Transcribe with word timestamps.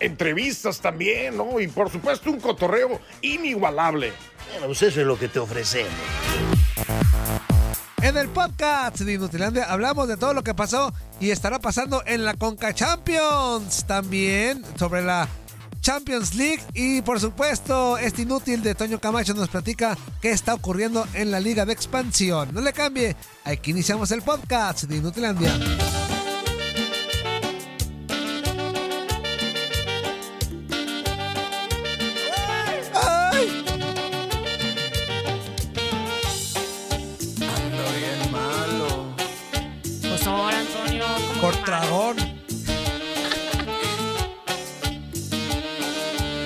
Entrevistas 0.00 0.80
también, 0.80 1.36
¿no? 1.36 1.60
Y 1.60 1.68
por 1.68 1.90
supuesto 1.90 2.30
un 2.30 2.40
cotorreo 2.40 3.00
inigualable. 3.20 4.12
Bueno, 4.50 4.66
pues 4.66 4.82
eso 4.82 5.00
es 5.00 5.06
lo 5.06 5.18
que 5.18 5.28
te 5.28 5.38
ofrecemos. 5.38 5.92
En 8.02 8.16
el 8.16 8.28
podcast 8.28 8.98
de 8.98 9.12
Inutilandia 9.12 9.64
hablamos 9.64 10.08
de 10.08 10.16
todo 10.16 10.34
lo 10.34 10.42
que 10.42 10.54
pasó 10.54 10.92
y 11.20 11.30
estará 11.30 11.60
pasando 11.60 12.02
en 12.04 12.24
la 12.24 12.34
Conca 12.34 12.74
Champions. 12.74 13.84
También 13.86 14.64
sobre 14.76 15.02
la 15.02 15.28
Champions 15.82 16.34
League 16.34 16.62
y 16.74 17.02
por 17.02 17.20
supuesto 17.20 17.98
este 17.98 18.22
inútil 18.22 18.62
de 18.62 18.74
Toño 18.74 19.00
Camacho 19.00 19.34
nos 19.34 19.48
platica 19.48 19.98
qué 20.20 20.30
está 20.30 20.54
ocurriendo 20.54 21.06
en 21.14 21.30
la 21.30 21.40
Liga 21.40 21.64
de 21.64 21.72
Expansión. 21.72 22.50
No 22.52 22.60
le 22.60 22.72
cambie, 22.72 23.16
aquí 23.44 23.72
iniciamos 23.72 24.10
el 24.12 24.22
podcast 24.22 24.84
de 24.84 24.96
Inutilandia. 24.96 25.52
Antonio, 41.42 41.50
¿cómo 41.50 41.52
Por 41.52 41.54
que 41.54 41.62
tragón. 41.64 42.16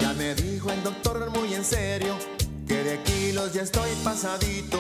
Ya 0.01 0.13
me 0.15 0.35
dijo 0.35 0.71
el 0.71 0.83
doctor 0.83 1.31
muy 1.31 1.55
en 1.55 1.65
serio 1.65 2.17
que 2.67 2.83
de 2.83 3.03
kilos 3.03 3.53
ya 3.53 3.63
estoy 3.63 3.91
pasadito. 4.03 4.79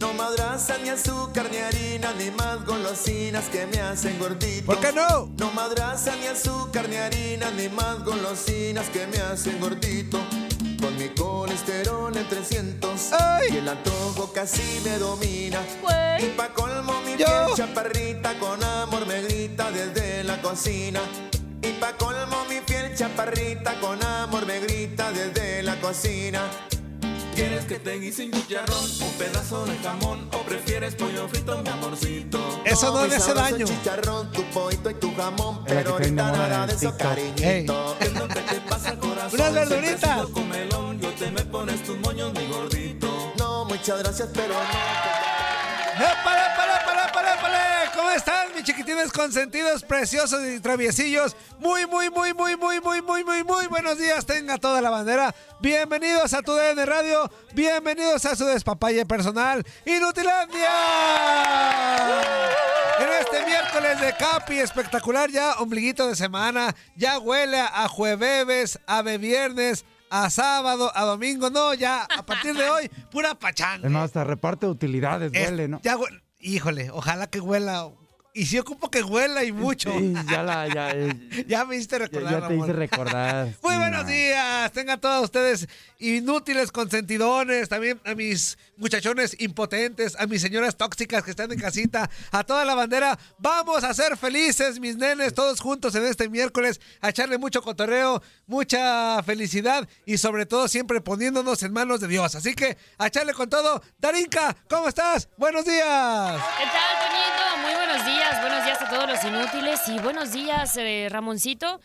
No 0.00 0.14
madraza 0.14 0.78
ni 0.78 0.90
azúcar 0.90 1.48
ni 1.50 1.56
harina 1.58 2.12
ni 2.16 2.30
más 2.30 2.64
golosinas 2.64 3.48
que 3.48 3.66
me 3.66 3.80
hacen 3.80 4.16
gordito. 4.18 4.66
¿Por 4.66 4.78
qué 4.80 4.92
no? 4.92 5.28
No 5.36 5.50
madraza 5.52 6.14
ni 6.16 6.26
azúcar 6.26 6.88
ni 6.88 6.96
harina 6.96 7.50
ni 7.50 7.68
más 7.68 8.04
golosinas 8.04 8.88
que 8.90 9.06
me 9.08 9.18
hacen 9.18 9.58
gordito. 9.60 10.18
Con 10.80 10.96
mi 10.96 11.08
colesterol 11.08 12.16
en 12.16 12.28
300 12.28 13.12
¡Ay! 13.12 13.48
y 13.52 13.56
el 13.56 13.68
antojo 13.68 14.32
casi 14.32 14.80
me 14.84 14.98
domina. 14.98 15.60
Y 16.20 16.26
pa' 16.36 16.54
colmo 16.54 17.00
mi 17.04 17.16
Yo. 17.16 17.26
piel 17.26 17.56
chaparrita 17.56 18.38
con 18.38 18.62
me 19.56 19.72
desde 19.72 20.24
la 20.24 20.40
cocina. 20.40 21.00
Y 21.62 21.72
pa' 21.80 21.96
colmo 21.96 22.44
mi 22.48 22.60
piel 22.60 22.94
chaparrita 22.94 23.78
con 23.80 24.02
amor 24.02 24.46
me 24.46 24.60
grita 24.60 25.10
desde 25.12 25.62
la 25.62 25.76
cocina. 25.80 26.42
¿Quieres 27.34 27.66
que 27.66 27.78
te 27.78 27.98
guise 28.00 28.24
un 28.24 28.32
chicharrón, 28.32 28.84
un 29.00 29.12
pedazo 29.12 29.64
de 29.64 29.76
jamón 29.78 30.28
o 30.32 30.38
prefieres 30.38 30.96
pollo 30.96 31.28
frito, 31.28 31.56
mi 31.62 31.68
amorcito? 31.68 32.38
Eso 32.64 32.92
no 32.92 33.02
mi 33.04 33.10
le 33.10 33.16
hace 33.16 33.32
daño. 33.32 33.66
chicharrón, 33.66 34.32
tu 34.32 34.42
pollito 34.50 34.90
y 34.90 34.94
tu 34.94 35.14
jamón, 35.14 35.64
pero 35.64 35.92
ahorita 35.92 36.10
nada 36.10 36.66
de 36.66 36.72
eso, 36.74 36.90
TikTok. 36.90 36.98
cariñito. 36.98 37.96
¿Qué 38.00 38.04
es 38.06 38.12
lo 38.14 38.28
que 38.28 38.40
te 38.40 38.60
pasa, 38.62 38.94
corazón? 38.98 39.40
Unas 39.40 39.54
verduritas. 39.54 40.14
Sido 40.14 40.32
comelón, 40.32 41.00
yo 41.00 41.10
te 41.12 41.30
me 41.30 41.44
pones 41.44 41.82
tus 41.84 41.96
moños, 41.98 42.32
mi 42.34 42.46
gordito. 42.48 43.32
No, 43.38 43.64
muchas 43.66 43.98
gracias, 44.02 44.28
pero 44.34 44.54
no. 44.54 46.04
¡Épale, 46.04 46.42
chiquitines 48.68 49.10
consentidos, 49.12 49.82
preciosos 49.82 50.46
y 50.46 50.60
traviesillos? 50.60 51.34
Muy, 51.58 51.86
muy, 51.86 52.10
muy, 52.10 52.34
muy, 52.34 52.54
muy, 52.54 52.80
muy, 52.82 53.00
muy, 53.00 53.24
muy, 53.24 53.42
muy 53.42 53.66
buenos 53.66 53.96
días. 53.96 54.26
Tenga 54.26 54.58
toda 54.58 54.82
la 54.82 54.90
bandera. 54.90 55.34
Bienvenidos 55.62 56.34
a 56.34 56.42
tu 56.42 56.52
DN 56.52 56.84
Radio. 56.84 57.30
Bienvenidos 57.54 58.26
a 58.26 58.36
su 58.36 58.44
despapalle 58.44 59.06
personal, 59.06 59.64
Inutilandia. 59.86 60.68
En 63.00 63.08
este 63.22 63.46
miércoles 63.46 64.00
de 64.02 64.14
Capi 64.18 64.58
espectacular, 64.58 65.30
ya 65.30 65.54
ombliguito 65.60 66.06
de 66.06 66.14
semana, 66.14 66.76
ya 66.94 67.18
huele 67.18 67.58
a 67.60 67.88
jueves, 67.88 68.78
a 68.86 69.00
viernes, 69.00 69.86
a 70.10 70.28
sábado, 70.28 70.92
a 70.94 71.04
domingo. 71.04 71.48
No, 71.48 71.72
ya 71.72 72.02
a 72.02 72.22
partir 72.22 72.54
de 72.54 72.68
hoy, 72.68 72.90
pura 73.10 73.34
pachanga. 73.34 73.86
Es 73.86 73.90
más, 73.90 74.04
hasta 74.04 74.24
reparte 74.24 74.66
utilidades, 74.66 75.32
Es- 75.32 75.48
duele, 75.48 75.68
¿no? 75.68 75.80
Ya 75.82 75.96
Híjole, 76.40 76.90
ojalá 76.90 77.28
que 77.28 77.40
huela. 77.40 77.88
Y 78.38 78.46
sí 78.46 78.56
ocupo 78.56 78.88
que 78.88 79.02
huela 79.02 79.42
y 79.42 79.50
mucho. 79.50 79.92
Sí, 79.98 80.14
ya 80.30 80.44
la, 80.44 80.68
ya, 80.68 80.94
ya 81.48 81.64
me 81.64 81.74
hiciste 81.74 81.98
ya, 81.98 82.04
recordar, 82.04 82.30
ya 82.30 82.36
te 82.36 82.48
Ramón. 82.48 82.68
hice 82.68 82.72
recordar. 82.72 83.46
Muy 83.64 83.76
buenos 83.76 84.04
no. 84.04 84.08
días, 84.08 84.70
tengan 84.70 85.00
todos 85.00 85.24
ustedes 85.24 85.66
inútiles 85.98 86.70
consentidones, 86.70 87.68
también 87.68 88.00
a 88.04 88.14
mis 88.14 88.56
muchachones 88.76 89.34
impotentes, 89.40 90.14
a 90.20 90.28
mis 90.28 90.40
señoras 90.40 90.76
tóxicas 90.76 91.24
que 91.24 91.30
están 91.30 91.50
en 91.50 91.58
casita, 91.58 92.08
a 92.30 92.44
toda 92.44 92.64
la 92.64 92.76
bandera. 92.76 93.18
Vamos 93.38 93.82
a 93.82 93.92
ser 93.92 94.16
felices, 94.16 94.78
mis 94.78 94.94
nenes, 94.96 95.34
todos 95.34 95.58
juntos 95.58 95.96
en 95.96 96.06
este 96.06 96.28
miércoles, 96.28 96.80
a 97.00 97.08
echarle 97.08 97.38
mucho 97.38 97.60
cotorreo, 97.60 98.22
mucha 98.46 99.20
felicidad 99.24 99.88
y 100.06 100.16
sobre 100.18 100.46
todo 100.46 100.68
siempre 100.68 101.00
poniéndonos 101.00 101.60
en 101.64 101.72
manos 101.72 101.98
de 101.98 102.06
Dios. 102.06 102.36
Así 102.36 102.54
que 102.54 102.78
a 102.98 103.08
echarle 103.08 103.34
con 103.34 103.50
todo. 103.50 103.82
Darinka, 103.98 104.54
¿cómo 104.70 104.86
estás? 104.86 105.28
Buenos 105.36 105.64
días. 105.64 106.40
¿Qué 106.56 106.64
tal, 106.66 106.98
Toñito? 107.02 107.66
Muy 107.66 107.74
buenos 107.74 108.06
días. 108.06 108.27
Buenos 108.40 108.62
días 108.64 108.82
a 108.82 108.88
todos 108.90 109.08
los 109.08 109.24
inútiles 109.24 109.80
y 109.88 109.98
buenos 110.00 110.32
días, 110.32 110.76
eh, 110.76 111.08
Ramoncito. 111.10 111.80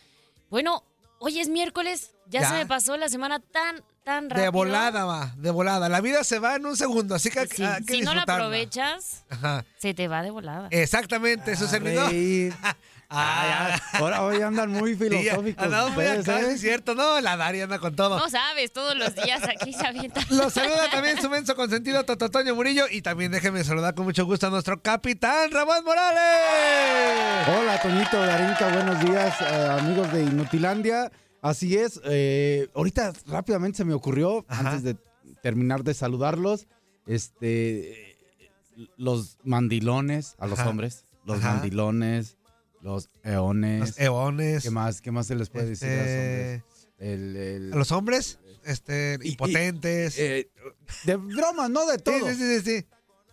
Bueno, 0.50 0.84
hoy 1.18 1.40
es 1.40 1.48
miércoles. 1.48 2.10
Ya, 2.26 2.42
Ya. 2.42 2.48
se 2.50 2.54
me 2.54 2.66
pasó 2.66 2.96
la 2.98 3.08
semana 3.08 3.40
tan, 3.40 3.82
tan 4.04 4.28
rápido. 4.28 4.44
De 4.44 4.48
volada 4.50 5.04
va, 5.06 5.32
de 5.36 5.50
volada. 5.50 5.88
La 5.88 6.00
vida 6.02 6.22
se 6.22 6.38
va 6.38 6.56
en 6.56 6.66
un 6.66 6.76
segundo, 6.76 7.14
así 7.14 7.30
que 7.30 7.40
hay- 7.40 7.48
Sí, 7.48 7.64
hay 7.64 7.82
que 7.84 7.94
si 7.94 8.00
no 8.02 8.14
la 8.14 8.22
aprovechas, 8.22 9.24
Ajá. 9.30 9.64
se 9.78 9.94
te 9.94 10.06
va 10.06 10.22
de 10.22 10.30
volada. 10.30 10.68
Exactamente, 10.70 11.52
eso 11.52 11.64
A 11.64 11.68
se 11.68 11.76
olvidó. 11.78 12.08
Ah, 13.10 13.76
Ah, 13.76 13.98
ahora 13.98 14.22
hoy 14.22 14.40
andan 14.42 14.70
muy 14.70 14.94
filosóficos. 14.96 15.62
andamos 15.64 15.92
muy 15.94 16.04
acá, 16.06 16.40
¿eh? 16.40 16.52
es 16.54 16.60
cierto. 16.60 16.94
No, 16.94 17.20
la 17.20 17.36
Dari 17.36 17.60
anda 17.60 17.78
con 17.78 17.94
todo. 17.94 18.18
No 18.18 18.28
sabes, 18.28 18.72
todos 18.72 18.96
los 18.96 19.14
días 19.14 19.42
aquí 19.44 19.72
se 19.72 19.86
avienta. 19.86 20.20
Los 20.30 20.52
saluda 20.54 20.90
también 20.90 21.20
su 21.20 21.28
menso 21.30 21.54
consentido 21.54 22.04
Tototoño 22.04 22.54
Murillo 22.54 22.86
y 22.90 23.02
también 23.02 23.30
déjeme 23.32 23.62
saludar 23.64 23.94
con 23.94 24.04
mucho 24.04 24.24
gusto 24.24 24.46
a 24.46 24.50
nuestro 24.50 24.80
capitán 24.80 25.50
Ramón 25.50 25.84
Morales. 25.84 27.48
Hola, 27.48 27.80
Toñito 27.82 28.18
Darinka, 28.20 28.68
buenos 28.72 29.00
días, 29.04 29.34
eh, 29.40 29.68
amigos 29.78 30.12
de 30.12 30.22
Inutilandia. 30.22 31.10
Así 31.42 31.76
es, 31.76 32.00
eh, 32.04 32.68
ahorita 32.74 33.12
rápidamente 33.26 33.76
se 33.78 33.84
me 33.84 33.92
ocurrió, 33.92 34.44
Ajá. 34.48 34.70
antes 34.70 34.82
de 34.82 34.96
terminar 35.42 35.84
de 35.84 35.92
saludarlos, 35.92 36.66
este, 37.06 38.16
los 38.96 39.36
mandilones 39.44 40.36
a 40.38 40.46
los 40.46 40.58
Ajá. 40.58 40.70
hombres, 40.70 41.04
los 41.26 41.38
Ajá. 41.40 41.54
mandilones, 41.54 42.38
los 42.84 43.08
eones. 43.22 43.80
Los 43.80 43.98
eones. 43.98 44.62
¿Qué 44.62 44.70
más? 44.70 45.00
¿Qué 45.00 45.10
más 45.10 45.26
se 45.26 45.34
les 45.34 45.48
puede 45.48 45.70
decir 45.70 45.88
a 45.88 45.92
los 45.96 46.02
Este, 46.06 46.18
hombres? 46.20 46.62
El, 46.98 47.36
el- 47.36 47.72
A 47.72 47.76
los 47.76 47.90
hombres, 47.92 48.38
este, 48.64 49.18
Y- 49.22 49.28
y- 49.28 49.30
impotentes. 49.32 50.18
eh, 50.18 50.50
de 51.04 51.16
broma, 51.16 51.68
no 51.68 51.86
de 51.86 51.98
todo. 51.98 52.28
sí, 52.28 52.34
sí, 52.36 52.60
sí, 52.60 52.80
sí. 52.80 52.86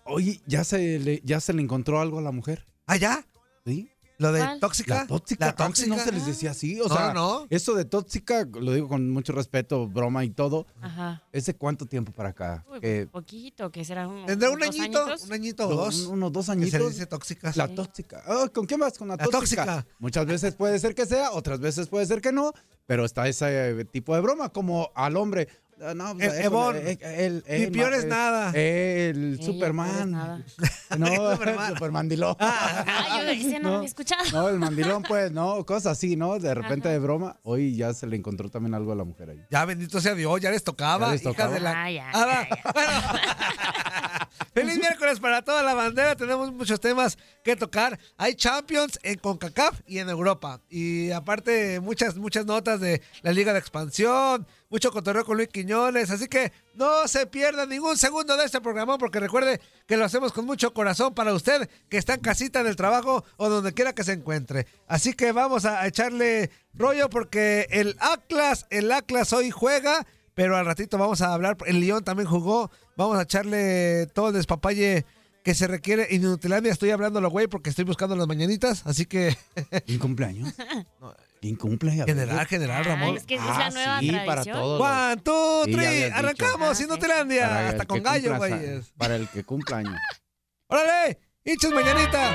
Oye, 0.06 0.42
¿ya 0.48 0.63
se, 0.63 0.98
le, 1.00 1.21
¿ya 1.24 1.39
se 1.42 1.53
le 1.53 1.62
encontró 1.62 2.00
algo 2.00 2.18
a 2.19 2.21
la 2.21 2.31
mujer? 2.31 2.65
¿Ah, 2.88 2.95
ya? 2.95 3.25
¿Sí? 3.65 3.90
¿Lo 4.21 4.31
de 4.31 4.39
¿Cuál? 4.39 4.59
tóxica? 4.59 4.95
La 4.95 5.07
tóxica. 5.07 5.45
La 5.45 5.50
Antes 5.51 5.65
tóxica. 5.65 5.95
no 5.95 6.03
se 6.03 6.12
les 6.12 6.25
decía 6.27 6.51
así. 6.51 6.79
O 6.79 6.88
No, 6.88 6.95
sea, 6.95 7.13
no. 7.13 7.47
eso 7.50 7.73
de 7.73 7.85
tóxica, 7.85 8.47
lo 8.53 8.71
digo 8.73 8.88
con 8.88 9.09
mucho 9.09 9.33
respeto, 9.33 9.88
broma 9.88 10.23
y 10.23 10.29
todo. 10.29 10.68
Ajá. 10.79 11.23
¿Es 11.31 11.47
de 11.47 11.56
cuánto 11.56 11.85
tiempo 11.88 12.12
para 12.12 12.29
acá? 12.29 12.63
Uy, 12.71 12.79
Que- 12.79 13.07
poquito, 13.12 13.71
que 13.71 13.83
será 13.83 14.07
un, 14.07 14.25
Tendrá 14.27 14.51
un 14.51 14.62
añito, 14.62 14.83
añitos? 15.03 15.23
un 15.23 15.33
añito 15.33 15.68
o 15.68 15.69
do- 15.71 15.75
dos. 15.85 16.01
unos 16.06 16.31
dos 16.31 16.45
que 16.45 16.51
se 16.51 16.51
añitos. 16.51 16.94
dice 16.94 17.06
tóxicas. 17.07 17.57
La 17.57 17.68
Sí. 17.68 17.73
tóxica. 17.75 18.21
Ah, 18.27 18.47
¿Con 18.53 18.65
quién 18.68 18.79
vas? 18.79 18.97
Con 18.97 19.07
la, 19.07 19.15
La 19.15 19.25
tóxica. 19.25 19.65
tóxica. 19.65 19.88
Muchas 20.00 20.25
veces 20.27 20.53
puede 20.56 20.77
ser 20.79 20.94
que 20.94 21.06
sea, 21.07 21.31
otras 21.31 21.59
veces 21.59 21.88
puede 21.88 22.06
ser 22.06 22.21
que 22.21 22.31
no, 22.31 22.53
pero 22.85 23.06
está 23.06 23.27
ese 23.27 23.71
eh, 23.81 23.85
tipo 23.85 24.13
de 24.13 24.21
broma, 24.21 24.50
como 24.50 24.91
al 24.94 25.17
hombre. 25.17 25.47
Ah, 25.83 25.93
No, 25.95 26.11
El 26.11 26.31
Evon. 26.45 26.75
eh, 26.77 26.97
el, 27.01 27.43
Ni 27.47 27.55
el- 27.63 27.71
peor 27.71 27.93
es 27.93 28.05
nada. 28.05 28.51
El 28.53 29.39
Superman. 29.41 30.11
nada. 30.11 30.41
No, 30.97 31.07
el 31.31 31.37
Superman. 31.37 31.73
Supermandilón. 31.73 32.35
Ay, 32.39 33.39
yo 33.41 33.47
ese 33.49 33.59
no, 33.59 33.75
había 33.75 33.87
escuchado. 33.87 34.23
No, 34.33 34.49
el 34.49 34.59
mandilón, 34.59 35.03
pues, 35.03 35.31
no, 35.31 35.65
cosas 35.65 35.93
así, 35.93 36.15
¿no? 36.17 36.37
De 36.37 36.53
repente 36.53 36.89
de 36.89 36.99
broma. 36.99 37.39
Hoy 37.43 37.75
ya 37.75 37.93
se 37.93 38.07
le 38.07 38.15
encontró 38.17 38.49
también 38.49 38.73
algo 38.73 38.91
a 38.91 38.95
la 38.95 39.03
mujer 39.05 39.29
ahí. 39.29 39.41
Ya 39.49 39.63
bendito 39.65 40.01
sea 40.01 40.15
Dios, 40.15 40.39
ya 40.41 40.51
les 40.51 40.63
tocaba. 40.63 41.07
Ya 41.07 41.11
les 41.13 41.21
hijas 41.21 41.33
tocaba. 41.33 41.53
de 41.53 41.59
la- 41.61 41.83
Ah, 41.83 41.91
ya, 41.91 42.09
Ah, 42.13 42.25
va. 42.25 42.49
ya, 42.49 42.49
ya. 42.55 42.71
Bueno. 42.73 42.91
Feliz 44.53 44.77
miércoles 44.79 45.19
para 45.19 45.41
toda 45.43 45.63
la 45.63 45.73
bandera. 45.73 46.15
Tenemos 46.15 46.51
muchos 46.51 46.79
temas 46.79 47.17
que 47.43 47.55
tocar. 47.55 47.97
Hay 48.17 48.35
Champions 48.35 48.99
en 49.03 49.17
CONCACAF 49.17 49.79
y 49.87 49.99
en 49.99 50.09
Europa. 50.09 50.59
Y 50.69 51.11
aparte, 51.11 51.79
muchas, 51.79 52.17
muchas 52.17 52.45
notas 52.45 52.81
de 52.81 53.01
la 53.21 53.31
Liga 53.31 53.53
de 53.53 53.59
Expansión. 53.59 54.45
Mucho 54.71 54.91
cotorreo 54.91 55.25
con 55.25 55.35
Luis 55.35 55.50
Quiñones. 55.50 56.09
Así 56.09 56.27
que 56.27 56.53
no 56.75 57.06
se 57.09 57.27
pierda 57.27 57.65
ningún 57.65 57.97
segundo 57.97 58.38
de 58.38 58.45
este 58.45 58.62
programa 58.62 58.97
porque 58.97 59.19
recuerde 59.19 59.59
que 59.85 59.97
lo 59.97 60.06
hacemos 60.06 60.31
con 60.31 60.45
mucho 60.45 60.73
corazón 60.73 61.13
para 61.13 61.33
usted 61.33 61.69
que 61.89 61.97
está 61.97 62.13
en 62.13 62.21
casita, 62.21 62.62
en 62.62 62.68
el 62.68 62.77
trabajo 62.77 63.25
o 63.35 63.50
donde 63.50 63.73
quiera 63.73 63.94
que 63.94 64.06
se 64.06 64.13
encuentre. 64.13 64.68
Así 64.88 65.13
que 65.13 65.33
vamos 65.33 65.65
a 65.65 65.85
echarle 65.85 66.51
rollo 66.73 67.09
porque 67.09 67.68
el 67.69 67.97
Atlas, 68.00 68.65
el 68.69 68.91
Atlas 68.94 69.33
hoy 69.33 69.51
juega. 69.51 70.07
Pero 70.33 70.56
al 70.56 70.65
ratito 70.65 70.97
vamos 70.97 71.21
a 71.21 71.33
hablar. 71.33 71.57
El 71.65 71.81
León 71.81 72.06
también 72.06 72.29
jugó. 72.29 72.71
Vamos 72.95 73.17
a 73.17 73.24
echarle 73.24 74.07
todo 74.13 74.29
el 74.29 74.33
despapalle 74.35 75.06
que 75.44 75.53
se 75.53 75.67
requiere. 75.67 76.15
En 76.15 76.21
Inutilandia 76.24 76.71
estoy 76.71 76.91
hablándolo, 76.91 77.29
güey, 77.29 77.47
porque 77.47 77.69
estoy 77.69 77.83
buscando 77.83 78.15
las 78.15 78.27
mañanitas. 78.27 78.83
Así 78.85 79.06
que, 79.06 79.38
¿Quién 79.85 80.00
cumpleaños? 80.00 80.53
¿Quién 80.57 81.30
cumple? 81.57 81.91
A 81.93 82.05
ver. 82.05 82.15
general, 82.15 82.45
general, 82.47 82.81
Ah, 82.85 82.89
Ramón. 82.89 83.17
es 83.17 83.23
que 83.25 83.35
es 83.35 83.41
Ah, 83.43 83.55
la 83.59 83.69
nueva 83.71 83.99
sí, 83.99 84.11
para 84.11 84.25
tradición. 84.25 84.57
todos. 84.57 84.81
One, 84.81 85.17
two, 85.17 85.63
Sí, 85.65 85.71
ya 85.71 85.77
three. 85.77 85.85
habías 85.88 86.03
dicho. 86.05 86.17
Arrancamos, 86.19 86.69
Ah, 86.69 86.75
sí. 86.75 86.85
Para 86.88 87.69
Hasta 87.69 87.85
con 87.85 88.03
gallo, 88.03 88.38
güey. 88.38 88.53
Para 88.97 89.15
el 89.15 89.27
que 89.29 89.43
cumpla 89.43 89.77
años. 89.77 89.95
¡Órale! 90.67 91.19
¡Hinchas 91.43 91.71
mañanita! 91.71 92.29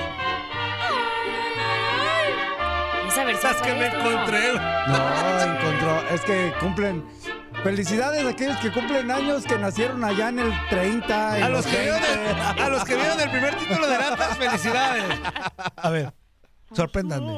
Esa 3.09 3.25
versión 3.25 3.53
Las 3.53 3.63
que 3.63 3.69
¿cuál 3.69 3.79
me 3.79 3.91
tú? 3.91 4.11
encontré. 4.11 4.53
No, 4.89 5.41
encontró. 5.55 6.09
Es 6.11 6.21
que 6.23 6.53
cumplen. 6.61 7.05
Felicidades 7.63 8.25
a 8.25 8.29
aquellos 8.29 8.57
que 8.59 8.71
cumplen 8.71 9.11
años 9.11 9.45
que 9.45 9.59
nacieron 9.59 10.05
allá 10.05 10.29
en 10.29 10.39
el 10.41 10.53
30. 10.69 11.39
en 11.39 11.43
A 11.45 11.49
los, 11.49 11.65
que 11.67 11.81
vieron 11.81 12.01
20. 12.03 12.31
el, 12.31 12.63
a 12.63 12.69
los 12.69 12.85
que 12.85 12.95
vieron 12.97 13.21
el 13.21 13.31
primer 13.31 13.57
título 13.57 13.87
de 13.87 13.95
Atlas, 13.97 14.37
felicidades. 14.37 15.05
A 15.77 15.91
ver, 15.91 16.13
sorpréndanme. 16.75 17.33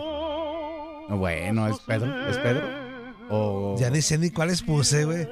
No, 1.08 1.16
bueno, 1.16 1.68
¿es 1.68 1.78
Pedro? 1.80 2.28
¿Es 2.28 2.36
Pedro? 2.38 2.66
O... 3.30 3.76
Ya 3.78 3.90
ni 3.90 4.02
sé 4.02 4.18
ni 4.18 4.30
cuáles 4.30 4.62
puse, 4.62 5.04
güey. 5.04 5.26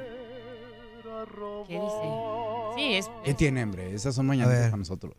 ¿Qué 1.66 1.74
dice? 1.74 2.76
Sí, 2.76 2.94
es. 2.94 3.10
¿Qué 3.24 3.34
tiene, 3.34 3.62
hombre? 3.62 3.94
Esas 3.94 4.14
son 4.14 4.28
ver. 4.28 4.70
para 4.70 4.76
nosotros. 4.76 5.14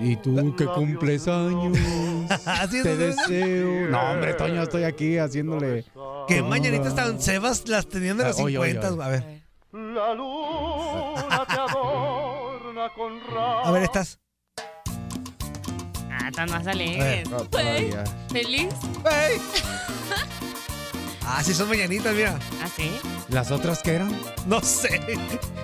Y 0.00 0.16
tú 0.16 0.54
que 0.56 0.66
cumples 0.66 1.28
años, 1.28 1.78
Así 2.46 2.82
te 2.82 2.92
es, 2.92 2.98
deseo. 2.98 3.88
No, 3.88 4.00
hombre, 4.00 4.34
Toño, 4.34 4.62
estoy 4.62 4.84
aquí 4.84 5.16
haciéndole. 5.18 5.84
¿Qué 6.26 6.42
mañanitas 6.42 6.94
tan 6.94 7.20
cebas 7.20 7.68
las 7.68 7.88
tenían 7.88 8.16
de 8.16 8.24
los 8.24 8.38
Ah, 8.38 8.42
oye, 8.42 8.58
oye, 8.58 8.72
50? 8.72 8.94
oye. 8.94 9.02
A 9.04 9.08
ver, 9.08 9.42
a 13.64 13.70
ver 13.70 13.82
estas. 13.82 14.18
Tan 16.34 16.50
más 16.50 16.66
alegres. 16.66 16.98
ver, 16.98 17.30
No, 17.30 17.36
todavía. 17.48 18.04
¿Feliz? 18.30 18.68
¡Ey! 19.04 19.40
Ah, 21.24 21.42
sí 21.42 21.54
son 21.54 21.68
mañanitas, 21.68 22.14
mira. 22.14 22.36
¿Ah, 22.60 22.68
sí? 22.76 22.90
¿Las 23.28 23.52
otras 23.52 23.80
qué 23.80 23.92
eran? 23.94 24.10
No 24.46 24.60
sé. 24.60 25.00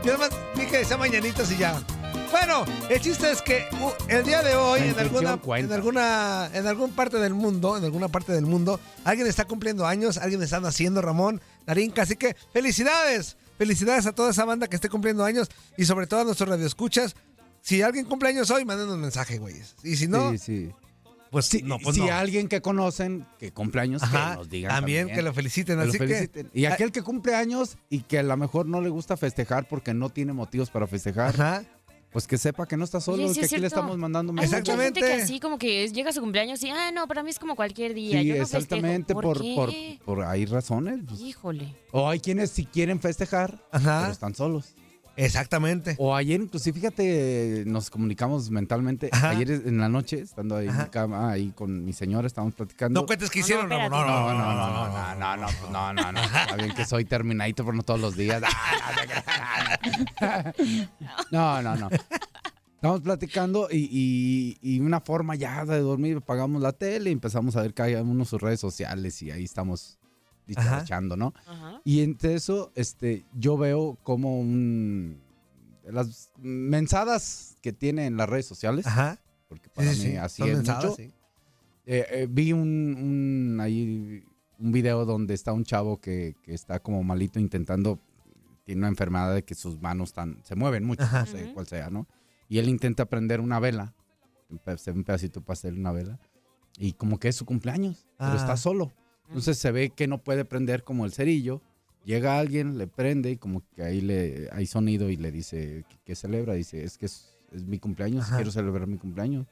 Yo 0.04 0.12
nada 0.16 0.18
más 0.18 0.30
dije 0.54 0.70
que 0.78 0.84
sean 0.84 1.00
mañanitas 1.00 1.50
y 1.50 1.56
ya. 1.56 1.82
Bueno, 2.30 2.64
el 2.88 3.00
chiste 3.00 3.30
es 3.30 3.42
que 3.42 3.66
uh, 3.80 3.90
el 4.08 4.24
día 4.24 4.42
de 4.42 4.54
hoy, 4.54 4.80
en 4.82 4.98
alguna, 4.98 5.38
en 5.56 5.72
alguna, 5.72 6.50
en 6.52 6.66
alguna 6.66 6.94
parte 6.94 7.18
del 7.18 7.34
mundo, 7.34 7.76
en 7.76 7.84
alguna 7.84 8.08
parte 8.08 8.32
del 8.32 8.46
mundo, 8.46 8.78
alguien 9.04 9.26
está 9.26 9.46
cumpliendo 9.46 9.86
años, 9.86 10.16
alguien 10.18 10.42
está 10.42 10.60
naciendo, 10.60 11.02
Ramón, 11.02 11.40
Darinka, 11.66 12.02
así 12.02 12.16
que 12.16 12.36
felicidades, 12.52 13.36
felicidades 13.56 14.06
a 14.06 14.12
toda 14.12 14.30
esa 14.30 14.44
banda 14.44 14.68
que 14.68 14.76
esté 14.76 14.88
cumpliendo 14.88 15.24
años 15.24 15.48
y 15.76 15.86
sobre 15.86 16.06
todo 16.06 16.20
a 16.20 16.24
nuestros 16.24 16.48
radioescuchas. 16.48 17.16
Si 17.62 17.82
alguien 17.82 18.04
cumple 18.06 18.28
años 18.30 18.50
hoy, 18.50 18.64
manden 18.64 18.88
un 18.88 19.00
mensaje, 19.00 19.38
güeyes. 19.38 19.74
Y 19.84 19.96
si 19.96 20.06
no, 20.08 20.30
sí, 20.32 20.38
sí. 20.38 20.70
pues 21.30 21.62
no, 21.64 21.78
pues 21.78 21.96
si 21.96 22.02
no. 22.02 22.12
alguien 22.12 22.48
que 22.48 22.62
conocen 22.62 23.26
que 23.38 23.52
cumple 23.52 23.80
años, 23.82 24.02
Ajá, 24.02 24.30
que 24.32 24.36
nos 24.38 24.48
digan 24.48 24.70
también, 24.70 25.00
también. 25.08 25.16
que 25.16 25.22
lo 25.22 25.34
feliciten. 25.34 25.78
Que 25.78 25.84
lo 25.84 25.88
así 25.90 25.98
feliciten. 25.98 26.48
que, 26.50 26.58
Y 26.58 26.64
aquel 26.64 26.92
que 26.92 27.02
cumple 27.02 27.34
años 27.34 27.76
y 27.90 28.00
que 28.00 28.18
a 28.18 28.22
lo 28.22 28.36
mejor 28.36 28.66
no 28.66 28.80
le 28.80 28.88
gusta 28.88 29.16
festejar 29.16 29.68
porque 29.68 29.92
no 29.94 30.08
tiene 30.10 30.32
motivos 30.32 30.70
para 30.70 30.86
festejar, 30.86 31.34
Ajá. 31.34 31.64
pues 32.10 32.26
que 32.26 32.38
sepa 32.38 32.66
que 32.66 32.78
no 32.78 32.84
está 32.84 33.00
solo, 33.02 33.24
Oye, 33.24 33.34
sí 33.34 33.40
que 33.40 33.46
es 33.46 33.52
aquí 33.52 33.60
le 33.60 33.66
estamos 33.66 33.98
mandando 33.98 34.32
mensajes. 34.32 34.60
mucha 34.66 34.82
gente 34.82 35.00
que 35.00 35.06
Exactamente. 35.06 35.22
así 35.24 35.40
como 35.40 35.58
que 35.58 35.88
llega 35.88 36.08
a 36.08 36.12
su 36.14 36.20
cumpleaños 36.20 36.62
y, 36.62 36.70
ah, 36.70 36.90
no, 36.90 37.06
para 37.06 37.22
mí 37.22 37.28
es 37.28 37.38
como 37.38 37.54
cualquier 37.54 37.92
día. 37.92 38.20
Sí, 38.22 38.26
Yo 38.28 38.34
no 38.36 38.40
festejo". 38.40 38.62
exactamente, 38.62 39.12
¿Por, 39.12 39.24
por, 39.24 39.36
por, 39.54 39.70
qué? 39.70 39.98
por, 40.06 40.24
hay 40.24 40.46
razones. 40.46 41.00
pues. 41.06 41.20
Híjole. 41.20 41.76
O 41.92 42.08
hay 42.08 42.20
quienes 42.20 42.48
si 42.50 42.64
quieren 42.64 42.98
festejar, 42.98 43.62
Ajá. 43.72 44.00
pero 44.00 44.12
están 44.12 44.34
solos. 44.34 44.74
Exactamente. 45.18 45.96
O 45.98 46.14
ayer, 46.14 46.40
inclusive, 46.40 46.78
fíjate, 46.78 47.64
nos 47.66 47.90
comunicamos 47.90 48.50
mentalmente. 48.50 49.08
Ajá. 49.12 49.30
Ayer 49.30 49.50
en 49.66 49.78
la 49.78 49.88
noche, 49.88 50.20
estando 50.20 50.56
ahí 50.56 50.68
en 50.68 50.78
mi 50.78 50.84
cama, 50.86 51.30
ahí 51.32 51.50
con 51.54 51.84
mi 51.84 51.92
señora, 51.92 52.26
estábamos 52.28 52.54
platicando. 52.54 53.00
No 53.00 53.06
cuentes 53.06 53.28
que 53.28 53.40
No, 53.40 53.42
no, 53.42 53.46
hicieron. 53.46 53.68
No, 53.68 53.76
No, 53.78 53.88
no, 53.88 54.06
no, 54.06 54.32
no, 54.32 54.88
no, 54.88 55.14
no, 55.16 55.36
no, 55.36 55.46
pues 55.46 55.70
no, 55.72 55.92
no, 55.92 56.12
no. 56.12 56.20
Está 56.22 56.56
bien 56.56 56.72
que 56.74 56.84
soy 56.84 57.04
terminadito, 57.04 57.64
pero 57.64 57.76
no 57.76 57.82
todos 57.82 58.00
los 58.00 58.16
días. 58.16 58.40
No, 61.30 61.62
no, 61.62 61.76
no. 61.76 61.88
Estamos 62.76 63.00
platicando 63.00 63.68
y, 63.72 63.88
y- 63.90 64.58
y 64.76 64.78
una 64.80 65.00
forma 65.00 65.34
ya 65.34 65.64
de 65.64 65.80
dormir, 65.80 66.18
apagamos 66.18 66.62
la 66.62 66.72
tele 66.72 67.10
y 67.10 67.12
empezamos 67.12 67.56
a 67.56 67.62
ver 67.62 67.74
cada 67.74 68.00
uno 68.02 68.24
sus 68.24 68.40
redes 68.40 68.60
sociales 68.60 69.20
y 69.22 69.32
ahí 69.32 69.42
estamos 69.42 69.97
dicharachando, 70.48 71.16
¿no? 71.16 71.32
Ajá. 71.46 71.80
Y 71.84 72.00
entre 72.02 72.34
eso, 72.34 72.72
este, 72.74 73.24
yo 73.34 73.56
veo 73.56 73.96
como 74.02 74.40
un... 74.40 75.20
Las 75.84 76.30
mensadas 76.38 77.56
que 77.62 77.72
tiene 77.72 78.06
en 78.06 78.16
las 78.16 78.28
redes 78.28 78.46
sociales, 78.46 78.86
Ajá. 78.86 79.18
porque 79.48 79.68
para 79.70 79.92
Sí, 79.94 80.06
mí 80.06 80.10
sí. 80.12 80.16
así 80.16 80.42
Son 80.42 80.50
es 80.50 80.56
mensadas, 80.58 80.84
mucho. 80.84 80.96
sí. 80.96 81.12
Eh, 81.86 82.06
eh, 82.10 82.26
vi 82.28 82.52
un, 82.52 82.60
un, 83.50 83.58
ahí, 83.60 84.22
un 84.58 84.72
video 84.72 85.06
donde 85.06 85.32
está 85.32 85.52
un 85.54 85.64
chavo 85.64 85.98
que, 86.00 86.34
que 86.42 86.52
está 86.52 86.80
como 86.80 87.02
malito 87.02 87.40
intentando, 87.40 87.98
tiene 88.64 88.80
una 88.80 88.88
enfermedad 88.88 89.34
de 89.34 89.44
que 89.44 89.54
sus 89.54 89.80
manos 89.80 90.10
están, 90.10 90.38
se 90.44 90.54
mueven 90.56 90.84
mucho, 90.84 91.04
Ajá. 91.04 91.20
no 91.20 91.26
sé 91.26 91.50
cuál 91.54 91.66
sea, 91.66 91.88
¿no? 91.88 92.06
Y 92.50 92.58
él 92.58 92.68
intenta 92.68 93.06
prender 93.06 93.40
una 93.40 93.58
vela, 93.58 93.94
un 94.50 94.58
pe- 94.58 94.76
un 94.92 95.04
pedacito 95.04 95.40
para 95.40 95.54
hacer 95.54 95.72
una 95.72 95.92
vela, 95.92 96.18
y 96.76 96.92
como 96.92 97.18
que 97.18 97.28
es 97.28 97.36
su 97.36 97.46
cumpleaños, 97.46 98.06
pero 98.18 98.32
Ah. 98.32 98.36
está 98.36 98.58
solo. 98.58 98.92
Entonces 99.28 99.58
se 99.58 99.70
ve 99.72 99.90
que 99.90 100.06
no 100.06 100.18
puede 100.18 100.44
prender 100.44 100.84
como 100.84 101.04
el 101.04 101.12
cerillo. 101.12 101.60
Llega 102.04 102.38
alguien, 102.38 102.78
le 102.78 102.86
prende 102.86 103.30
y 103.32 103.36
como 103.36 103.62
que 103.74 103.82
ahí 103.82 104.00
le 104.00 104.48
hay 104.52 104.66
sonido 104.66 105.10
y 105.10 105.16
le 105.16 105.30
dice 105.30 105.84
que, 106.04 106.14
celebra. 106.14 106.54
Dice, 106.54 106.82
es 106.82 106.96
que 106.96 107.06
es, 107.06 107.28
es 107.52 107.64
mi 107.64 107.78
cumpleaños, 107.78 108.24
Ajá. 108.24 108.36
quiero 108.36 108.50
celebrar 108.50 108.86
mi 108.86 108.96
cumpleaños. 108.98 109.46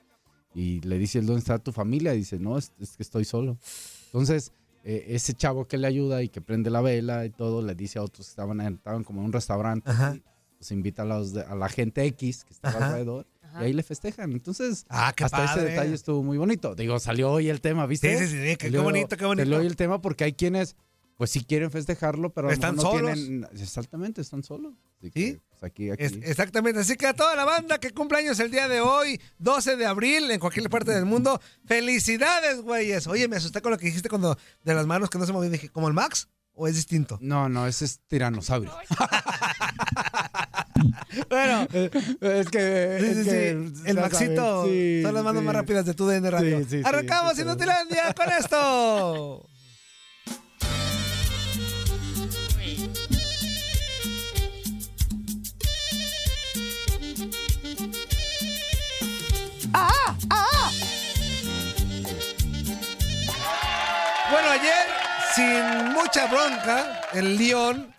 Y 0.55 0.81
le 0.81 0.99
dice, 0.99 1.21
¿dónde 1.21 1.41
está 1.41 1.59
tu 1.59 1.73
familia? 1.73 2.13
Dice, 2.13 2.39
no, 2.39 2.57
es, 2.57 2.73
es 2.81 2.97
que 2.97 3.03
estoy 3.03 3.27
solo. 3.27 3.59
Entonces, 4.07 4.53
eh, 4.85 5.05
ese 5.09 5.35
chavo 5.35 5.67
que 5.67 5.77
le 5.77 5.87
ayuda 5.87 6.23
y 6.23 6.31
que 6.31 6.41
prende 6.41 6.71
la 6.71 6.81
vela 6.81 7.27
y 7.27 7.31
todo, 7.31 7.61
le 7.61 7.75
dice 7.75 7.99
a 7.99 8.03
otros 8.03 8.27
que 8.27 8.31
estaban, 8.31 8.61
estaban 8.63 9.05
como 9.05 9.21
en 9.21 9.27
un 9.27 9.33
restaurante, 9.35 9.91
Ajá. 9.91 10.17
pues 10.57 10.71
invita 10.71 11.03
a, 11.03 11.05
los 11.05 11.35
de- 11.35 11.43
a 11.43 11.55
la 11.55 11.69
gente 11.69 12.07
X 12.07 12.45
que 12.45 12.55
estaba 12.55 12.77
Ajá. 12.77 12.87
alrededor 12.87 13.27
Ajá. 13.57 13.65
y 13.65 13.67
ahí 13.69 13.73
le 13.73 13.83
festejan. 13.83 14.33
Entonces, 14.33 14.85
Ah, 14.89 15.13
qué 15.17 15.25
hasta 15.25 15.45
ese 15.45 15.65
detalle 15.65 15.95
estuvo 15.95 16.23
muy 16.23 16.39
bonito. 16.39 16.75
Digo, 16.75 16.99
salió 16.99 17.31
hoy 17.31 17.49
el 17.49 17.61
tema, 17.61 17.87
¿viste? 17.87 18.17
Sí, 18.19 18.25
sí, 18.27 18.31
sí, 18.33 18.37
qué, 18.39 18.57
qué 18.57 18.67
Salió- 18.67 18.83
bonito, 18.83 19.17
qué 19.17 19.25
bonito. 19.25 19.45
Salió 19.45 19.59
hoy 19.59 19.67
el 19.67 19.77
tema 19.77 20.01
porque 20.01 20.25
hay 20.25 20.33
quienes, 20.35 20.77
pues 21.17 21.31
sí 21.31 21.45
quieren 21.45 21.71
festejarlo, 21.71 22.31
pero 22.31 22.51
Están 22.51 22.77
no 22.77 22.83
solos. 22.83 23.15
tienen... 23.15 23.49
Exactamente, 23.59 24.21
están 24.21 24.43
solos. 24.43 24.75
Así 24.99 25.07
¿Sí? 25.07 25.11
que, 25.13 25.41
pues, 25.51 25.63
aquí, 25.65 25.91
aquí. 25.91 26.03
Es- 26.05 26.13
exactamente, 26.23 26.81
así 26.81 26.97
que 26.97 27.07
a 27.07 27.15
toda 27.15 27.35
la 27.37 27.45
banda 27.45 27.79
que 27.79 27.91
cumple 27.93 28.19
años 28.19 28.39
el 28.41 28.51
día 28.51 28.69
de 28.69 28.81
hoy, 28.81 29.21
12 29.39 29.77
de 29.77 29.87
abril, 29.87 30.31
en 30.31 30.39
cualquier 30.41 30.69
parte 30.69 30.93
del 30.93 31.07
mundo, 31.07 31.41
felicidades, 31.65 32.61
güeyes. 32.61 33.07
Oye, 33.07 33.29
me 33.29 33.37
asusté 33.37 33.61
con 33.63 33.73
lo 33.73 33.79
que 33.79 33.87
dijiste 33.87 34.09
cuando 34.11 34.37
de 34.63 34.75
las 34.75 34.87
manos 34.87 35.09
que 35.11 35.19
no 35.19 35.25
se 35.27 35.33
movían, 35.33 35.53
dije, 35.53 35.71
¿como 35.71 35.89
el 35.89 35.95
Max? 35.95 36.29
¿O 36.59 36.67
es 36.69 36.75
distinto? 36.75 37.19
No, 37.21 37.49
no, 37.51 37.67
ese 37.67 37.85
es 37.85 38.01
tiranosaurio. 38.09 38.73
Bueno, 41.31 41.67
es 41.73 42.49
que... 42.49 42.99
sí, 43.01 43.07
es 43.07 43.19
sí, 43.19 43.31
que, 43.31 43.51
el 43.87 43.97
Maxito 43.97 44.65
son 44.65 45.15
las 45.15 45.25
manos 45.25 45.43
más 45.43 45.55
rápidas 45.55 45.87
de 45.87 45.95
tu 45.95 46.07
DN 46.07 46.31
Radio. 46.31 46.61
Arrancamos. 46.85 47.39
Inutilandia 47.39 48.13
con 48.15 48.29
esto. 48.33 49.49
Bueno, 64.29 64.49
ayer, 64.51 64.73
sin 65.35 65.93
mucha 65.93 66.27
bronca, 66.27 67.01
el 67.13 67.37
León 67.37 67.96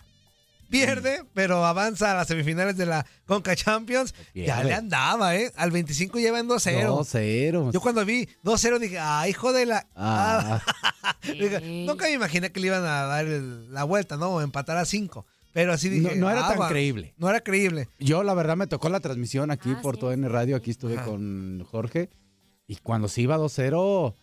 pierde, 0.68 1.24
pero 1.34 1.64
avanza 1.64 2.12
a 2.12 2.14
las 2.14 2.28
semifinales 2.28 2.76
de 2.76 2.86
la 2.86 3.04
Conca 3.26 3.54
Champions. 3.56 4.14
Ya 4.34 4.62
le 4.62 4.74
andaba, 4.74 5.36
¿eh? 5.36 5.52
Al 5.56 5.70
25 5.70 6.18
lleva 6.18 6.38
en 6.38 6.48
2-0. 6.48 6.86
2-0. 6.86 7.72
Yo 7.72 7.80
cuando 7.80 8.04
vi 8.04 8.28
2-0 8.44 8.78
dije, 8.78 8.98
ay, 8.98 9.30
hijo 9.30 9.52
de 9.52 9.66
la... 9.66 9.86
Ah, 9.96 10.62
Dije, 11.22 11.60
nunca 11.86 12.04
me 12.06 12.12
imaginé 12.12 12.52
que 12.52 12.60
le 12.60 12.66
iban 12.68 12.84
a 12.84 13.02
dar 13.06 13.24
el- 13.26 13.72
la 13.72 13.84
vuelta, 13.84 14.16
¿no? 14.16 14.28
O 14.30 14.40
empatar 14.40 14.76
a 14.76 14.84
5. 14.84 15.26
Pero 15.52 15.72
así 15.72 15.88
dije... 15.88 16.14
no, 16.14 16.26
no 16.26 16.30
era 16.30 16.46
tan 16.46 16.68
creíble. 16.68 17.14
No 17.16 17.28
era 17.28 17.40
creíble. 17.40 17.88
Yo, 17.98 18.22
la 18.22 18.34
verdad, 18.34 18.56
me 18.56 18.66
tocó 18.66 18.88
la 18.90 19.00
transmisión 19.00 19.50
aquí 19.50 19.72
Ah, 19.76 19.80
por 19.82 19.94
sí. 19.96 20.00
todo 20.00 20.12
en 20.12 20.28
radio. 20.30 20.56
Aquí 20.56 20.70
estuve 20.70 20.96
Ajá. 20.96 21.06
con 21.06 21.64
Jorge. 21.70 22.10
Y 22.66 22.76
cuando 22.76 23.08
se 23.08 23.22
iba 23.22 23.36
2-0, 23.38 24.14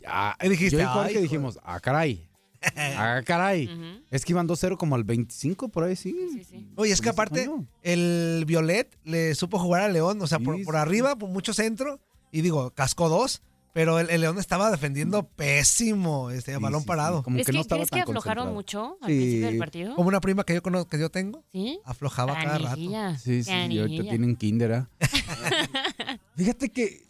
ya, 0.00 0.36
Y 0.40 0.48
dijiste, 0.48 0.76
yo 0.76 0.82
y 0.82 0.86
Jorge 0.86 1.16
"Ay, 1.16 1.22
dijimos, 1.22 1.58
ah, 1.64 1.80
caray. 1.80 2.25
Ah, 2.98 3.22
caray. 3.24 3.66
Ujú. 3.66 4.04
Es 4.10 4.24
que 4.24 4.32
iban 4.32 4.46
2-0 4.48 4.76
como 4.76 4.94
al 4.94 5.04
25, 5.04 5.68
por 5.68 5.84
ahí, 5.84 5.96
sí. 5.96 6.14
Sí, 6.32 6.44
sí. 6.44 6.68
Oye, 6.76 6.92
es 6.92 7.00
que 7.00 7.08
ese 7.08 7.14
aparte, 7.14 7.50
el 7.82 8.44
Violet 8.46 8.96
le 9.04 9.34
supo 9.34 9.58
jugar 9.58 9.82
a 9.82 9.88
León, 9.88 10.20
o 10.22 10.26
sea, 10.26 10.38
por, 10.38 10.56
Sí, 10.56 10.64
por 10.64 10.74
sí, 10.74 10.80
arriba, 10.80 11.16
por 11.16 11.28
mucho 11.30 11.52
centro, 11.54 12.00
y 12.32 12.40
digo, 12.42 12.70
cascó 12.70 13.08
dos, 13.08 13.42
pero 13.72 13.98
el, 13.98 14.08
el 14.08 14.22
León 14.22 14.38
estaba 14.38 14.70
defendiendo 14.70 15.28
pésimo, 15.28 16.30
este, 16.30 16.52
a 16.54 16.56
Sí, 16.56 16.62
balón 16.62 16.80
sí, 16.80 16.84
sí, 16.84 16.88
parado. 16.88 17.22
Como 17.22 17.34
¿Crees 17.36 17.46
que 17.46 17.52
que, 17.52 17.58
no 17.58 17.62
estaba 17.62 17.78
crees 17.80 17.90
que 17.90 18.00
aflojaron 18.00 18.54
concentrado. 18.54 18.54
mucho 18.54 18.98
al 19.02 19.10
Sí. 19.10 19.16
principio 19.18 19.46
del 19.48 19.58
partido? 19.58 19.94
Como 19.96 20.08
una 20.08 20.20
prima 20.20 20.44
que 20.44 20.54
yo 20.54 20.62
conozco, 20.62 20.88
que 20.88 20.98
yo 20.98 21.10
tengo, 21.10 21.44
¿Sí? 21.52 21.78
aflojaba 21.84 22.34
cada 22.34 22.58
rato. 22.58 22.68
Canijilla, 22.70 23.18
Sí, 23.18 23.44
sí, 23.44 23.50
y 23.50 23.54
ahorita 23.54 23.82
canijilla. 23.82 24.10
tienen 24.10 24.36
kinder, 24.36 24.72
¿ah? 24.72 24.88
Fíjate 26.36 26.70
que 26.70 27.05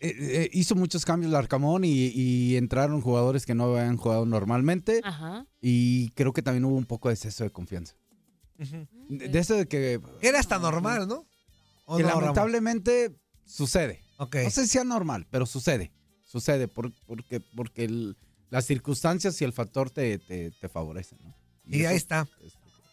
eh, 0.00 0.14
eh, 0.18 0.50
hizo 0.52 0.74
muchos 0.74 1.04
cambios 1.04 1.30
el 1.30 1.36
Arcamón 1.36 1.84
y, 1.84 2.08
y 2.08 2.56
entraron 2.56 3.00
jugadores 3.00 3.44
que 3.46 3.54
no 3.54 3.64
habían 3.76 3.96
jugado 3.96 4.26
normalmente 4.26 5.00
Ajá. 5.04 5.46
y 5.60 6.10
creo 6.10 6.32
que 6.32 6.42
también 6.42 6.64
hubo 6.64 6.76
un 6.76 6.84
poco 6.86 7.08
de 7.08 7.14
exceso 7.14 7.44
de 7.44 7.50
confianza. 7.50 7.94
De, 9.08 9.28
de 9.28 9.38
eso 9.38 9.54
de 9.54 9.66
que, 9.68 10.00
Era 10.20 10.40
hasta 10.40 10.58
normal, 10.58 11.06
¿no? 11.06 11.26
¿O 11.84 11.96
que 11.96 12.02
no, 12.02 12.08
Ramón? 12.10 12.22
lamentablemente 12.24 13.14
sucede. 13.44 14.00
Ok. 14.18 14.36
No 14.44 14.50
sé 14.50 14.62
si 14.62 14.68
sea 14.68 14.84
normal, 14.84 15.26
pero 15.30 15.46
sucede. 15.46 15.92
Sucede 16.24 16.68
por- 16.68 16.92
porque, 17.06 17.40
porque 17.40 17.84
el- 17.84 18.16
las 18.50 18.66
circunstancias 18.66 19.40
y 19.40 19.44
el 19.44 19.52
factor 19.52 19.90
te, 19.90 20.18
te, 20.18 20.50
te 20.50 20.68
favorecen. 20.68 21.18
¿no? 21.22 21.34
Y 21.66 21.80
ahí 21.84 21.96
eso, 21.96 21.96
está. 21.96 22.28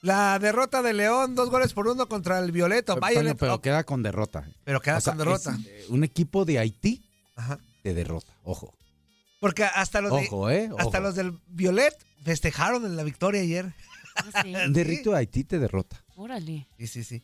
La 0.05 0.38
derrota 0.38 0.83
de 0.83 0.93
León, 0.93 1.33
dos 1.33 1.50
goles 1.50 1.74
por 1.74 1.88
uno 1.88 2.07
contra 2.07 2.38
el 2.38 2.51
Violeto. 2.51 2.95
Violet, 3.00 3.35
pero 3.39 3.55
ok, 3.55 3.63
queda 3.63 3.83
con 3.83 4.03
derrota. 4.03 4.47
pero 4.63 4.79
queda 4.79 4.97
O 4.97 5.01
sea, 5.01 5.13
con 5.13 5.17
derrota. 5.17 5.57
es, 5.59 5.65
eh, 5.65 5.85
un 5.89 6.03
equipo 6.03 6.45
de 6.45 6.59
Haití 6.59 7.03
Ajá. 7.35 7.57
te 7.81 7.93
derrota. 7.95 8.31
Ojo. 8.43 8.77
Porque 9.39 9.63
hasta 9.63 10.01
los, 10.01 10.12
de- 10.12 10.27
Ojo, 10.27 10.50
¿eh? 10.51 10.69
hasta 10.77 11.00
los 11.00 11.15
del 11.15 11.39
Violet 11.47 11.95
festejaron 12.24 12.85
en 12.85 12.95
la 12.95 13.03
victoria 13.03 13.41
ayer. 13.41 13.74
Ah, 14.15 14.43
sí. 14.43 14.53
Un 14.67 14.74
derrito 14.74 15.09
de 15.12 15.17
Haití 15.17 15.43
te 15.43 15.57
derrota. 15.57 16.03
Órale. 16.15 16.67
Sí, 16.77 16.85
sí, 16.88 17.03
sí. 17.03 17.24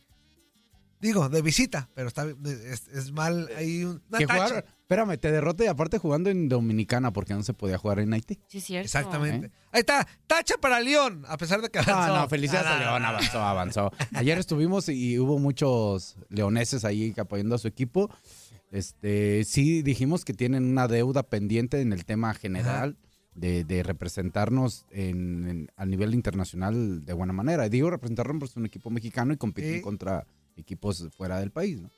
Digo, 1.00 1.28
de 1.28 1.40
visita, 1.40 1.88
pero 1.94 2.08
está 2.08 2.26
es, 2.44 2.88
es 2.88 3.12
mal 3.12 3.48
ahí 3.56 3.84
un 3.84 4.02
una 4.08 4.18
Que 4.18 4.26
tacha. 4.26 4.64
Espérame, 4.92 5.18
te 5.18 5.32
derrota 5.32 5.64
y 5.64 5.66
aparte 5.68 5.98
jugando 5.98 6.28
en 6.30 6.48
Dominicana 6.48 7.12
porque 7.12 7.34
no 7.34 7.42
se 7.42 7.54
podía 7.54 7.78
jugar 7.78 8.00
en 8.00 8.12
Haití. 8.12 8.38
Sí, 8.48 8.58
es 8.58 8.64
cierto. 8.64 8.84
Exactamente. 8.84 9.50
Ahí 9.72 9.80
está, 9.80 10.06
tacha 10.26 10.56
para 10.60 10.80
León, 10.80 11.24
a 11.28 11.36
pesar 11.38 11.60
de 11.62 11.68
que 11.70 11.78
avanzó. 11.78 12.08
No, 12.14 12.20
no, 12.22 12.28
felicidades 12.28 12.66
Ah, 12.68 12.76
a 12.76 12.80
León, 12.80 13.04
avanzó, 13.04 13.40
avanzó. 13.42 13.92
Ayer 14.14 14.38
estuvimos 14.38 14.88
y 14.88 15.18
hubo 15.18 15.38
muchos 15.38 16.16
leoneses 16.28 16.84
ahí 16.84 17.14
apoyando 17.16 17.54
a 17.54 17.58
su 17.58 17.68
equipo. 17.68 18.10
Este, 18.70 19.44
sí 19.44 19.82
dijimos 19.82 20.24
que 20.24 20.32
tienen 20.34 20.64
una 20.64 20.88
deuda 20.88 21.22
pendiente 21.22 21.80
en 21.80 21.92
el 21.92 22.04
tema 22.04 22.32
general 22.34 22.96
de, 23.34 23.64
de 23.64 23.82
representarnos 23.82 24.86
en, 24.90 25.48
en- 25.48 25.70
a 25.76 25.84
nivel 25.86 26.14
internacional 26.14 27.04
de 27.04 27.12
buena 27.12 27.32
manera. 27.32 27.68
Digo 27.68 27.90
representarnos 27.90 28.50
por 28.52 28.60
un 28.60 28.66
equipo 28.66 28.90
mexicano 28.90 29.32
y 29.32 29.36
competir 29.36 29.76
Sí. 29.76 29.80
contra 29.82 30.26
equipos 30.56 31.08
fuera 31.16 31.38
del 31.40 31.50
país, 31.50 31.80
¿no? 31.80 31.90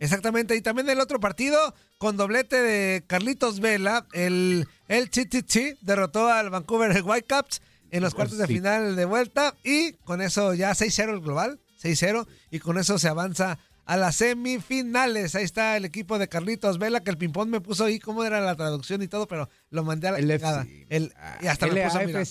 Exactamente, 0.00 0.56
y 0.56 0.62
también 0.62 0.88
el 0.90 1.00
otro 1.00 1.20
partido 1.20 1.74
con 1.98 2.16
doblete 2.16 2.60
de 2.60 3.04
Carlitos 3.06 3.60
Vela, 3.60 4.06
el, 4.12 4.66
el 4.88 5.10
Chichichi 5.10 5.74
derrotó 5.80 6.28
al 6.28 6.50
Vancouver 6.50 7.02
Whitecaps 7.02 7.62
en 7.90 8.02
los 8.02 8.14
cuartos 8.14 8.38
de 8.38 8.46
final 8.46 8.96
de 8.96 9.04
vuelta 9.04 9.56
y 9.62 9.92
con 9.92 10.20
eso 10.20 10.54
ya 10.54 10.72
6-0 10.72 11.14
el 11.14 11.20
global, 11.20 11.60
6-0 11.82 12.26
y 12.50 12.58
con 12.58 12.78
eso 12.78 12.98
se 12.98 13.08
avanza 13.08 13.58
a 13.90 13.96
las 13.96 14.16
semifinales. 14.16 15.34
Ahí 15.34 15.44
está 15.44 15.76
el 15.76 15.84
equipo 15.84 16.18
de 16.18 16.28
Carlitos 16.28 16.78
Vela, 16.78 17.00
que 17.00 17.10
el 17.10 17.18
ping-pong 17.18 17.48
me 17.48 17.60
puso 17.60 17.84
ahí 17.84 17.98
cómo 17.98 18.24
era 18.24 18.40
la 18.40 18.54
traducción 18.54 19.02
y 19.02 19.08
todo, 19.08 19.26
pero 19.26 19.48
lo 19.70 19.82
mandé 19.82 20.08
a 20.08 20.12
la 20.12 20.18
El. 20.18 20.30
FC. 20.30 20.86
El, 20.88 21.12
y 21.40 21.46
hasta 21.48 21.66
me 21.66 21.82
puso, 21.82 21.98
mira. 22.06 22.24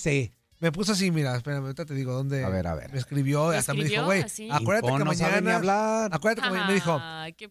Me 0.59 0.71
puso 0.71 0.91
así, 0.91 1.09
mira, 1.11 1.35
espérame, 1.35 1.63
ahorita 1.63 1.85
te 1.85 1.93
digo 1.93 2.13
dónde 2.13 2.43
A 2.43 2.49
ver, 2.49 2.67
a 2.67 2.75
ver. 2.75 2.91
me 2.91 2.99
escribió, 2.99 3.47
¿Me 3.49 3.57
hasta 3.57 3.73
me 3.73 3.79
escribió 3.79 3.99
dijo, 4.01 4.05
güey, 4.07 4.21
así? 4.23 4.49
acuérdate 4.51 4.87
que 4.87 4.91
no 4.93 5.11
ni 5.11 5.17
mañana... 5.17 5.55
hablar. 5.55 6.09
Acuérdate 6.13 6.47
que 6.47 6.53
me 6.67 6.73
dijo, 6.73 7.01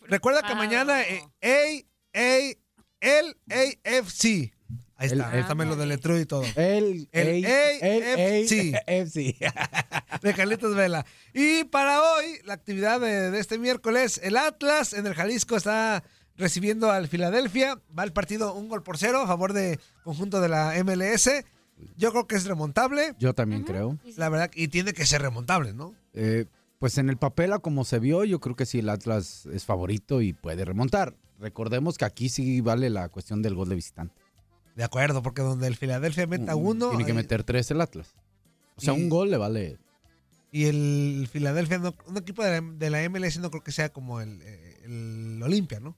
Recuerda 0.07 0.43
que 0.43 0.55
mañana 0.55 1.03
eh, 1.03 1.85
A, 2.15 2.19
A, 2.19 2.55
el 3.01 3.37
AFC. 3.51 4.53
Ahí 5.01 5.07
El 5.11 5.21
está, 5.21 5.39
F- 5.39 5.47
también 5.49 5.71
lo 5.71 5.77
deletreo 5.77 6.19
y 6.19 6.27
todo. 6.27 6.43
El, 6.57 7.09
El 7.13 7.45
AFC. 7.47 8.75
AFC. 8.75 9.37
De 10.23 10.35
Carlitos 10.35 10.75
Vela. 10.75 11.07
Y 11.33 11.63
para 11.65 12.03
hoy, 12.03 12.41
la 12.45 12.55
actividad 12.55 13.01
de, 13.01 13.31
de 13.31 13.39
este 13.39 13.59
miércoles, 13.59 14.21
el 14.25 14.37
Atlas 14.37 14.93
en 14.93 15.07
el 15.07 15.15
Jalisco 15.15 15.57
está 15.57 16.03
recibiendo 16.37 16.91
al 16.91 17.07
Filadelfia. 17.07 17.79
Va 17.97 18.03
el 18.03 18.13
partido 18.13 18.53
un 18.55 18.69
gol 18.69 18.83
por 18.83 18.99
cero 18.99 19.21
a 19.21 19.27
favor 19.29 19.53
de 19.53 19.79
conjunto 20.03 20.41
de 20.41 20.49
la 20.49 20.75
MLS. 20.85 21.31
Yo 21.97 22.11
creo 22.11 22.27
que 22.27 22.37
es 22.37 22.45
remontable, 22.47 23.15
Yo 23.19 23.35
también 23.35 23.63
creo. 23.65 23.99
La 24.17 24.29
verdad, 24.29 24.51
y 24.55 24.69
tiene 24.69 24.93
que 24.93 25.07
ser 25.07 25.23
remontable, 25.23 25.73
¿no? 25.73 25.95
Eh, 26.15 26.47
pues 26.79 26.99
en 26.99 27.09
el 27.09 27.17
papel, 27.17 27.53
a 27.53 27.59
como 27.59 27.85
se 27.85 27.99
vio, 27.99 28.25
yo 28.25 28.41
creo 28.41 28.55
que 28.57 28.67
sí, 28.67 28.79
el 28.81 28.89
Atlas 28.89 29.47
es 29.53 29.65
favorito 29.65 30.21
y 30.23 30.33
puede 30.33 30.65
remontar. 30.65 31.17
Recordemos 31.39 31.99
que 31.99 32.05
aquí 32.05 32.29
sí 32.29 32.61
vale 32.61 32.91
la 32.91 33.09
cuestión 33.09 33.43
del 33.43 33.55
gol 33.55 33.69
de 33.69 33.75
visitante. 33.77 34.15
De 34.77 34.85
acuerdo, 34.85 35.23
porque 35.23 35.43
donde 35.43 35.67
el 35.67 35.77
Filadelfia 35.77 36.27
meta 36.27 36.55
uno 36.57 36.87
Mm, 36.87 36.91
Tiene 36.91 37.05
que 37.05 37.11
ahí- 37.13 37.17
meter 37.17 37.43
tres 37.45 37.71
el 37.73 37.81
Atlas. 37.81 38.15
O 38.77 38.81
sea, 38.81 38.95
Y- 38.97 39.03
un 39.03 39.09
gol 39.09 39.31
le 39.31 39.37
vale. 39.37 39.79
y 40.53 40.65
el 40.65 41.29
Filadelfia, 41.31 41.79
no- 41.79 41.95
un 42.07 42.17
equipo 42.17 42.43
de 42.45 42.61
la, 42.61 42.67
de 42.77 42.91
la 42.91 43.03
MLS 43.03 43.39
no 43.41 43.51
creo 43.51 43.63
que 43.63 43.73
sea 43.73 43.89
como 43.93 44.21
el, 44.21 44.41
eh, 44.43 44.81
el 44.85 45.41
Olimpia, 45.43 45.81
¿no? 45.81 45.97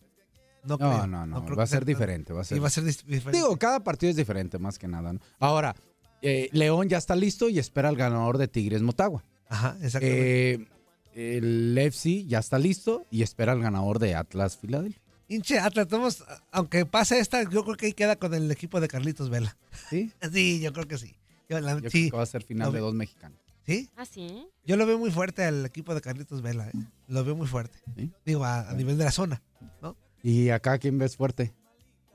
No, 0.65 0.77
creo, 0.79 1.07
no, 1.07 1.27
no. 1.27 1.45
creo 1.45 1.57
va 1.57 1.65
a 1.65 1.67
ser 1.67 1.85
diferente. 1.85 2.33
Va 2.33 2.43
a 2.43 2.45
ser... 2.45 2.57
Y 2.57 2.61
va 2.61 2.67
a 2.69 2.71
ser 2.71 2.85
diferente. 2.85 3.33
Digo, 3.33 3.57
cada 3.59 3.81
partido 3.83 4.11
es 4.11 4.17
diferente, 4.17 4.59
más 4.59 4.79
que 4.79 4.89
nada. 4.89 5.13
¿no? 5.13 5.21
Ahora, 5.39 5.75
eh, 6.23 6.49
León 6.53 6.89
ya 6.89 6.99
está 6.99 7.17
listo 7.17 7.49
y 7.49 7.59
espera 7.59 7.89
al 7.89 7.97
ganador 7.97 8.37
de 8.39 8.49
Tigres 8.49 8.83
Motagua. 8.83 9.25
Ajá, 9.49 9.77
exactamente. 9.83 10.53
Eh, 10.53 10.67
el 11.15 11.77
FC 11.79 12.25
ya 12.27 12.39
está 12.39 12.59
listo 12.59 13.05
y 13.11 13.23
espera 13.23 13.53
al 13.53 13.61
ganador 13.61 13.99
de 13.99 14.15
Atlas 14.15 14.57
Filadelfia. 14.57 15.01
Hinche, 15.29 15.59
Atlas, 15.59 15.87
aunque 16.51 16.87
pase 16.87 17.19
esta, 17.21 17.43
yo 17.49 17.63
creo 17.65 17.77
que 17.77 17.87
ahí 17.87 17.93
queda 17.93 18.17
con 18.17 18.35
el 18.35 18.51
equipo 18.51 18.81
de 18.81 18.89
Carlitos 18.89 19.31
Vela. 19.31 19.57
¿Sí? 19.89 20.13
Sí, 20.33 20.61
yo 20.61 20.73
creo 20.73 20.87
que 20.89 20.99
sí. 20.99 21.15
Yo, 21.49 21.61
la- 21.61 21.75
Yo 21.75 21.89
creo 21.91 22.11
que 22.11 22.17
va 22.17 22.23
a 22.23 22.27
ser 22.27 22.43
final 22.43 22.69
Lo 22.69 22.73
de 22.73 22.81
dos 22.81 22.95
mexicanos. 22.95 23.39
sí. 23.67 23.89
Ah, 23.97 24.05
sí. 24.05 24.47
Yo 24.65 24.77
lo 24.77 24.87
veo 24.87 24.99
muy 24.99 25.11
fuerte 25.11 25.45
al 25.45 25.65
equipo 25.67 25.95
de 25.95 26.01
Carlitos 26.01 26.43
Vela. 26.43 26.69
¿eh? 26.69 26.73
Lo 27.09 27.25
veo 27.25 27.35
muy 27.35 27.47
fuerte. 27.49 27.79
¿Sí? 27.97 28.11
Digo, 28.25 28.45
a, 28.45 28.71
a 28.71 28.75
nivel 28.75 28.99
de 28.99 29.05
la 29.05 29.11
zona. 29.11 29.43
¿no? 29.83 29.97
¿Y 30.23 30.51
acá 30.51 30.79
quién 30.79 30.99
ves 30.99 31.17
fuerte? 31.17 31.55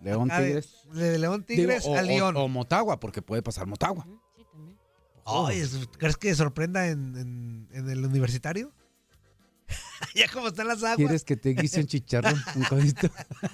León 0.02 0.30
Acá 0.30 0.44
Tigres. 0.44 0.70
De, 0.94 1.18
León 1.18 1.46
Digo, 1.48 1.62
Tigres 1.62 1.84
o, 1.86 1.96
a 1.96 2.02
León. 2.02 2.36
O, 2.38 2.48
Motagua, 2.48 3.00
porque 3.00 3.22
puede 3.22 3.42
pasar 3.42 3.66
Motagua. 3.66 4.06
Sí, 4.36 4.44
también. 4.52 5.88
¿Crees 5.98 6.18
que 6.18 6.36
sorprenda 6.36 6.88
en, 6.88 7.16
en- 7.18 7.68
en 7.72 7.90
el 7.90 8.06
universitario? 8.06 8.72
ya 10.16 10.28
como 10.30 10.50
están 10.50 10.68
las 10.68 10.84
aguas. 10.84 10.98
¿Quieres 10.98 11.24
que 11.24 11.36
te 11.36 11.54
guise 11.54 11.80
un 11.82 11.88
chicharrón? 11.88 12.40
Un 12.56 12.64
codito. 12.66 13.10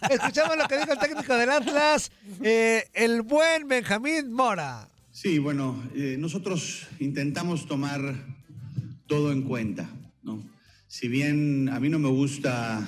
Escuchamos 0.09 0.57
lo 0.57 0.67
que 0.67 0.77
dijo 0.77 0.91
el 0.91 0.99
técnico 0.99 1.33
del 1.35 1.49
Atlas, 1.51 2.11
eh, 2.43 2.89
el 2.93 3.21
buen 3.21 3.67
Benjamín 3.67 4.33
Mora. 4.33 4.89
Sí, 5.11 5.39
bueno, 5.39 5.81
eh, 5.95 6.17
nosotros 6.19 6.87
intentamos 6.99 7.65
tomar 7.67 8.01
todo 9.07 9.31
en 9.31 9.43
cuenta, 9.43 9.89
¿no? 10.23 10.43
Si 10.87 11.07
bien 11.07 11.69
a 11.69 11.79
mí 11.79 11.87
no 11.89 11.99
me 11.99 12.09
gusta 12.09 12.85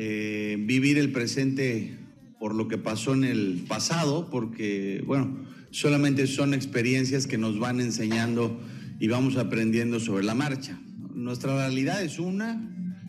eh, 0.00 0.56
vivir 0.60 0.96
el 0.96 1.10
presente 1.10 1.98
por 2.38 2.54
lo 2.54 2.68
que 2.68 2.78
pasó 2.78 3.14
en 3.14 3.24
el 3.24 3.64
pasado, 3.66 4.30
porque, 4.30 5.02
bueno, 5.04 5.44
solamente 5.72 6.28
son 6.28 6.54
experiencias 6.54 7.26
que 7.26 7.36
nos 7.36 7.58
van 7.58 7.80
enseñando 7.80 8.60
y 9.00 9.08
vamos 9.08 9.36
aprendiendo 9.36 9.98
sobre 9.98 10.24
la 10.24 10.36
marcha. 10.36 10.80
Nuestra 11.14 11.56
realidad 11.56 12.00
es 12.00 12.20
una, 12.20 12.64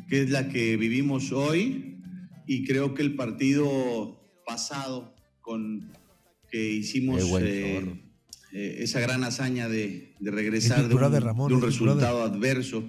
que 0.10 0.24
es 0.24 0.32
la 0.32 0.50
que 0.50 0.78
vivimos 0.78 1.32
hoy, 1.32 2.00
y 2.48 2.66
creo 2.66 2.96
que 2.96 3.04
el 3.04 3.14
partido 3.14 4.20
pasado 4.44 5.14
con 5.42 5.92
que 6.50 6.72
hicimos 6.72 7.22
eh, 7.40 8.02
eh, 8.52 8.78
esa 8.80 9.00
gran 9.00 9.24
hazaña 9.24 9.70
de, 9.70 10.16
de 10.20 10.32
regresar 10.32 10.82
Es 10.82 10.90
de 10.90 10.96
un, 10.96 11.22
Ramón, 11.22 11.54
de 11.54 11.64
resultado 11.64 12.24
adverso, 12.24 12.84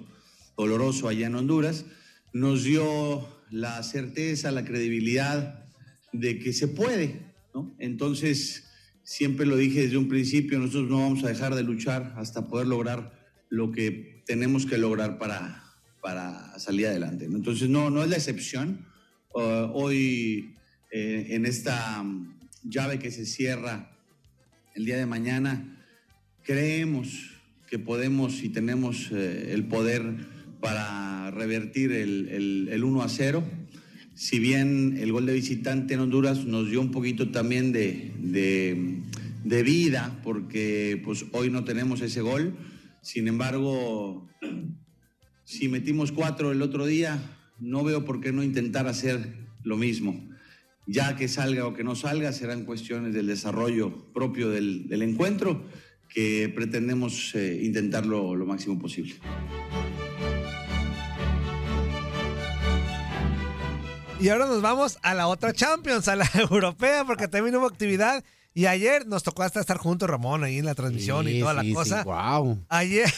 doloroso 0.57 1.07
allá 1.07 1.27
en 1.27 1.35
Honduras, 1.35 1.85
nos 2.33 2.63
dio 2.63 3.40
la 3.51 3.83
certeza, 3.83 4.51
la 4.51 4.65
credibilidad 4.65 5.65
de 6.13 6.39
que 6.39 6.53
se 6.53 6.67
puede, 6.67 7.21
¿no? 7.53 7.75
Entonces, 7.79 8.71
siempre 9.03 9.45
lo 9.45 9.57
dije 9.57 9.81
desde 9.81 9.97
un 9.97 10.07
principio, 10.07 10.57
nosotros 10.57 10.89
no 10.89 10.99
vamos 10.99 11.23
a 11.23 11.27
dejar 11.27 11.53
de 11.55 11.63
luchar 11.63 12.13
hasta 12.15 12.47
poder 12.47 12.67
lograr 12.67 13.19
lo 13.49 13.71
que 13.71 14.23
tenemos 14.25 14.65
que 14.65 14.77
lograr 14.77 15.17
para, 15.17 15.63
para 16.01 16.57
salir 16.59 16.87
adelante. 16.87 17.25
Entonces, 17.25 17.69
no, 17.69 17.89
no 17.89 18.03
es 18.03 18.09
la 18.09 18.15
excepción. 18.15 18.85
Uh, 19.33 19.71
hoy, 19.73 20.55
eh, 20.91 21.27
en 21.31 21.45
esta 21.45 22.01
mm, 22.01 22.39
llave 22.63 22.99
que 22.99 23.11
se 23.11 23.25
cierra 23.25 23.91
el 24.75 24.85
día 24.85 24.97
de 24.97 25.05
mañana, 25.05 25.85
creemos 26.43 27.41
que 27.67 27.79
podemos 27.79 28.43
y 28.43 28.49
tenemos 28.49 29.09
eh, 29.11 29.53
el 29.53 29.65
poder 29.65 30.40
para 30.61 31.31
revertir 31.31 31.91
el, 31.91 32.29
el, 32.29 32.69
el 32.71 32.83
1 32.83 33.01
a 33.01 33.09
0. 33.09 33.43
Si 34.13 34.39
bien 34.39 34.97
el 34.99 35.11
gol 35.11 35.25
de 35.25 35.33
visitante 35.33 35.95
en 35.95 36.01
Honduras 36.01 36.45
nos 36.45 36.69
dio 36.69 36.79
un 36.79 36.91
poquito 36.91 37.31
también 37.31 37.71
de, 37.71 38.13
de, 38.19 39.01
de 39.43 39.63
vida, 39.63 40.19
porque 40.23 41.01
pues, 41.03 41.25
hoy 41.31 41.49
no 41.49 41.63
tenemos 41.63 42.01
ese 42.01 42.21
gol. 42.21 42.55
Sin 43.01 43.27
embargo, 43.27 44.29
si 45.43 45.67
metimos 45.67 46.11
cuatro 46.11 46.51
el 46.51 46.61
otro 46.61 46.85
día, 46.85 47.19
no 47.59 47.83
veo 47.83 48.05
por 48.05 48.21
qué 48.21 48.31
no 48.31 48.43
intentar 48.43 48.87
hacer 48.87 49.33
lo 49.63 49.77
mismo. 49.77 50.29
Ya 50.85 51.15
que 51.15 51.27
salga 51.27 51.65
o 51.65 51.73
que 51.73 51.83
no 51.83 51.95
salga, 51.95 52.31
serán 52.31 52.65
cuestiones 52.65 53.13
del 53.13 53.27
desarrollo 53.27 54.11
propio 54.13 54.49
del, 54.49 54.87
del 54.87 55.01
encuentro, 55.01 55.65
que 56.09 56.51
pretendemos 56.53 57.33
eh, 57.35 57.61
intentarlo 57.63 58.35
lo 58.35 58.45
máximo 58.45 58.77
posible. 58.77 59.15
Y 64.21 64.29
ahora 64.29 64.45
nos 64.45 64.61
vamos 64.61 64.99
a 65.01 65.15
la 65.15 65.27
otra 65.27 65.51
Champions, 65.51 66.07
a 66.07 66.15
la 66.15 66.29
europea, 66.35 67.03
porque 67.05 67.27
también 67.27 67.55
hubo 67.55 67.65
actividad. 67.65 68.23
Y 68.53 68.67
ayer 68.67 69.07
nos 69.07 69.23
tocó 69.23 69.41
hasta 69.41 69.61
estar 69.61 69.77
juntos, 69.77 70.07
Ramón, 70.07 70.43
ahí 70.43 70.59
en 70.59 70.65
la 70.65 70.75
transmisión 70.75 71.27
y 71.27 71.39
toda 71.39 71.61
sí, 71.61 71.69
la 71.69 71.73
cosa. 71.73 72.03
sí, 72.03 72.05
wow. 72.05 72.65
Ayer. 72.69 73.11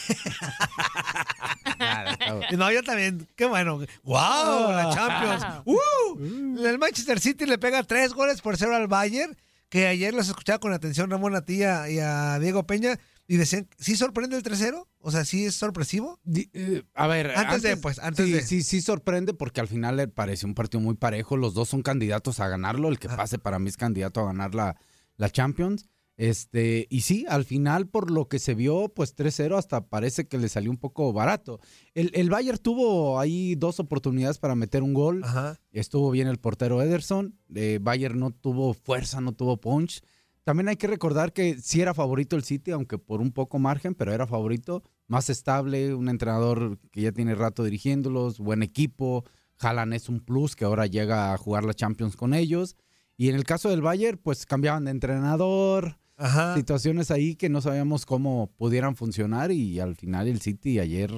no, 2.58 2.72
yo 2.72 2.84
también. 2.84 3.28
Qué 3.36 3.46
bueno. 3.46 3.80
¡Wow! 4.04 4.72
La 4.72 4.92
Champions. 4.94 5.46
¡Uh! 5.66 6.64
El 6.66 6.78
Manchester 6.80 7.20
City 7.20 7.46
le 7.48 7.58
pega 7.58 7.84
tres 7.84 8.14
goles 8.14 8.42
por 8.42 8.56
cero 8.58 8.76
al 8.76 8.88
Bayern. 8.88 9.36
Que 9.70 9.88
ayer 9.88 10.14
los 10.14 10.30
escuchaba 10.30 10.60
con 10.60 10.72
atención 10.72 11.10
Ramón 11.10 11.36
a 11.36 11.42
ti 11.42 11.58
y 11.58 11.64
a 11.64 12.40
Diego 12.40 12.64
Peña. 12.64 13.00
Y 13.28 13.38
decían, 13.38 13.70
¿sí 13.78 13.96
sorprende 13.96 14.36
el 14.36 14.44
3-0? 14.44 14.86
O 15.00 15.12
sea, 15.12 15.24
¿sí 15.24 15.46
es 15.46 15.56
sorpresivo? 15.56 16.20
Eh, 16.54 16.84
a 16.94 17.08
ver, 17.08 17.32
Antes 17.38 17.62
de, 17.62 17.78
pues, 17.78 18.00
antes 18.00 18.26
sí, 18.26 18.32
de. 18.34 18.42
sí, 18.42 18.64
sí 18.64 18.82
sorprende 18.82 19.34
porque 19.34 19.62
al 19.62 19.68
final 19.70 19.96
le 19.98 20.08
parece 20.10 20.46
un 20.46 20.54
partido 20.56 20.82
muy 20.82 20.96
parejo. 20.96 21.38
Los 21.38 21.54
dos 21.54 21.70
son 21.70 21.82
candidatos 21.84 22.40
a 22.42 22.48
ganarlo. 22.50 22.90
El 22.90 23.00
que 23.00 23.08
Ah. 23.08 23.16
pase 23.16 23.40
para 23.40 23.60
mí 23.60 23.70
es 23.70 23.78
candidato 23.78 24.20
a 24.20 24.26
ganar 24.26 24.54
la, 24.56 24.76
la 25.16 25.30
Champions. 25.30 25.88
Este, 26.16 26.86
y 26.92 27.02
sí, 27.02 27.26
al 27.28 27.44
final, 27.44 27.88
por 27.88 28.12
lo 28.12 28.28
que 28.28 28.38
se 28.38 28.54
vio, 28.54 28.90
pues 28.94 29.16
3-0 29.16 29.58
hasta 29.58 29.88
parece 29.88 30.28
que 30.28 30.38
le 30.38 30.48
salió 30.48 30.70
un 30.70 30.78
poco 30.78 31.12
barato. 31.12 31.60
El, 31.96 32.12
el 32.14 32.30
Bayern 32.30 32.60
tuvo 32.60 33.20
ahí 33.20 33.56
dos 33.56 33.80
oportunidades 33.80 34.38
para 34.38 34.54
meter 34.54 34.84
un 34.84 34.94
gol. 34.94 35.24
Ajá. 35.24 35.60
Estuvo 35.72 36.12
bien 36.12 36.28
el 36.28 36.38
portero 36.38 36.82
Ederson. 36.82 37.36
Eh, 37.56 37.80
Bayern 37.82 38.20
no 38.20 38.30
tuvo 38.32 38.74
fuerza, 38.76 39.22
no 39.22 39.32
tuvo 39.32 39.60
punch. 39.60 40.02
También 40.44 40.68
hay 40.68 40.76
que 40.76 40.88
recordar 40.88 41.32
que 41.32 41.58
sí 41.62 41.80
era 41.82 41.94
favorito 41.94 42.36
el 42.36 42.44
City, 42.44 42.72
aunque 42.72 42.98
por 42.98 43.22
un 43.22 43.32
poco 43.32 43.60
margen, 43.60 43.96
pero 43.96 44.12
era 44.12 44.28
favorito. 44.28 44.84
Más 45.08 45.30
estable, 45.30 45.94
un 45.94 46.10
entrenador 46.10 46.80
que 46.92 47.02
ya 47.02 47.12
tiene 47.14 47.34
rato 47.36 47.64
dirigiéndolos, 47.64 48.40
buen 48.40 48.62
equipo. 48.62 49.24
Haaland 49.60 49.94
es 49.94 50.10
un 50.10 50.20
plus 50.20 50.56
que 50.56 50.66
ahora 50.66 50.86
llega 50.88 51.34
a 51.34 51.38
jugar 51.38 51.64
la 51.64 51.74
Champions 51.74 52.18
con 52.18 52.34
ellos. 52.34 52.76
Y 53.16 53.30
en 53.30 53.36
el 53.36 53.46
caso 53.46 53.70
del 53.70 53.82
Bayern, 53.82 54.18
pues 54.18 54.46
cambiaban 54.46 54.84
de 54.86 54.92
entrenador, 54.92 55.98
Ajá. 56.18 56.56
situaciones 56.56 57.10
ahí 57.12 57.36
que 57.36 57.48
no 57.48 57.62
sabíamos 57.62 58.06
cómo 58.06 58.52
pudieran 58.58 58.96
funcionar 58.96 59.52
y 59.52 59.80
al 59.80 59.96
final 59.96 60.28
el 60.28 60.42
City 60.42 60.80
ayer 60.80 61.12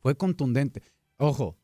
fue 0.00 0.16
contundente. 0.16 0.82
Ojo, 1.18 1.56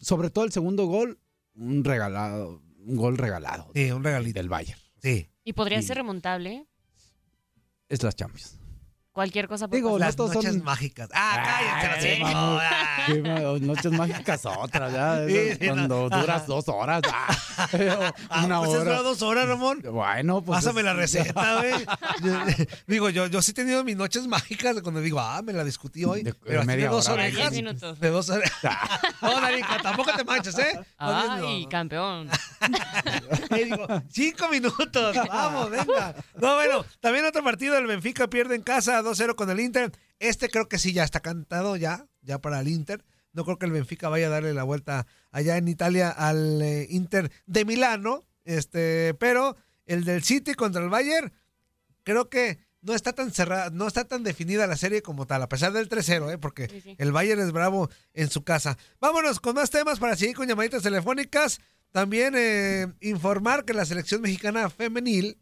sobre 0.00 0.30
todo 0.30 0.44
el 0.44 0.52
segundo 0.52 0.86
gol, 0.86 1.18
un 1.54 1.84
regalado, 1.84 2.62
un 2.86 2.96
gol 2.96 3.18
regalado 3.18 3.70
Sí, 3.74 3.90
un 3.90 4.02
regalito. 4.02 4.38
del 4.38 4.48
Bayern. 4.48 4.80
Sí. 5.02 5.28
Y 5.44 5.52
podría 5.52 5.82
ser 5.82 5.98
remontable. 5.98 6.66
Es 7.88 8.02
las 8.02 8.16
Champions. 8.16 8.58
Cualquier 9.14 9.46
cosa 9.46 9.68
puede 9.68 9.78
Digo, 9.80 9.92
pasar. 9.96 10.18
Las 10.18 10.34
noches 10.34 10.52
son- 10.54 10.64
mágicas. 10.64 11.08
Ah, 11.14 11.40
cállate, 11.80 12.08
Ay, 12.10 12.16
sí, 12.16 12.22
no, 12.22 12.58
ah. 12.60 13.58
Noches 13.60 13.92
mágicas 13.92 14.44
otras, 14.44 14.92
ya. 14.92 15.24
Sí, 15.28 15.56
no. 15.60 15.68
cuando 15.74 16.06
Ajá. 16.10 16.20
duras 16.20 16.46
dos 16.48 16.68
horas. 16.68 17.00
ah, 17.12 17.28
Ah, 18.28 18.44
una 18.44 18.58
pues 18.58 18.72
es 18.72 18.76
hora. 18.80 19.02
dos 19.02 19.22
horas, 19.22 19.46
Ramón. 19.46 19.80
Bueno, 19.88 20.42
pues. 20.42 20.56
Pásame 20.58 20.80
es- 20.80 20.84
la 20.86 20.94
receta, 20.94 21.56
güey. 21.60 22.66
Digo, 22.88 23.08
yo, 23.10 23.26
yo 23.28 23.40
sí 23.40 23.52
he 23.52 23.54
tenido 23.54 23.84
mis 23.84 23.96
noches 23.96 24.26
mágicas 24.26 24.74
de 24.74 24.82
cuando 24.82 25.00
digo, 25.00 25.20
ah, 25.20 25.42
me 25.42 25.52
la 25.52 25.62
discutí 25.62 26.04
hoy. 26.04 26.24
De- 26.24 26.34
pero 26.34 26.58
así 26.62 26.66
de 26.68 26.74
media 26.76 26.90
dos 26.90 27.08
hora. 27.08 27.22
De 27.22 27.28
10 27.30 27.36
orejas. 27.38 27.52
minutos. 27.52 28.00
De 28.00 28.10
dos 28.10 28.28
orejas. 28.30 28.76
no, 29.22 29.40
Darinka, 29.40 29.78
tampoco 29.80 30.10
te 30.16 30.24
manches, 30.24 30.58
¿eh? 30.58 30.72
No. 30.98 31.46
Ay, 31.46 31.66
campeón. 31.70 32.28
Y 33.50 33.62
digo, 33.64 33.86
cinco 34.10 34.48
minutos, 34.48 35.16
vamos, 35.28 35.70
venga. 35.70 36.16
No, 36.40 36.54
bueno, 36.56 36.84
también 37.00 37.24
otro 37.26 37.44
partido, 37.44 37.78
el 37.78 37.86
Benfica 37.86 38.26
pierde 38.28 38.56
en 38.56 38.62
casa 38.62 39.02
2-0 39.04 39.34
con 39.34 39.50
el 39.50 39.60
Inter. 39.60 39.92
Este 40.18 40.48
creo 40.48 40.68
que 40.68 40.78
sí 40.78 40.92
ya 40.92 41.04
está 41.04 41.20
cantado 41.20 41.76
ya, 41.76 42.06
ya 42.22 42.38
para 42.40 42.60
el 42.60 42.68
Inter. 42.68 43.04
No 43.32 43.44
creo 43.44 43.58
que 43.58 43.66
el 43.66 43.72
Benfica 43.72 44.08
vaya 44.08 44.26
a 44.26 44.30
darle 44.30 44.54
la 44.54 44.62
vuelta 44.62 45.06
allá 45.30 45.56
en 45.56 45.68
Italia 45.68 46.10
al 46.10 46.62
eh, 46.62 46.86
Inter 46.90 47.30
de 47.46 47.64
Milano. 47.64 48.24
Este, 48.44 49.14
pero 49.14 49.56
el 49.86 50.04
del 50.04 50.22
City 50.22 50.54
contra 50.54 50.82
el 50.82 50.88
Bayern, 50.90 51.32
creo 52.02 52.28
que 52.28 52.58
no 52.80 52.94
está 52.94 53.12
tan 53.14 53.32
cerrada, 53.32 53.70
no 53.70 53.86
está 53.86 54.04
tan 54.04 54.22
definida 54.22 54.66
la 54.66 54.76
serie 54.76 55.00
como 55.02 55.26
tal, 55.26 55.42
a 55.42 55.48
pesar 55.48 55.72
del 55.72 55.88
3-0, 55.88 56.34
¿eh? 56.34 56.38
porque 56.38 56.68
Sí, 56.68 56.80
sí. 56.82 56.96
el 56.98 57.12
Bayern 57.12 57.40
es 57.40 57.50
bravo 57.50 57.88
en 58.12 58.30
su 58.30 58.44
casa. 58.44 58.76
Vámonos 59.00 59.40
con 59.40 59.54
más 59.54 59.70
temas 59.70 59.98
para 59.98 60.16
seguir 60.16 60.36
con 60.36 60.46
llamaditas 60.46 60.82
telefónicas. 60.82 61.60
También 61.92 62.34
eh, 62.36 62.92
informar 63.00 63.64
que 63.64 63.72
la 63.72 63.86
selección 63.86 64.20
mexicana 64.20 64.68
femenil 64.68 65.38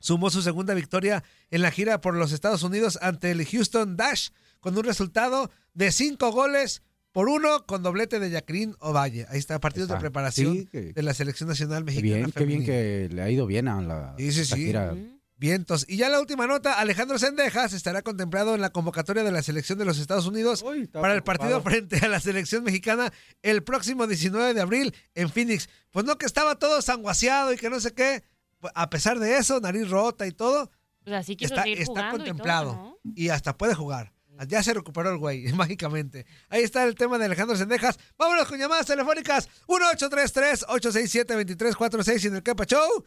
sumó 0.00 0.30
su 0.30 0.42
segunda 0.42 0.74
victoria 0.74 1.24
en 1.50 1.62
la 1.62 1.70
gira 1.70 2.00
por 2.00 2.14
los 2.14 2.32
Estados 2.32 2.62
Unidos 2.62 2.98
ante 3.02 3.30
el 3.30 3.44
Houston 3.46 3.96
Dash 3.96 4.28
con 4.60 4.76
un 4.76 4.84
resultado 4.84 5.50
de 5.74 5.92
cinco 5.92 6.32
goles 6.32 6.82
por 7.12 7.28
uno 7.28 7.64
con 7.66 7.82
doblete 7.82 8.20
de 8.20 8.30
Jacqueline 8.30 8.76
Ovalle. 8.80 9.26
Ahí 9.30 9.38
está, 9.38 9.58
partidos 9.60 9.88
de 9.88 9.96
preparación 9.96 10.54
Sí, 10.56 10.66
que- 10.66 10.92
de 10.92 11.02
la 11.02 11.14
selección 11.14 11.48
nacional 11.48 11.84
mexicana 11.84 12.14
bien, 12.16 12.32
qué 12.32 12.44
bien 12.44 12.64
que 12.64 13.08
le 13.12 13.22
ha 13.22 13.30
ido 13.30 13.46
bien 13.46 13.66
a 13.68 13.80
la, 13.82 14.14
Sí, 14.18 14.30
sí, 14.32 14.40
esta 14.42 14.56
sí. 14.56 14.64
gira. 14.66 14.94
Vientos. 15.40 15.84
Y 15.88 15.96
ya 15.98 16.08
la 16.08 16.18
última 16.18 16.48
nota, 16.48 16.80
Alejandro 16.80 17.16
Sendejas 17.16 17.72
estará 17.72 18.02
contemplado 18.02 18.56
en 18.56 18.60
la 18.60 18.70
convocatoria 18.70 19.22
de 19.22 19.30
la 19.30 19.40
selección 19.40 19.78
de 19.78 19.84
los 19.84 20.00
Estados 20.00 20.26
Unidos 20.26 20.64
Uy, 20.66 20.88
para 20.88 21.14
el 21.14 21.22
partido 21.22 21.62
preocupado. 21.62 21.76
frente 21.88 22.04
a 22.04 22.08
la 22.08 22.18
selección 22.18 22.64
mexicana 22.64 23.12
el 23.42 23.62
próximo 23.62 24.08
19 24.08 24.52
de 24.52 24.60
abril 24.60 24.92
en 25.14 25.30
Phoenix. 25.30 25.68
Pues 25.92 26.04
no 26.04 26.18
que 26.18 26.26
estaba 26.26 26.58
todo 26.58 26.82
sanguaseado 26.82 27.52
y 27.52 27.56
que 27.56 27.70
no 27.70 27.78
sé 27.78 27.94
qué. 27.94 28.24
Pues, 28.60 28.72
A 28.76 28.88
pesar 28.90 29.18
de 29.18 29.36
eso, 29.38 29.58
nariz 29.60 29.88
rota 29.90 30.26
y 30.26 30.32
todo, 30.32 30.70
Pues 31.04 31.16
así 31.16 31.36
está, 31.40 31.66
y 31.68 31.84
contemplado. 31.84 32.72
todo, 32.72 32.82
¿no? 32.82 32.98
Y 33.14 33.28
hasta 33.30 33.56
puede 33.56 33.74
jugar. 33.74 34.12
Ya 34.46 34.62
se 34.62 34.72
recuperó 34.72 35.10
el 35.10 35.18
güey, 35.18 35.52
mágicamente. 35.54 36.24
Ahí 36.48 36.62
está 36.62 36.84
el 36.84 36.94
tema 36.94 37.18
de 37.18 37.24
Alejandro 37.24 37.56
Sendejas. 37.56 37.98
Vámonos 38.16 38.46
con 38.46 38.56
llamadas 38.56 38.86
telefónicas. 38.86 39.48
1-833-867-2346 39.66 42.24
en 42.26 42.36
el 42.36 42.42
Capa 42.44 42.64
Show. 42.64 43.04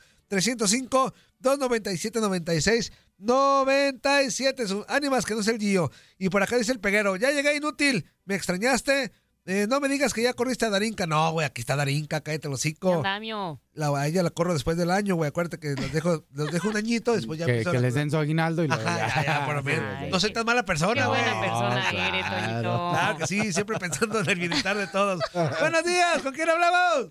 305-297-96-97. 3.21 4.67
Sus 4.67 4.85
ánimas 4.87 5.25
que 5.25 5.33
no 5.33 5.41
es 5.41 5.47
el 5.47 5.59
Gio. 5.59 5.91
Y 6.17 6.29
por 6.29 6.43
acá 6.43 6.57
dice 6.57 6.71
el 6.71 6.79
peguero. 6.79 7.15
Ya 7.15 7.31
llegué 7.31 7.55
inútil. 7.55 8.09
¿Me 8.25 8.35
extrañaste? 8.35 9.11
Eh, 9.47 9.65
no 9.67 9.80
me 9.80 9.89
digas 9.89 10.13
que 10.13 10.21
ya 10.21 10.34
corriste 10.34 10.65
a 10.65 10.69
Darinka. 10.69 11.08
No, 11.08 11.32
güey, 11.32 11.47
aquí 11.47 11.62
está 11.62 11.75
Darinka. 11.75 12.21
Cállate 12.21 12.47
el 12.47 12.54
hocico. 12.54 12.93
Andamio. 12.97 13.60
La, 13.73 13.88
a 13.88 14.08
ella 14.08 14.21
la 14.21 14.30
corro 14.30 14.54
después 14.54 14.77
del 14.77 14.91
año, 14.91 15.15
güey. 15.15 15.30
Acuérdate 15.30 15.58
que 15.60 15.69
los 15.82 15.91
dejo, 15.91 16.23
los 16.32 16.51
dejo 16.51 16.69
un 16.69 16.77
añito. 16.77 17.13
Después 17.15 17.39
ya 17.39 17.47
que, 17.47 17.63
que 17.63 17.73
la- 17.73 17.80
les 17.80 17.95
den 17.95 18.12
su 18.12 18.17
aguinaldo 18.17 18.63
y 18.63 18.67
luego 18.67 18.84
Ajá, 18.84 19.23
ya, 19.23 19.39
ya, 19.39 19.45
por 19.47 19.56
lo 19.56 19.63
menos. 19.63 19.84
Ay, 19.97 20.10
No 20.12 20.19
soy 20.19 20.32
tan 20.32 20.45
mala 20.45 20.63
persona, 20.63 21.08
güey. 21.08 21.19
buena 21.23 21.41
persona 21.41 21.86
claro. 21.89 22.15
eres, 22.15 22.30
Toñito. 22.30 22.89
Claro 22.91 23.17
que 23.17 23.27
sí, 23.27 23.51
siempre 23.54 23.80
pensando 23.80 24.19
en 24.19 24.30
el 24.30 24.39
bienestar 24.39 24.77
de 24.77 24.88
todos. 24.88 25.19
Buenos 25.60 25.84
días, 25.86 26.21
¿con 26.21 26.34
quién 26.34 26.47
hablamos? 26.49 27.10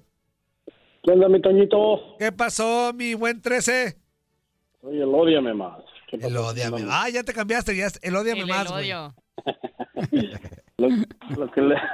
¿Qué 1.03 1.11
onda, 1.11 1.29
mi 1.29 1.43
Toñito? 1.43 2.17
¿Qué 2.19 2.31
pasó, 2.31 2.93
mi 2.95 3.15
buen 3.15 3.41
13? 3.43 3.99
Soy 4.83 4.97
el 5.01 5.13
Ódiame 5.13 5.53
Más. 5.53 5.79
¿Qué 6.09 6.17
El 6.17 6.37
odiame. 6.37 6.85
Ah, 6.91 7.09
ya 7.09 7.23
te 7.25 7.33
cambiaste, 7.33 7.77
ya 7.77 7.87
es 7.87 7.99
el 8.03 8.15
odiame 8.17 8.41
El 8.43 8.47
más, 8.49 8.69
güey. 8.71 8.93
odio. 8.93 9.15
Lo, 10.81 10.89
lo 11.37 11.51
que 11.51 11.61
le... 11.61 11.77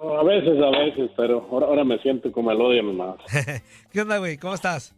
No, 0.00 0.16
a 0.16 0.22
veces, 0.22 0.56
a 0.62 0.70
veces, 0.78 1.10
pero 1.16 1.44
ahora, 1.50 1.66
ahora 1.66 1.84
me 1.84 1.98
siento 1.98 2.30
como 2.30 2.52
el 2.52 2.60
Ódiame 2.60 2.92
Más. 2.92 3.16
¿Qué 3.92 4.00
onda, 4.00 4.18
güey? 4.18 4.36
¿Cómo 4.38 4.54
estás? 4.54 4.94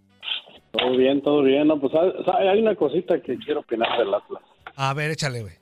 Todo 0.73 0.95
bien, 0.95 1.23
todo 1.23 1.43
bien. 1.43 1.69
No, 1.69 1.81
pues 1.81 1.95
hay, 1.95 2.49
hay 2.49 2.61
una 2.61 2.75
cosita 2.75 3.19
que 3.23 3.39
quiero 3.39 3.61
opinar 3.61 3.99
del 3.99 4.13
Atlas. 4.13 4.43
A 4.77 4.93
ver, 4.93 5.11
échale, 5.11 5.41
güey. 5.41 5.55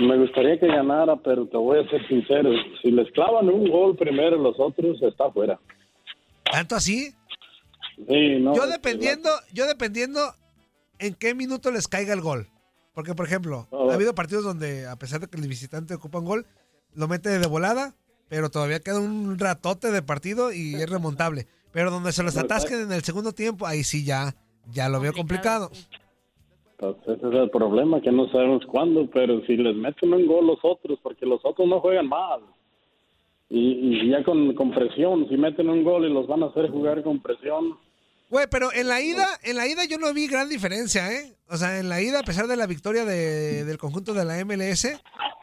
Me 0.00 0.18
gustaría 0.18 0.60
que 0.60 0.66
ganara, 0.66 1.16
pero 1.16 1.46
te 1.46 1.56
voy 1.56 1.78
a 1.78 1.88
ser 1.88 2.06
sincero. 2.08 2.50
Si 2.82 2.90
les 2.90 3.10
clavan 3.12 3.48
un 3.48 3.70
gol 3.70 3.96
primero 3.96 4.36
los 4.36 4.60
otros, 4.60 5.00
está 5.02 5.30
fuera. 5.30 5.58
¿Tanto 6.52 6.76
así? 6.76 7.10
Sí, 8.06 8.36
no, 8.38 8.54
Yo 8.54 8.66
dependiendo, 8.66 9.30
yo 9.52 9.66
dependiendo 9.66 10.20
en 10.98 11.14
qué 11.14 11.34
minuto 11.34 11.70
les 11.70 11.88
caiga 11.88 12.12
el 12.12 12.20
gol. 12.20 12.48
Porque, 12.98 13.14
por 13.14 13.26
ejemplo, 13.26 13.68
Oh. 13.70 13.92
ha 13.92 13.94
habido 13.94 14.12
partidos 14.12 14.42
donde, 14.42 14.88
a 14.88 14.96
pesar 14.96 15.20
de 15.20 15.28
que 15.28 15.36
el 15.40 15.46
visitante 15.46 15.94
ocupa 15.94 16.18
un 16.18 16.24
gol, 16.24 16.46
lo 16.96 17.06
mete 17.06 17.28
de 17.38 17.46
volada, 17.46 17.94
pero 18.28 18.50
todavía 18.50 18.80
queda 18.80 18.98
un 18.98 19.38
ratote 19.38 19.92
de 19.92 20.02
partido 20.02 20.52
y 20.52 20.74
es 20.74 20.90
remontable. 20.90 21.46
Pero 21.70 21.92
donde 21.92 22.10
se 22.10 22.24
los 22.24 22.36
atasquen 22.36 22.80
en 22.80 22.90
el 22.90 23.02
segundo 23.04 23.30
tiempo, 23.30 23.68
ahí 23.68 23.84
sí 23.84 24.04
ya, 24.04 24.34
ya 24.72 24.88
lo 24.88 24.98
veo 24.98 25.12
complicado. 25.12 25.70
Pues 26.78 26.96
ese 27.06 27.12
es 27.28 27.34
el 27.34 27.50
problema, 27.50 28.00
que 28.00 28.10
no 28.10 28.28
sabemos 28.32 28.66
cuándo, 28.66 29.08
pero 29.12 29.42
si 29.46 29.56
les 29.56 29.76
meten 29.76 30.12
un 30.12 30.26
gol 30.26 30.48
los 30.48 30.58
otros, 30.64 30.98
porque 31.00 31.24
los 31.24 31.40
otros 31.44 31.68
no 31.68 31.78
juegan 31.80 32.08
mal. 32.08 32.40
Y, 33.48 33.60
y 34.06 34.10
ya 34.10 34.24
con, 34.24 34.54
con 34.56 34.72
presión, 34.72 35.28
si 35.28 35.36
meten 35.36 35.70
un 35.70 35.84
gol 35.84 36.04
y 36.04 36.12
los 36.12 36.26
van 36.26 36.42
a 36.42 36.46
hacer 36.46 36.68
jugar 36.68 37.04
con 37.04 37.20
presión, 37.22 37.78
Güey, 38.30 38.46
pero 38.50 38.72
en 38.72 38.88
la 38.88 39.00
ida, 39.00 39.26
en 39.42 39.56
la 39.56 39.66
ida 39.66 39.84
yo 39.86 39.96
no 39.98 40.12
vi 40.12 40.26
gran 40.26 40.48
diferencia, 40.48 41.10
¿eh? 41.12 41.34
O 41.48 41.56
sea, 41.56 41.78
en 41.78 41.88
la 41.88 42.00
ida, 42.02 42.20
a 42.20 42.22
pesar 42.24 42.46
de 42.46 42.56
la 42.56 42.66
victoria 42.66 43.04
de- 43.06 43.64
del 43.64 43.78
conjunto 43.78 44.12
de 44.12 44.24
la 44.26 44.38
MLS, 44.44 45.00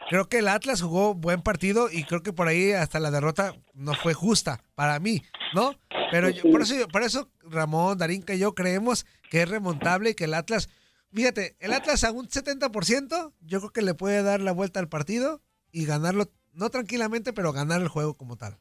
creo 0.08 0.28
que 0.28 0.38
el 0.38 0.46
Atlas 0.48 0.82
jugó 0.82 1.14
buen 1.14 1.42
partido 1.42 1.88
y 1.90 2.04
creo 2.04 2.22
que 2.22 2.32
por 2.32 2.46
ahí 2.46 2.70
hasta 2.72 3.00
la 3.00 3.10
derrota 3.10 3.54
no 3.74 3.94
fue 3.94 4.14
justa 4.14 4.62
para 4.76 5.00
mí, 5.00 5.22
¿no? 5.54 5.74
Pero 6.12 6.30
yo- 6.30 6.42
por 6.52 6.62
eso, 6.62 6.86
por 6.86 7.02
eso 7.02 7.28
Ramón, 7.42 7.98
Darinka 7.98 8.34
y 8.34 8.38
yo 8.38 8.54
creemos 8.54 9.04
que 9.30 9.42
es 9.42 9.48
remontable 9.48 10.10
y 10.10 10.14
que 10.14 10.24
el 10.24 10.34
Atlas, 10.34 10.68
fíjate, 11.12 11.56
el 11.58 11.72
Atlas 11.72 12.04
a 12.04 12.12
un 12.12 12.28
70%, 12.28 13.32
yo 13.40 13.58
creo 13.58 13.70
que 13.72 13.82
le 13.82 13.94
puede 13.94 14.22
dar 14.22 14.40
la 14.40 14.52
vuelta 14.52 14.78
al 14.78 14.88
partido 14.88 15.40
y 15.72 15.86
ganarlo, 15.86 16.26
no 16.52 16.70
tranquilamente, 16.70 17.32
pero 17.32 17.52
ganar 17.52 17.82
el 17.82 17.88
juego 17.88 18.14
como 18.14 18.36
tal. 18.36 18.58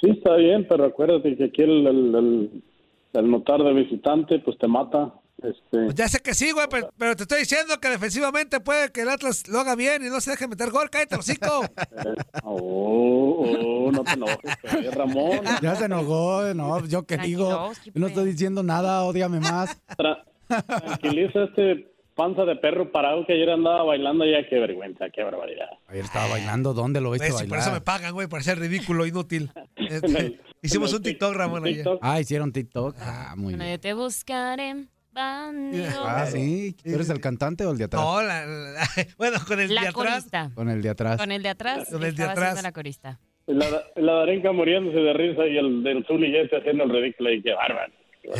sí 0.00 0.10
está 0.10 0.36
bien, 0.36 0.66
pero 0.68 0.84
acuérdate 0.86 1.36
que 1.36 1.44
aquí 1.44 1.62
el, 1.62 1.86
el, 1.86 2.14
el- 2.14 2.64
el 3.12 3.30
notar 3.30 3.62
de 3.62 3.72
visitante, 3.72 4.38
pues 4.40 4.58
te 4.58 4.66
mata. 4.68 5.14
Este, 5.42 5.84
Pues 5.86 5.94
ya 5.94 6.06
sé 6.06 6.20
que 6.20 6.34
sí, 6.34 6.50
güey, 6.52 6.66
pero, 6.70 6.90
pero 6.98 7.16
te 7.16 7.22
estoy 7.22 7.38
diciendo 7.40 7.80
que 7.80 7.88
defensivamente 7.88 8.60
puede 8.60 8.92
que 8.92 9.00
el 9.02 9.08
Atlas 9.08 9.48
lo 9.48 9.60
haga 9.60 9.74
bien 9.74 10.04
y 10.04 10.10
no 10.10 10.20
se 10.20 10.32
deje 10.32 10.46
meter 10.46 10.70
gol. 10.70 10.90
Cállate, 10.90 11.16
hocico. 11.16 11.62
oh, 12.44 13.46
oh, 13.86 13.92
no 13.92 14.04
te 14.04 14.12
enojes, 14.12 14.58
Ramón. 14.94 15.40
Ya 15.62 15.74
se 15.76 15.86
enojó, 15.86 16.42
no, 16.54 16.84
yo 16.86 17.04
que 17.06 17.16
digo, 17.16 17.72
no 17.94 18.06
estoy 18.06 18.26
diciendo 18.26 18.62
nada, 18.62 19.02
odiame 19.04 19.40
más. 19.40 19.80
Tra- 19.96 20.24
tranquiliza 20.66 21.44
este 21.44 21.88
panza 22.14 22.44
de 22.44 22.56
perro 22.56 22.92
parado 22.92 23.24
que 23.24 23.32
ayer 23.32 23.48
andaba 23.48 23.82
bailando 23.84 24.26
ya, 24.26 24.46
qué 24.46 24.58
vergüenza, 24.58 25.08
qué 25.08 25.22
barbaridad. 25.22 25.68
Ayer 25.88 26.04
estaba 26.04 26.28
bailando, 26.28 26.74
¿dónde 26.74 27.00
lo 27.00 27.12
viste 27.12 27.30
Güey, 27.30 27.44
si 27.44 27.48
por 27.48 27.56
eso 27.58 27.68
me 27.68 27.78
bailar? 27.78 27.84
pagan, 27.84 28.12
güey, 28.12 28.26
por 28.26 28.42
ser 28.42 28.58
ridículo, 28.58 29.06
inútil. 29.06 29.50
Este, 29.76 30.38
hicimos 30.62 30.92
un 30.92 31.02
TikTok, 31.02 31.34
Ramón, 31.34 31.64
ayer. 31.66 31.86
Ah, 32.02 32.20
hicieron 32.20 32.52
TikTok. 32.52 32.96
Ah, 33.00 33.34
muy 33.36 33.52
Bueno, 33.54 33.64
bien. 33.64 33.76
yo 33.76 33.80
te 33.80 33.94
buscaré, 33.94 34.86
bandido. 35.12 35.88
Ah, 36.06 36.26
sí. 36.26 36.76
¿Tú 36.82 36.90
eres 36.94 37.10
el 37.10 37.20
cantante 37.20 37.64
o 37.66 37.72
el 37.72 37.78
de 37.78 37.84
atrás? 37.84 38.02
No, 38.02 38.22
la- 38.22 38.46
la- 38.46 38.86
bueno, 39.18 39.38
con 39.46 39.60
el 39.60 39.68
de 39.68 39.74
La 39.74 39.80
atrás. 39.82 39.94
corista. 39.94 40.50
Con 40.54 40.68
el 40.70 40.82
de 40.82 40.88
atrás. 40.90 41.18
Con 41.18 41.32
el 41.32 41.42
de 41.42 41.48
atrás. 41.48 41.88
Con 41.90 42.02
el 42.04 42.14
de 42.16 42.24
atrás. 42.24 42.62
la 42.62 42.72
corista. 42.72 43.18
La, 43.46 43.66
la 43.96 44.12
Darenka 44.14 44.52
muriéndose 44.52 44.98
de 44.98 45.12
risa 45.12 45.46
y 45.46 45.56
el 45.58 45.82
del 45.82 46.04
Zuli 46.06 46.36
este 46.36 46.58
haciendo 46.58 46.84
el 46.84 46.90
ridículo 46.90 47.32
y 47.32 47.42
qué 47.42 47.52
bárbaro. 47.54 47.92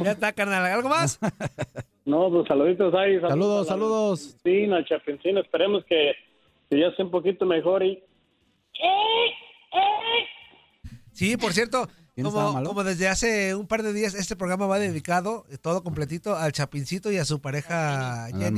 Ya 0.00 0.10
está, 0.12 0.32
carnal. 0.32 0.64
¿Algo 0.66 0.88
más? 0.88 1.18
No, 2.04 2.28
pues 2.30 2.46
saluditos 2.48 2.92
ahí. 2.94 3.20
Saludos, 3.20 3.68
saludos. 3.68 4.34
Argentina, 4.44 4.84
Chapincín, 4.84 5.38
esperemos 5.38 5.84
que, 5.86 6.12
que 6.68 6.78
ya 6.80 6.88
esté 6.88 7.02
un 7.04 7.10
poquito 7.10 7.46
mejor 7.46 7.82
y 7.84 8.02
Sí, 11.14 11.36
por 11.38 11.52
cierto, 11.54 11.88
¿Quién 12.14 12.26
estaba 12.26 12.52
como, 12.52 12.64
como 12.68 12.84
desde 12.84 13.08
hace 13.08 13.54
un 13.54 13.66
par 13.66 13.82
de 13.82 13.92
días, 13.92 14.14
este 14.14 14.36
programa 14.36 14.66
va 14.66 14.78
dedicado, 14.78 15.46
eh, 15.50 15.58
todo 15.58 15.82
completito, 15.82 16.36
al 16.36 16.52
Chapincito 16.52 17.10
y 17.10 17.16
a 17.16 17.24
su 17.24 17.40
pareja 17.40 18.28
Jenny, 18.38 18.56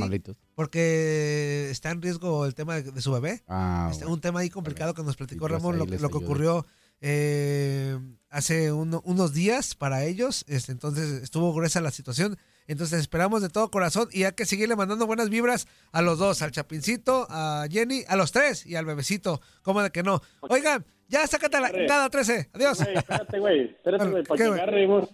porque 0.53 1.69
está 1.71 1.89
en 1.91 2.01
riesgo 2.01 2.45
el 2.45 2.53
tema 2.53 2.75
de, 2.75 2.91
de 2.91 3.01
su 3.01 3.11
bebé. 3.11 3.43
Ah, 3.47 3.87
Este, 3.91 4.03
bueno. 4.03 4.15
un 4.15 4.21
tema 4.21 4.41
ahí 4.41 4.49
complicado 4.49 4.93
que 4.93 5.01
nos 5.03 5.15
platicó 5.15 5.47
Ramón, 5.47 5.77
lo, 5.77 5.85
lo 5.85 6.09
que 6.09 6.17
ocurrió 6.17 6.65
eh, 7.01 7.97
hace 8.29 8.71
uno- 8.71 9.01
unos 9.05 9.33
días 9.33 9.75
para 9.75 10.03
ellos. 10.03 10.45
Este, 10.47 10.71
entonces 10.71 11.23
estuvo 11.23 11.53
gruesa 11.53 11.81
la 11.81 11.91
situación. 11.91 12.37
Entonces 12.67 12.99
esperamos 12.99 13.41
de 13.41 13.49
todo 13.49 13.71
corazón 13.71 14.09
y 14.11 14.23
hay 14.23 14.33
que 14.33 14.45
seguirle 14.45 14.75
mandando 14.75 15.07
buenas 15.07 15.29
vibras 15.29 15.67
a 15.91 16.01
los 16.01 16.19
dos, 16.19 16.41
al 16.41 16.51
Chapincito, 16.51 17.25
a 17.29 17.65
Jenny, 17.69 18.03
a 18.07 18.15
los 18.15 18.31
tres 18.31 18.65
y 18.65 18.75
al 18.75 18.85
bebecito. 18.85 19.41
¿Cómo 19.61 19.81
de 19.81 19.89
que 19.89 20.03
no? 20.03 20.21
Oigan, 20.41 20.85
ya 21.07 21.25
sácate 21.25 21.59
la 21.59 21.71
cada 21.87 22.09
13. 22.09 22.49
Adiós. 22.53 22.83
Güey, 22.83 22.97
espérate, 22.97 23.39
güey, 23.39 23.63
espérate, 23.65 24.09
güey, 24.09 24.23
para 24.23 24.37
¿Qué, 24.37 24.43
que 24.43 24.61
agarre 24.61 24.87
un, 24.87 25.09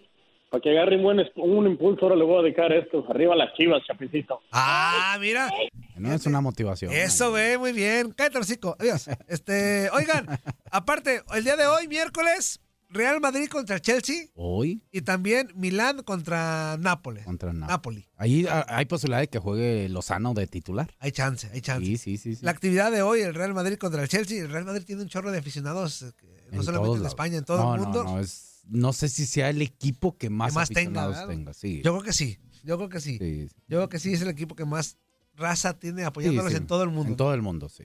para 0.50 0.62
que 0.62 0.70
agarre 0.72 0.98
un 0.98 1.04
buen 1.04 1.32
un 1.36 1.68
impulso, 1.68 2.06
ahora 2.06 2.16
le 2.16 2.24
voy 2.24 2.40
a 2.40 2.44
dedicar 2.44 2.72
esto. 2.72 3.06
Arriba 3.10 3.36
las 3.36 3.54
chivas, 3.54 3.84
Chapincito. 3.86 4.42
Ah, 4.52 5.18
mira. 5.20 5.50
No 5.96 6.12
es 6.12 6.26
una 6.26 6.42
motivación. 6.42 6.92
Eso, 6.92 7.32
güey, 7.32 7.58
muy 7.58 7.72
bien. 7.72 8.12
Cállate, 8.12 8.40
hocico. 8.40 8.76
Adiós. 8.80 9.08
Este, 9.28 9.90
oigan, 9.92 10.28
aparte, 10.72 11.22
el 11.36 11.44
día 11.44 11.56
de 11.56 11.68
hoy, 11.68 11.88
miércoles, 11.88 12.60
Real 12.94 13.20
Madrid 13.20 13.48
contra 13.48 13.80
Chelsea 13.80 14.28
Hoy 14.36 14.84
y 14.92 15.02
también 15.02 15.50
Milán 15.56 16.04
contra 16.04 16.78
Nápoles. 16.80 17.26
contra. 17.26 17.52
Napoli. 17.54 18.08
Ahí 18.16 18.46
ah, 18.48 18.66
hay 18.70 18.86
posibilidad 18.86 19.22
de 19.22 19.28
que 19.28 19.40
juegue 19.40 19.90
Lozano 19.90 20.34
de 20.34 20.48
titular. 20.48 20.96
Hay 21.00 21.12
chance, 21.12 21.50
hay 21.52 21.62
chance. 21.62 21.86
Sí, 21.86 21.98
sí, 21.98 22.18
sí. 22.18 22.36
sí. 22.36 22.46
La 22.46 22.52
actividad 22.52 22.92
de 22.92 23.02
hoy, 23.02 23.22
el 23.22 23.34
Real 23.34 23.54
Madrid 23.54 23.78
contra 23.78 24.02
el 24.02 24.10
Chelsea. 24.10 24.42
El 24.42 24.50
Real 24.50 24.66
Madrid 24.66 24.84
tiene 24.86 25.02
un 25.02 25.10
chorro 25.10 25.32
de 25.32 25.40
aficionados, 25.40 26.04
eh, 26.04 26.12
no 26.52 26.60
En 26.60 26.64
solamente 26.64 27.00
en. 27.00 27.06
España, 27.06 27.38
en 27.38 27.46
todo 27.46 27.64
no, 27.64 27.76
el 27.76 27.82
mundo. 27.82 28.04
No, 28.04 28.14
no, 28.16 28.20
es, 28.20 28.62
no 28.68 28.94
sé 28.94 29.10
si 29.10 29.26
sea 29.26 29.50
el 29.50 29.62
equipo 29.62 30.18
que 30.18 30.30
más, 30.30 30.52
que 30.52 30.56
más 30.56 30.72
aficionados 30.72 31.28
tenga. 31.28 31.54
Sí. 31.54 31.82
Yo 31.84 31.94
creo 31.94 32.04
que 32.04 32.14
sí. 32.14 32.40
Yo 32.64 32.78
creo 32.78 32.90
que 32.90 33.02
sí. 33.02 33.18
sí, 33.18 33.50
Yo 33.68 33.78
creo 33.80 33.90
que 33.90 34.00
sí 34.00 34.14
es 34.14 34.22
el 34.22 34.30
equipo 34.30 34.56
que 34.56 34.66
más 34.66 34.98
raza 35.36 35.78
tiene 35.78 36.06
apoyándolos 36.06 36.54
en 36.54 36.68
todo 36.68 36.84
el 36.84 36.90
mundo. 36.90 37.12
En 37.12 37.18
todo 37.18 37.34
el 37.34 37.42
mundo, 37.42 37.70
sí. 37.70 37.84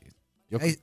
Yo 0.51 0.59
Ahí, 0.61 0.79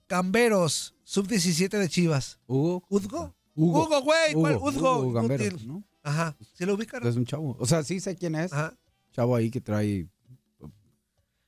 Camberos, 0.05 0.93
sub-17 1.09 1.69
de 1.79 1.89
Chivas. 1.89 2.39
Hugo. 2.45 2.83
¿Udgo? 2.87 3.35
Hugo. 3.55 3.83
Hugo, 3.85 4.01
güey. 4.03 4.33
¿Cuál? 4.33 4.55
Hugo. 4.57 4.99
Hugo 4.99 5.11
Gambero. 5.13 5.57
¿no? 5.65 5.83
Ajá. 6.03 6.37
¿Sí 6.53 6.65
lo 6.65 6.75
ubican? 6.75 7.05
Es 7.05 7.15
un 7.15 7.25
chavo. 7.25 7.57
O 7.59 7.65
sea, 7.65 7.83
sí 7.83 7.99
sé 7.99 8.15
quién 8.15 8.35
es. 8.35 8.53
Ajá. 8.53 8.77
Chavo 9.11 9.35
ahí 9.35 9.49
que 9.49 9.59
trae. 9.59 10.07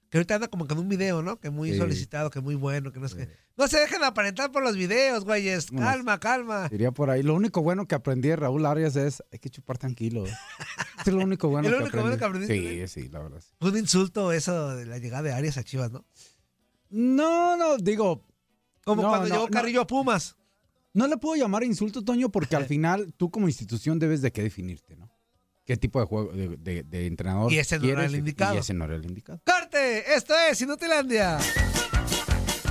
Que 0.10 0.18
ahorita 0.18 0.36
anda 0.36 0.48
como 0.50 0.68
con 0.68 0.78
un 0.80 0.90
video, 0.90 1.22
¿no? 1.22 1.40
Que 1.40 1.52
muy 1.52 1.72
Sí. 1.74 1.78
solicitado, 1.78 2.32
que 2.32 2.42
muy 2.42 2.56
bueno, 2.56 2.92
que 2.92 3.00
no 3.00 3.08
sé 3.08 3.18
qué. 3.18 3.30
No 3.56 3.68
se 3.68 3.80
dejen 3.80 4.04
aparentar 4.04 4.52
por 4.52 4.64
los 4.64 4.76
videos, 4.76 5.24
güeyes. 5.26 5.68
Calma, 5.72 6.20
calma. 6.20 6.68
Diría 6.68 6.92
por 6.92 7.12
ahí. 7.12 7.22
Lo 7.22 7.36
único 7.36 7.62
bueno 7.62 7.88
que 7.88 7.94
aprendí 7.96 8.30
de 8.30 8.36
Raúl 8.38 8.66
Arias 8.66 8.96
es 8.96 9.24
hay 9.32 9.38
que 9.40 9.50
chupar 9.52 9.78
tranquilo. 9.78 10.26
es 11.06 11.14
lo 11.14 11.24
único 11.24 11.50
bueno 11.50 11.68
¿Es 11.68 11.72
lo 11.72 11.78
que 11.78 11.84
único 11.84 11.98
bueno 12.02 12.16
aprendí. 12.16 12.48
que 12.48 12.54
aprendiste, 12.56 12.88
Sí, 12.88 13.04
sí, 13.04 13.10
la 13.10 13.20
verdad. 13.20 13.42
sí. 13.42 13.54
Un 13.62 13.78
insulto 13.78 14.32
eso 14.34 14.76
de 14.76 14.86
la 14.88 14.98
llegada 14.98 15.22
de 15.24 15.34
Arias 15.34 15.58
a 15.58 15.64
Chivas, 15.64 15.92
¿no? 15.92 16.04
No, 16.90 17.56
no, 17.56 17.78
digo. 17.78 18.26
Como 18.86 19.02
no, 19.04 19.10
cuando 19.10 19.28
no, 19.30 19.34
llegó 19.36 19.46
no. 19.48 19.52
Carrillo 19.52 19.82
a 19.82 19.88
Pumas. 19.88 20.36
No 20.94 21.08
le 21.08 21.18
puedo 21.18 21.36
llamar 21.36 21.64
insulto, 21.64 22.04
Toño, 22.04 22.30
porque 22.30 22.56
al 22.56 22.66
final 22.68 23.14
tú 23.16 23.30
como 23.32 23.48
institución 23.48 24.00
debes 24.00 24.22
de 24.22 24.32
qué 24.32 24.42
definirte, 24.44 24.96
¿no? 24.96 25.10
¿Qué 25.66 25.78
tipo 25.78 26.00
de 26.00 26.06
juego, 26.08 26.32
de, 26.34 26.58
de- 26.58 26.84
de 26.84 27.06
entrenador 27.06 27.52
Y 27.54 27.60
ese 27.60 27.78
no 27.80 27.88
era 27.88 28.04
el 28.06 28.16
indicado. 28.16 28.56
Y 28.56 28.58
ese 28.58 28.74
no 28.74 28.86
era 28.86 28.96
el 28.96 29.06
indicado. 29.06 29.40
¡Corte! 29.46 30.14
Esto 30.16 30.34
es 30.50 30.60
Inutilandia. 30.62 31.38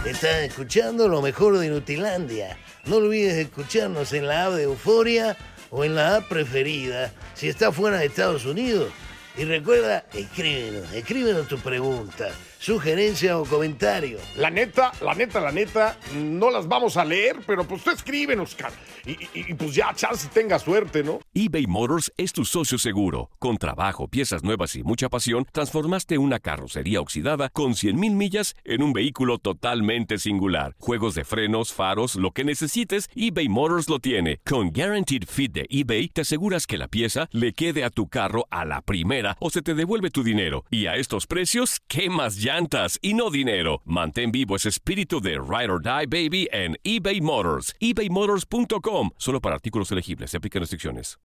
Estás 0.04 0.42
escuchando 0.42 1.08
lo 1.08 1.20
mejor 1.22 1.58
de 1.58 1.68
Nutilandia. 1.68 2.58
No 2.86 2.96
olvides 2.96 3.34
escucharnos 3.36 4.12
en 4.12 4.26
la 4.26 4.46
app 4.46 4.52
de 4.54 4.62
Euforia 4.64 5.36
o 5.70 5.84
en 5.84 5.94
la 5.94 6.16
app 6.16 6.28
preferida 6.28 7.12
si 7.34 7.48
estás 7.48 7.74
fuera 7.74 7.98
de 7.98 8.06
Estados 8.06 8.44
Unidos. 8.46 8.90
Y 9.36 9.44
recuerda, 9.44 10.04
escríbenos, 10.12 10.92
escríbenos 10.92 11.48
tu 11.48 11.58
pregunta, 11.58 12.30
sugerencia 12.60 13.38
o 13.38 13.46
comentario. 13.46 14.18
La 14.36 14.50
neta, 14.50 14.92
la 15.00 15.14
neta, 15.14 15.40
la 15.40 15.50
neta, 15.50 15.96
no 16.14 16.50
las 16.50 16.68
vamos 16.68 16.98
a 16.98 17.04
leer, 17.06 17.36
pero 17.46 17.64
pues 17.64 17.82
tú 17.82 17.90
escríbenos, 17.90 18.54
cara. 18.54 18.74
Y, 19.06 19.54
pues 19.54 19.74
ya, 19.74 19.92
chance 19.94 20.28
tenga 20.28 20.58
suerte, 20.58 21.02
¿no? 21.02 21.20
eBay 21.32 21.66
Motors 21.66 22.12
es 22.16 22.32
tu 22.32 22.44
socio 22.44 22.78
seguro. 22.78 23.30
Con 23.38 23.56
trabajo, 23.56 24.08
piezas 24.08 24.42
nuevas 24.42 24.74
y 24.76 24.82
mucha 24.82 25.08
pasión, 25.08 25.46
transformaste 25.52 26.18
una 26.18 26.40
carrocería 26.40 27.00
oxidada 27.00 27.48
con 27.50 27.72
100.000 27.72 28.14
millas 28.14 28.54
en 28.64 28.82
un 28.82 28.92
vehículo 28.92 29.38
totalmente 29.38 30.18
singular. 30.18 30.74
Juegos 30.78 31.14
de 31.14 31.24
frenos, 31.24 31.72
faros, 31.72 32.16
lo 32.16 32.32
que 32.32 32.44
necesites, 32.44 33.08
eBay 33.14 33.48
Motors 33.48 33.88
lo 33.88 34.00
tiene. 34.00 34.38
Con 34.44 34.72
Guaranteed 34.72 35.24
Fit 35.28 35.52
de 35.52 35.66
eBay, 35.68 36.08
te 36.08 36.22
aseguras 36.22 36.66
que 36.66 36.78
la 36.78 36.88
pieza 36.88 37.28
le 37.32 37.52
quede 37.52 37.84
a 37.84 37.90
tu 37.90 38.08
carro 38.08 38.46
a 38.50 38.64
la 38.64 38.80
primera 38.82 39.36
o 39.40 39.50
se 39.50 39.62
te 39.62 39.74
devuelve 39.74 40.10
tu 40.10 40.22
dinero. 40.22 40.64
Y 40.70 40.86
a 40.86 40.96
estos 40.96 41.26
precios, 41.26 41.80
¿qué 41.88 42.10
más 42.10 42.36
llantas 42.36 42.98
y 43.02 43.14
no 43.14 43.30
dinero. 43.30 43.80
Mantén 43.84 44.32
vivo 44.32 44.56
ese 44.56 44.68
espíritu 44.68 45.20
de 45.20 45.32
Ride 45.32 45.70
or 45.70 45.82
Die 45.82 46.06
Baby 46.06 46.48
en 46.52 46.76
eBay 46.82 47.20
Motors. 47.20 47.74
ebaymotors.com. 47.80 48.99
Solo 49.16 49.40
para 49.40 49.56
artículos 49.56 49.90
elegibles. 49.92 50.30
Se 50.30 50.36
aplican 50.36 50.60
restricciones. 50.60 51.18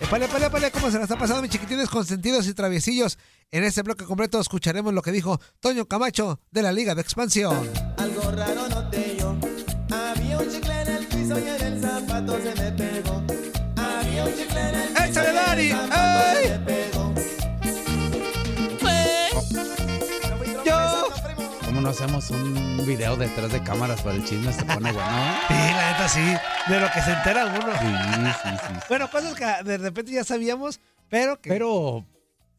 Epale, 0.00 0.26
epale, 0.26 0.46
epale, 0.46 0.70
¿cómo 0.70 0.90
se 0.90 0.98
las 0.98 1.10
ha 1.10 1.16
pasado, 1.16 1.40
mis 1.42 1.50
chiquitines 1.50 1.88
consentidos 1.88 2.46
y 2.46 2.54
traviesillos? 2.54 3.18
En 3.50 3.64
este 3.64 3.82
bloque 3.82 4.04
completo 4.04 4.40
escucharemos 4.40 4.92
lo 4.92 5.02
que 5.02 5.12
dijo 5.12 5.40
Toño 5.60 5.86
Camacho 5.86 6.40
de 6.50 6.62
la 6.62 6.72
Liga 6.72 6.94
de 6.94 7.02
Expansión. 7.02 7.70
Algo 7.96 8.30
raro 8.32 8.68
noté 8.68 9.16
yo. 9.18 9.36
Había 9.90 10.38
un 10.38 10.50
chicle 10.50 10.82
en 10.82 10.88
el 10.88 11.06
piso 11.06 11.38
y 11.38 11.48
en 11.48 11.62
el 11.62 11.80
zapato 11.80 12.38
se 12.42 12.54
me 12.54 12.65
no 21.86 21.90
hacemos 21.90 22.30
un 22.32 22.84
video 22.84 23.16
detrás 23.16 23.52
de 23.52 23.62
cámaras 23.62 24.02
para 24.02 24.16
el 24.16 24.24
chisme? 24.24 24.52
Se 24.52 24.64
pone 24.64 24.90
bueno. 24.90 25.08
Sí, 25.46 25.54
la 25.54 25.92
neta 25.92 26.08
sí, 26.08 26.20
de 26.68 26.80
lo 26.80 26.90
que 26.90 27.00
se 27.00 27.12
entera 27.12 27.46
uno. 27.46 27.72
Sí, 27.78 28.32
sí, 28.42 28.48
sí. 28.66 28.74
Bueno, 28.88 29.08
cosas 29.08 29.34
que 29.34 29.44
de 29.62 29.78
repente 29.78 30.10
ya 30.10 30.24
sabíamos, 30.24 30.80
pero 31.08 31.40
que... 31.40 31.48
Pero 31.48 32.04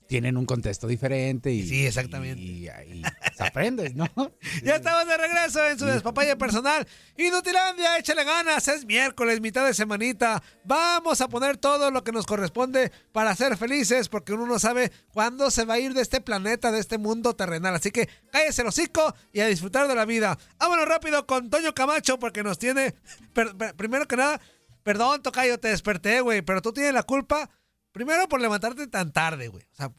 tienen 0.08 0.38
un 0.38 0.46
contexto 0.46 0.88
diferente 0.88 1.52
y. 1.52 1.68
Sí, 1.68 1.86
exactamente. 1.86 2.42
Y 2.42 2.70
ahí 2.70 3.02
se 3.38 3.44
aprende, 3.44 3.92
¿no? 3.94 4.08
Ya 4.64 4.78
estamos 4.78 5.08
de 5.08 5.16
regreso 5.18 5.66
en 5.68 5.78
su 5.78 5.86
despapaya 5.86 6.38
personal. 6.38 6.88
Inutilandia, 7.18 7.98
échale 7.98 8.24
ganas. 8.24 8.68
Es 8.68 8.86
miércoles, 8.86 9.42
mitad 9.42 9.66
de 9.66 9.74
semanita. 9.74 10.42
Vamos 10.64 11.22
a 11.22 11.28
poner 11.28 11.58
todo 11.58 11.92
lo 11.92 12.04
que 12.04 12.12
nos 12.12 12.26
corresponde 12.26 12.92
para 13.12 13.36
ser 13.36 13.58
felices, 13.58 14.10
porque 14.10 14.34
uno 14.34 14.46
no 14.48 14.58
sabe 14.60 14.92
cuándo 15.14 15.52
se 15.52 15.66
va 15.66 15.76
a 15.76 15.80
ir 15.80 15.94
de 15.94 16.02
este 16.02 16.22
planeta, 16.22 16.72
de 16.72 16.80
este 16.80 16.98
mundo 16.98 17.36
terrenal. 17.36 17.76
Así 17.76 17.92
que 17.92 18.10
cállese 18.32 18.62
el 18.64 18.70
hocico 18.70 19.14
y 19.32 19.42
a 19.42 19.48
disfrutar 19.48 19.88
de 19.88 19.96
la 19.96 20.06
vida. 20.06 20.38
Vámonos 20.58 20.88
rápido 20.88 21.28
con 21.28 21.50
Toño 21.50 21.74
Camacho, 21.74 22.18
porque 22.20 22.44
nos 22.44 22.58
tiene. 22.58 22.96
per- 23.34 23.56
per- 23.56 23.76
primero 23.76 24.08
que 24.08 24.18
nada, 24.18 24.40
perdón, 24.84 25.22
Tocayo, 25.22 25.60
te 25.60 25.68
desperté, 25.68 26.22
güey, 26.22 26.42
pero 26.42 26.62
tú 26.62 26.74
tienes 26.74 26.94
la 26.94 27.04
culpa. 27.04 27.50
Primero 27.92 28.28
por 28.28 28.40
levantarte 28.42 28.88
tan 28.88 29.12
tarde, 29.12 29.48
güey. 29.48 29.64
O 29.72 29.76
sea, 29.76 29.90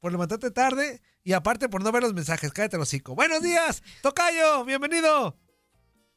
por 0.00 0.12
levantarte 0.12 0.50
tarde 0.50 1.00
y 1.24 1.32
aparte 1.32 1.68
por 1.68 1.82
no 1.82 1.92
ver 1.92 2.02
los 2.02 2.14
mensajes. 2.14 2.52
Cállate 2.52 2.76
el 2.76 2.82
hocico. 2.82 3.14
Buenos 3.14 3.42
días, 3.42 3.82
Tocayo, 4.02 4.64
bienvenido. 4.64 5.36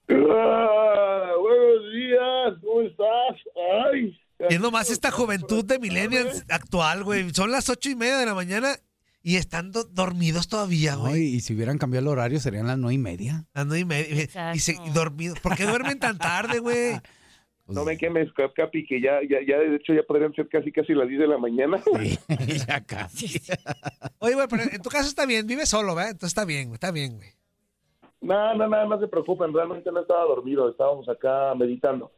Ah, 0.09 1.31
buenos 1.39 1.91
días, 1.93 2.59
¿cómo 2.61 2.81
estás? 2.81 3.37
Ay. 3.93 4.17
Es 4.49 4.59
nomás 4.59 4.89
esta 4.89 5.11
juventud 5.11 5.63
de 5.63 5.79
millennials 5.79 6.43
actual, 6.49 7.03
güey. 7.03 7.31
Son 7.33 7.51
las 7.51 7.69
ocho 7.69 7.89
y 7.89 7.95
media 7.95 8.17
de 8.17 8.25
la 8.25 8.33
mañana 8.33 8.75
y 9.21 9.35
están 9.35 9.71
do- 9.71 9.83
dormidos 9.83 10.47
todavía, 10.47 10.95
güey. 10.95 11.21
y, 11.21 11.35
y 11.35 11.41
si 11.41 11.53
hubieran 11.53 11.77
cambiado 11.77 12.07
el 12.07 12.11
horario 12.13 12.39
serían 12.39 12.65
las 12.67 12.77
nueve 12.79 12.95
y 12.95 12.97
media. 12.97 13.45
Las 13.53 13.67
nueve 13.67 13.81
y 13.81 13.85
media. 13.85 14.53
Y, 14.55 14.59
se, 14.59 14.71
y 14.83 14.89
dormidos. 14.89 15.39
¿Por 15.39 15.55
qué 15.55 15.65
duermen 15.65 15.99
tan 15.99 16.17
tarde, 16.17 16.59
güey? 16.59 16.99
Pues, 17.73 17.75
No 17.77 17.85
me 17.85 17.97
quemes, 17.97 18.31
Cap- 18.33 18.53
Capi, 18.53 18.85
que 18.85 18.99
ya, 19.01 19.19
ya, 19.27 19.39
ya, 19.47 19.57
de 19.59 19.75
hecho, 19.75 19.93
ya 19.93 20.03
podrían 20.03 20.33
ser 20.33 20.47
casi, 20.49 20.71
casi 20.71 20.93
las 20.93 21.07
10 21.07 21.21
de 21.21 21.27
la 21.27 21.37
mañana. 21.37 21.81
ya 22.67 22.81
casi. 22.81 23.39
Oye, 24.19 24.35
güey, 24.35 24.47
pero 24.49 24.63
en 24.63 24.81
tu 24.81 24.89
caso 24.89 25.07
está 25.07 25.25
bien. 25.25 25.47
Vive 25.47 25.65
solo, 25.65 25.95
¿verdad? 25.95 26.11
Entonces 26.11 26.29
está 26.31 26.45
bien, 26.45 26.67
güey. 26.67 26.75
Está 26.75 26.91
bien, 26.91 27.15
güey. 27.17 27.29
No, 28.21 28.53
no, 28.53 28.67
no, 28.67 28.85
no 28.87 28.99
se 28.99 29.07
preocupen, 29.07 29.51
realmente 29.53 29.91
no 29.91 30.01
estaba 30.01 30.23
dormido, 30.25 30.69
estábamos 30.69 31.09
acá 31.09 31.55
meditando. 31.55 32.11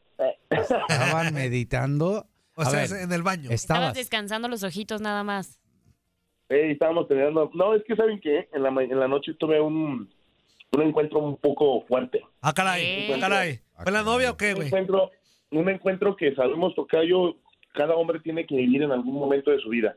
Estaban 0.50 1.34
meditando. 1.34 2.28
O 2.56 2.62
A 2.62 2.66
sea, 2.66 2.82
ver, 2.82 3.04
en 3.04 3.12
el 3.14 3.24
baño. 3.24 3.50
Estabas 3.50 3.62
estabas. 3.62 3.94
descansando 3.96 4.48
los 4.48 4.64
ojitos 4.64 5.02
nada 5.02 5.24
más. 5.24 5.60
Eh, 6.50 6.72
estábamos 6.72 7.08
teniendo... 7.08 7.50
No, 7.54 7.74
es 7.74 7.84
que, 7.86 7.96
¿saben 7.96 8.20
qué? 8.20 8.48
En 8.54 8.64
la, 8.64 8.70
en 8.70 9.00
la 9.00 9.08
noche 9.08 9.34
tuve 9.40 9.60
un, 9.60 10.08
un 10.74 10.82
encuentro 10.82 11.20
un 11.20 11.38
poco 11.38 11.84
fuerte. 11.88 12.22
Ah, 12.42 12.54
caray. 12.54 12.84
Eh. 12.84 13.14
Ah, 13.16 13.20
caray. 13.20 13.62
¿Fue 13.82 13.92
la 13.92 14.04
novia 14.04 14.32
o 14.32 14.38
qué, 14.38 14.50
Un 14.50 14.56
güey? 14.56 14.68
encuentro, 14.68 15.10
un 15.58 15.70
encuentro 15.70 16.16
que 16.16 16.34
sabemos, 16.36 16.76
Tocayo, 16.76 17.36
cada 17.74 17.96
hombre 17.96 18.20
tiene 18.20 18.46
que 18.46 18.56
vivir 18.56 18.84
en 18.84 18.92
algún 18.92 19.16
momento 19.16 19.52
de 19.52 19.60
su 19.60 19.70
vida. 19.70 19.96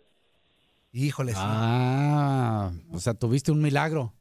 Híjole, 0.92 1.32
sí. 1.32 1.38
Ah, 1.40 2.72
o 2.92 2.98
sea, 2.98 3.14
tuviste 3.14 3.52
un 3.52 3.60
milagro. 3.60 4.12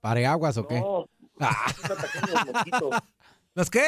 ¿Pareaguas 0.00 0.56
o 0.56 0.66
qué? 0.66 0.80
No, 0.80 1.06
Ah, 1.38 1.66
me 1.82 1.94
atacaron 1.94 2.30
los 2.34 2.46
mosquitos. 2.54 2.90
¿Los 3.54 3.70
qué? 3.70 3.84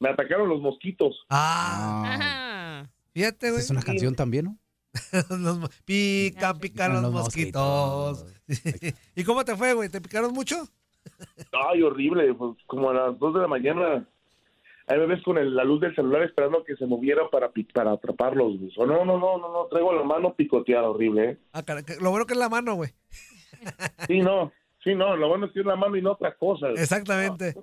Me 0.00 0.08
atacaron 0.10 0.48
los 0.48 0.60
mosquitos. 0.60 1.26
Ah, 1.28 2.02
ah. 2.04 2.14
Ajá. 2.14 2.90
fíjate, 3.12 3.50
güey. 3.50 3.62
es 3.62 3.70
una 3.70 3.82
canción 3.82 4.14
también, 4.14 4.46
¿no? 4.46 4.58
Los 5.38 5.68
pican, 5.84 6.58
pican 6.58 6.94
los, 6.94 7.02
Los 7.02 7.12
mosquitos. 7.12 8.26
¿Y 9.14 9.24
cómo 9.24 9.44
te 9.44 9.54
fue, 9.56 9.74
güey? 9.74 9.88
¿Te 9.88 10.00
picaron 10.00 10.32
mucho? 10.32 10.56
Ay, 11.52 11.82
horrible. 11.82 12.34
Pues 12.34 12.56
como 12.66 12.90
a 12.90 12.94
las 12.94 13.18
2 13.18 13.34
de 13.34 13.40
la 13.40 13.48
mañana. 13.48 14.08
Ahí 14.88 14.98
me 14.98 15.06
ves 15.06 15.22
con 15.22 15.36
el- 15.38 15.54
la 15.54 15.64
luz 15.64 15.80
del 15.80 15.94
celular 15.94 16.22
esperando 16.22 16.64
que 16.64 16.74
se 16.76 16.86
moviera 16.86 17.28
para, 17.30 17.50
para 17.74 17.92
atraparlos. 17.92 18.58
güey. 18.58 18.72
O 18.76 18.86
no, 18.86 19.04
no, 19.04 19.18
no, 19.18 19.38
no, 19.38 19.52
no. 19.52 19.66
Traigo 19.66 19.92
la 19.92 20.02
mano 20.02 20.34
picoteada, 20.34 20.88
horrible, 20.88 21.30
¿eh? 21.30 21.38
Ah, 21.52 21.62
Lo 22.00 22.10
bueno 22.10 22.26
que 22.26 22.32
es 22.32 22.38
la 22.38 22.48
mano, 22.48 22.74
güey. 22.74 22.90
Sí, 24.06 24.20
no. 24.20 24.52
Sí, 24.82 24.94
no. 24.94 25.16
Lo 25.16 25.28
bueno 25.28 25.46
es 25.46 25.52
que 25.52 25.60
es 25.60 25.66
la 25.66 25.76
mano 25.76 25.96
y 25.96 26.02
no 26.02 26.12
otra 26.12 26.34
cosa. 26.34 26.68
güey. 26.70 26.80
Exactamente. 26.82 27.54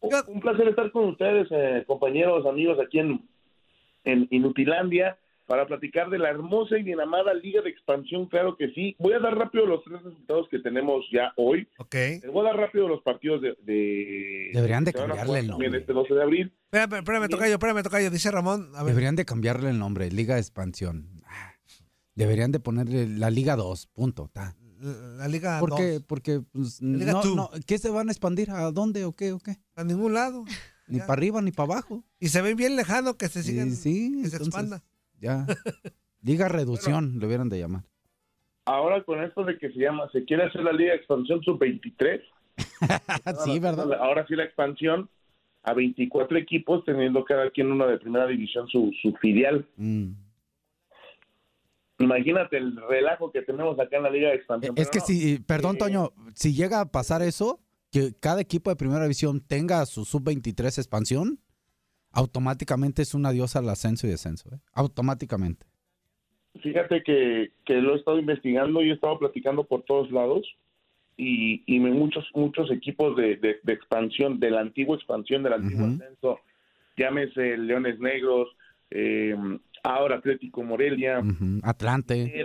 Un 0.00 0.10
un 0.28 0.40
placer 0.40 0.68
estar 0.68 0.90
con 0.92 1.06
ustedes, 1.06 1.48
eh, 1.50 1.82
compañeros, 1.86 2.46
amigos, 2.46 2.78
aquí 2.78 3.00
en, 3.00 3.28
en 4.04 4.28
Inutilandia, 4.30 5.18
para 5.48 5.66
platicar 5.66 6.10
de 6.10 6.18
la 6.18 6.28
hermosa 6.28 6.78
y 6.78 6.82
bien 6.82 7.00
amada 7.00 7.32
Liga 7.34 7.62
de 7.62 7.70
Expansión, 7.70 8.26
claro 8.26 8.54
que 8.56 8.68
sí. 8.74 8.94
Voy 8.98 9.14
a 9.14 9.18
dar 9.18 9.34
rápido 9.36 9.64
los 9.66 9.82
tres 9.82 10.02
resultados 10.02 10.46
que 10.50 10.58
tenemos 10.58 11.04
ya 11.10 11.32
hoy. 11.36 11.66
Ok. 11.78 11.94
Les 11.94 12.30
voy 12.30 12.46
a 12.46 12.50
dar 12.50 12.56
rápido 12.60 12.86
los 12.86 13.00
partidos 13.02 13.40
de... 13.40 13.56
de- 13.64 14.50
Deberían 14.52 14.84
de 14.84 14.92
cambiarle 14.92 15.40
el 15.40 15.48
también 15.48 15.70
nombre. 15.72 15.80
Este 15.80 15.92
12 15.94 16.14
de 16.14 16.22
abril. 16.22 16.52
Espérame, 16.70 16.98
espérame, 16.98 17.28
tocayo, 17.28 17.52
espérame, 17.54 17.82
tocayo. 17.82 18.10
Dice 18.10 18.30
Ramón. 18.30 18.68
A 18.76 18.82
ver. 18.82 18.92
Deberían 18.92 19.16
de 19.16 19.24
cambiarle 19.24 19.70
el 19.70 19.78
nombre, 19.78 20.10
Liga 20.10 20.34
de 20.34 20.40
Expansión. 20.42 21.08
Deberían 22.14 22.52
de 22.52 22.60
ponerle 22.60 23.08
la 23.08 23.30
Liga 23.30 23.56
2, 23.56 23.86
punto. 23.88 24.28
ta. 24.32 24.54
La, 24.80 24.92
la 25.16 25.28
Liga 25.28 25.60
¿Por 25.60 25.74
qué? 25.76 25.92
dos. 25.94 26.02
Porque, 26.06 26.40
pues, 26.52 26.80
Liga 26.82 27.12
no, 27.12 27.50
¿qué 27.66 27.78
se 27.78 27.90
van 27.90 28.08
a 28.08 28.12
expandir? 28.12 28.50
¿A 28.50 28.70
dónde 28.70 29.04
o 29.04 29.12
qué 29.12 29.32
o 29.32 29.38
qué? 29.38 29.56
A 29.76 29.84
ningún 29.84 30.14
lado. 30.14 30.44
Ni 30.88 30.98
Ya. 30.98 31.06
para 31.06 31.18
arriba 31.18 31.42
ni 31.42 31.52
para 31.52 31.72
abajo. 31.74 32.04
Y 32.20 32.28
se 32.28 32.40
ve 32.42 32.54
bien 32.54 32.76
lejano 32.76 33.16
que 33.16 33.28
se 33.28 33.42
sigan. 33.42 33.70
Sí, 33.72 33.76
sí, 34.16 34.22
que 34.22 34.28
se 34.30 34.36
expanda. 34.36 34.82
Ya. 35.20 35.46
Liga 36.22 36.48
Reducción, 36.48 37.18
le 37.18 37.26
hubieran 37.26 37.48
de 37.48 37.58
llamar. 37.58 37.84
Ahora 38.64 39.02
con 39.02 39.22
esto 39.22 39.44
de 39.44 39.58
que 39.58 39.70
se 39.70 39.80
llama, 39.80 40.08
se 40.12 40.24
quiere 40.24 40.44
hacer 40.44 40.62
la 40.62 40.72
Liga 40.72 40.92
de 40.92 40.98
Expansión 40.98 41.42
sub-23. 41.42 42.22
sí, 43.44 43.58
¿verdad? 43.58 43.92
Ahora 43.94 44.26
sí 44.26 44.34
la 44.34 44.44
expansión 44.44 45.08
a 45.62 45.74
24 45.74 46.36
equipos, 46.38 46.84
teniendo 46.84 47.24
cada 47.24 47.50
quien 47.50 47.70
una 47.72 47.86
de 47.86 47.98
primera 47.98 48.26
división 48.26 48.68
su, 48.68 48.92
su 49.00 49.14
filial. 49.16 49.66
Mm. 49.76 50.12
Imagínate 52.00 52.58
el 52.58 52.76
relajo 52.88 53.32
que 53.32 53.42
tenemos 53.42 53.78
acá 53.78 53.96
en 53.96 54.04
la 54.04 54.10
Liga 54.10 54.28
de 54.28 54.36
Expansión. 54.36 54.74
Es 54.76 54.88
que 54.88 55.00
no, 55.00 55.04
si, 55.04 55.38
perdón, 55.40 55.76
eh, 55.76 55.78
Toño, 55.78 56.12
si 56.34 56.54
llega 56.54 56.80
a 56.80 56.90
pasar 56.90 57.22
eso, 57.22 57.60
que 57.90 58.12
cada 58.20 58.40
equipo 58.40 58.70
de 58.70 58.76
primera 58.76 59.02
división 59.02 59.40
tenga 59.40 59.84
su 59.86 60.04
sub-23 60.04 60.78
expansión, 60.78 61.40
automáticamente 62.12 63.02
es 63.02 63.14
un 63.14 63.26
adiós 63.26 63.56
al 63.56 63.68
ascenso 63.68 64.06
y 64.06 64.10
descenso. 64.10 64.48
¿eh? 64.54 64.58
Automáticamente. 64.74 65.66
Fíjate 66.62 67.02
que, 67.02 67.52
que 67.64 67.74
lo 67.74 67.94
he 67.94 67.98
estado 67.98 68.18
investigando 68.18 68.82
y 68.82 68.90
he 68.90 68.94
estado 68.94 69.18
platicando 69.18 69.64
por 69.64 69.82
todos 69.82 70.10
lados 70.10 70.46
y, 71.16 71.62
y 71.66 71.78
muchos 71.80 72.24
muchos 72.34 72.70
equipos 72.70 73.16
de, 73.16 73.36
de- 73.36 73.58
de 73.62 73.72
expansión, 73.72 74.40
de 74.40 74.50
la 74.50 74.60
antigua 74.60 74.96
expansión, 74.96 75.42
del 75.42 75.52
antiguo 75.52 75.86
ascenso, 75.86 76.40
llámese 76.96 77.56
Leones 77.58 77.98
Negros, 78.00 78.48
eh, 78.90 79.36
ahora 79.84 80.16
Atlético 80.16 80.62
Morelia. 80.64 81.20
Atlante. 81.62 82.42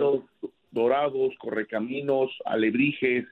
Dorados, 0.70 1.32
Correcaminos, 1.38 2.30
Alebrijes, 2.44 3.26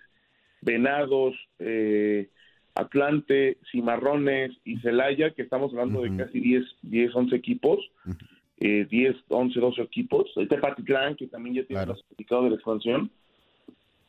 Venados, 0.61 1.35
eh, 1.59 2.29
Atlante, 2.75 3.59
Cimarrones 3.71 4.53
y 4.65 4.79
Celaya, 4.79 5.31
que 5.33 5.43
estamos 5.43 5.73
hablando 5.73 6.03
de 6.03 6.17
casi 6.17 6.41
10, 6.41 6.65
10 6.83 7.15
11 7.15 7.37
equipos, 7.37 7.79
Ujú. 8.07 8.17
eh, 8.59 8.87
10, 8.91 9.17
11, 9.29 9.61
12 9.61 9.83
equipos. 9.83 10.31
El 10.37 10.49
Tepatitlán, 10.49 11.17
que 11.17 11.27
también 11.27 11.57
ya 11.57 11.65
tiene 11.65 11.83
Claro. 11.83 11.93
el 11.93 11.99
certificado 11.99 12.45
de 12.45 12.51
la 12.51 12.57
expansión, 12.57 13.11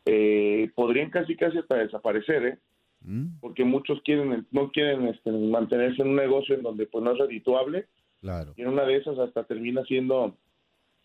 eh, 0.05 0.69
podrían 0.75 1.09
casi 1.09 1.35
casi 1.35 1.57
hasta 1.57 1.77
desaparecer, 1.77 2.45
¿eh? 2.45 2.57
Mm, 3.05 3.39
porque 3.41 3.63
muchos 3.65 4.01
quieren 4.03 4.45
no 4.51 4.71
quieren 4.71 5.07
este, 5.07 5.29
mantenerse 5.31 6.01
en 6.01 6.09
un 6.09 6.15
negocio 6.15 6.55
en 6.55 6.63
donde 6.63 6.85
pues 6.85 7.03
no 7.03 7.11
es 7.11 7.17
redituable 7.19 7.85
claro. 8.21 8.53
y 8.55 8.61
en 8.61 8.69
una 8.69 8.85
de 8.85 8.95
esas 8.95 9.19
hasta 9.19 9.43
termina 9.43 9.83
siendo 9.83 10.37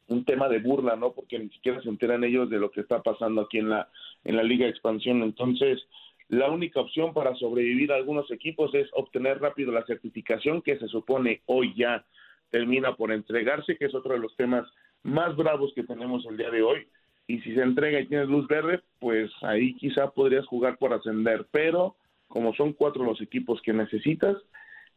un 0.06 0.24
tema 0.24 0.48
de 0.48 0.60
burla, 0.60 0.94
¿no? 0.94 1.12
Porque 1.12 1.38
ni 1.40 1.48
siquiera 1.50 1.82
se 1.82 1.88
enteran 1.88 2.22
ellos 2.22 2.48
de 2.50 2.58
lo 2.60 2.70
que 2.70 2.82
está 2.82 3.02
pasando 3.02 3.40
aquí 3.42 3.58
en 3.58 3.70
la 3.70 3.88
en 4.24 4.36
la 4.36 4.42
Liga 4.44 4.64
de 4.64 4.70
Expansión. 4.70 5.22
Entonces, 5.22 5.80
la 6.28 6.50
única 6.50 6.80
opción 6.80 7.14
para 7.14 7.34
sobrevivir 7.36 7.90
a 7.92 7.96
algunos 7.96 8.30
equipos 8.30 8.74
es 8.74 8.88
obtener 8.92 9.40
rápido 9.40 9.72
la 9.72 9.86
certificación 9.86 10.60
que 10.60 10.78
se 10.78 10.88
supone 10.88 11.42
hoy 11.46 11.74
ya 11.74 12.04
termina 12.50 12.96
por 12.96 13.12
entregarse, 13.12 13.76
que 13.76 13.86
es 13.86 13.94
otro 13.94 14.12
de 14.12 14.20
los 14.20 14.36
temas 14.36 14.66
más 15.02 15.36
bravos 15.36 15.72
que 15.74 15.84
tenemos 15.84 16.26
el 16.26 16.36
día 16.36 16.50
de 16.50 16.62
hoy. 16.62 16.86
y 17.30 17.40
si 17.40 17.54
se 17.54 17.60
entrega 17.60 18.00
y 18.00 18.06
tienes 18.06 18.26
luz 18.26 18.48
verde, 18.48 18.80
pues 19.00 19.30
ahí 19.42 19.74
quizá 19.74 20.10
podrías 20.10 20.46
jugar 20.46 20.78
por 20.78 20.94
ascender, 20.94 21.46
pero 21.50 21.94
como 22.26 22.54
son 22.54 22.72
cuatro 22.72 23.04
los 23.04 23.20
equipos 23.20 23.60
que 23.60 23.74
necesitas, 23.74 24.36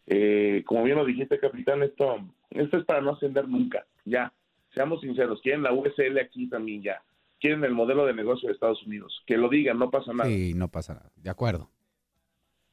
eh, 0.07 0.63
como 0.65 0.83
bien 0.83 0.97
lo 0.97 1.03
dijiste, 1.03 1.39
capitán, 1.39 1.83
esto, 1.83 2.19
esto 2.51 2.77
es 2.77 2.85
para 2.85 3.01
no 3.01 3.11
ascender 3.11 3.49
nunca, 3.49 3.85
ya, 4.05 4.31
seamos 4.73 5.01
sinceros, 5.01 5.41
quieren 5.41 5.63
la 5.63 5.73
USL 5.73 6.19
aquí 6.19 6.47
también 6.47 6.81
ya, 6.81 7.01
quieren 7.41 7.63
el 7.65 7.73
modelo 7.73 8.05
de 8.05 8.13
negocio 8.13 8.47
de 8.47 8.53
Estados 8.53 8.81
Unidos, 8.85 9.23
que 9.25 9.35
lo 9.35 9.49
digan, 9.49 9.79
no 9.79 9.89
pasa 9.89 10.13
nada. 10.13 10.29
Sí, 10.29 10.53
no 10.53 10.69
pasa 10.69 10.93
nada. 10.93 11.11
De 11.15 11.29
acuerdo. 11.29 11.69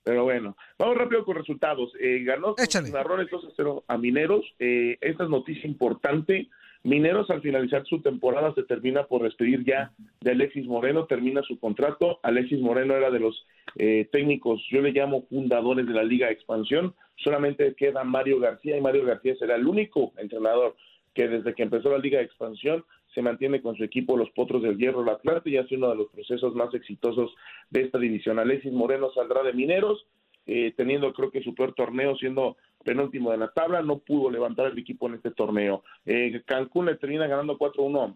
Pero 0.04 0.24
bueno, 0.24 0.56
vamos 0.78 0.96
rápido 0.96 1.24
con 1.24 1.36
resultados. 1.36 1.92
Eh, 2.00 2.22
ganó 2.22 2.54
Cimarrones 2.56 3.28
2 3.30 3.44
a 3.44 3.48
0 3.56 3.84
a 3.88 3.98
Mineros. 3.98 4.44
Eh, 4.58 4.96
esta 5.00 5.24
es 5.24 5.30
noticia 5.30 5.68
importante. 5.68 6.48
Mineros 6.84 7.28
al 7.30 7.42
finalizar 7.42 7.84
su 7.84 8.00
temporada 8.00 8.54
se 8.54 8.62
termina 8.62 9.04
por 9.04 9.22
despedir 9.22 9.64
ya 9.64 9.92
de 10.20 10.30
Alexis 10.30 10.66
Moreno, 10.66 11.06
termina 11.06 11.42
su 11.42 11.58
contrato. 11.58 12.20
Alexis 12.22 12.60
Moreno 12.60 12.94
era 12.94 13.10
de 13.10 13.18
los 13.18 13.46
eh, 13.76 14.08
técnicos, 14.12 14.62
yo 14.70 14.80
le 14.80 14.92
llamo 14.92 15.26
fundadores 15.28 15.86
de 15.86 15.92
la 15.92 16.04
Liga 16.04 16.28
de 16.28 16.34
Expansión. 16.34 16.94
Solamente 17.16 17.74
queda 17.74 18.04
Mario 18.04 18.38
García 18.38 18.76
y 18.76 18.80
Mario 18.80 19.04
García 19.04 19.34
será 19.38 19.56
el 19.56 19.66
único 19.66 20.12
entrenador 20.16 20.76
que 21.14 21.28
desde 21.28 21.52
que 21.54 21.64
empezó 21.64 21.90
la 21.90 21.98
Liga 21.98 22.18
de 22.18 22.24
Expansión 22.24 22.84
se 23.18 23.22
mantiene 23.22 23.60
con 23.60 23.74
su 23.74 23.82
equipo 23.82 24.16
los 24.16 24.30
Potros 24.30 24.62
del 24.62 24.78
Hierro, 24.78 25.02
el 25.02 25.08
Atlante, 25.08 25.50
y 25.50 25.56
hace 25.56 25.74
uno 25.74 25.88
de 25.88 25.96
los 25.96 26.08
procesos 26.10 26.54
más 26.54 26.72
exitosos 26.72 27.34
de 27.68 27.80
esta 27.80 27.98
división. 27.98 28.38
Alexis 28.38 28.72
Moreno 28.72 29.10
saldrá 29.12 29.42
de 29.42 29.52
Mineros, 29.52 30.06
eh, 30.46 30.72
teniendo 30.76 31.12
creo 31.12 31.32
que 31.32 31.42
su 31.42 31.52
peor 31.52 31.74
torneo 31.74 32.16
siendo 32.16 32.56
penúltimo 32.84 33.32
de 33.32 33.38
la 33.38 33.48
tabla, 33.48 33.82
no 33.82 33.98
pudo 33.98 34.30
levantar 34.30 34.66
el 34.66 34.78
equipo 34.78 35.08
en 35.08 35.14
este 35.14 35.32
torneo. 35.32 35.82
Eh, 36.06 36.42
Cancún 36.46 36.86
le 36.86 36.94
termina 36.94 37.26
ganando 37.26 37.58
4-1 37.58 38.14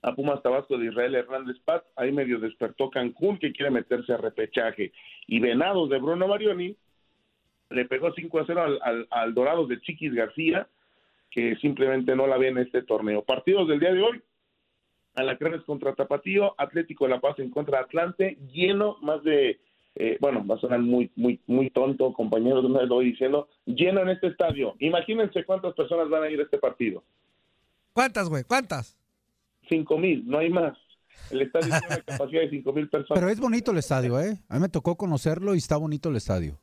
a 0.00 0.14
Pumas 0.14 0.42
Tabasco 0.42 0.78
de 0.78 0.86
Israel 0.86 1.14
Hernández 1.14 1.58
Paz, 1.62 1.82
ahí 1.94 2.10
medio 2.10 2.40
despertó 2.40 2.88
Cancún 2.88 3.38
que 3.38 3.52
quiere 3.52 3.70
meterse 3.70 4.14
a 4.14 4.16
repechaje. 4.16 4.92
Y 5.26 5.40
Venados 5.40 5.90
de 5.90 5.98
Bruno 5.98 6.26
Marioni 6.26 6.74
le 7.68 7.84
pegó 7.84 8.14
5-0 8.14 8.56
al, 8.56 8.78
al, 8.80 9.06
al 9.10 9.34
Dorados 9.34 9.68
de 9.68 9.78
Chiquis 9.82 10.14
García, 10.14 10.68
que 11.30 11.56
simplemente 11.56 12.14
no 12.16 12.26
la 12.26 12.38
ve 12.38 12.48
en 12.48 12.58
este 12.58 12.82
torneo. 12.82 13.22
Partidos 13.22 13.68
del 13.68 13.80
día 13.80 13.92
de 13.92 14.02
hoy, 14.02 14.22
Alacranes 15.14 15.62
contra 15.62 15.94
Tapatío, 15.94 16.54
Atlético 16.58 17.04
de 17.04 17.10
La 17.10 17.20
Paz 17.20 17.38
en 17.38 17.50
contra 17.50 17.78
de 17.78 17.84
Atlante, 17.84 18.38
lleno 18.52 18.98
más 19.00 19.22
de, 19.24 19.60
eh, 19.94 20.18
bueno, 20.20 20.46
va 20.46 20.56
a 20.56 20.60
sonar 20.60 20.80
muy, 20.80 21.10
muy, 21.16 21.40
muy 21.46 21.70
tonto, 21.70 22.12
compañeros, 22.12 22.62
no 22.68 22.82
lo 22.82 22.94
voy 22.94 23.12
diciendo, 23.12 23.48
lleno 23.64 24.02
en 24.02 24.10
este 24.10 24.28
estadio. 24.28 24.74
Imagínense 24.78 25.44
cuántas 25.44 25.74
personas 25.74 26.08
van 26.10 26.24
a 26.24 26.30
ir 26.30 26.38
a 26.38 26.44
este 26.44 26.58
partido. 26.58 27.02
¿Cuántas, 27.92 28.28
güey? 28.28 28.44
¿Cuántas? 28.44 28.98
Cinco 29.68 29.96
mil, 29.96 30.22
no 30.26 30.38
hay 30.38 30.50
más. 30.50 30.76
El 31.30 31.42
estadio 31.42 31.68
tiene 31.70 31.86
una 31.86 31.96
capacidad 32.06 32.42
de 32.42 32.50
cinco 32.50 32.72
mil 32.74 32.88
personas. 32.88 33.18
Pero 33.18 33.32
es 33.32 33.40
bonito 33.40 33.72
el 33.72 33.78
estadio, 33.78 34.20
¿eh? 34.20 34.38
A 34.48 34.54
mí 34.54 34.60
me 34.60 34.68
tocó 34.68 34.96
conocerlo 34.96 35.54
y 35.54 35.58
está 35.58 35.78
bonito 35.78 36.10
el 36.10 36.16
estadio. 36.16 36.58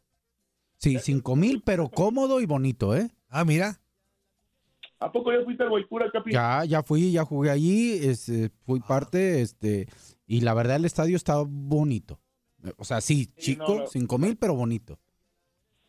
Sí, 0.77 0.99
cinco 0.99 1.35
mil, 1.35 1.63
pero 1.65 1.89
cómodo 1.89 2.39
y 2.39 2.45
bonito, 2.45 2.95
¿eh? 2.95 3.09
Ah, 3.29 3.45
mira. 3.45 3.79
¿A 5.03 5.11
poco 5.11 5.33
ya 5.33 5.43
fuiste 5.43 5.63
al 5.63 5.69
Guaycura, 5.69 6.09
Capi? 6.09 6.31
Ya, 6.31 6.63
ya 6.65 6.81
fui, 6.81 7.11
ya 7.11 7.25
jugué 7.25 7.49
allí, 7.49 7.99
este, 8.01 8.49
fui 8.65 8.79
parte, 8.79 9.41
este, 9.41 9.87
y 10.25 10.41
la 10.41 10.53
verdad 10.53 10.77
el 10.77 10.85
estadio 10.85 11.17
está 11.17 11.43
bonito. 11.45 12.19
O 12.77 12.85
sea, 12.85 13.01
sí, 13.01 13.27
chico, 13.37 13.79
no, 13.79 13.87
cinco 13.87 14.17
mil, 14.17 14.37
pero 14.37 14.55
bonito. 14.55 14.97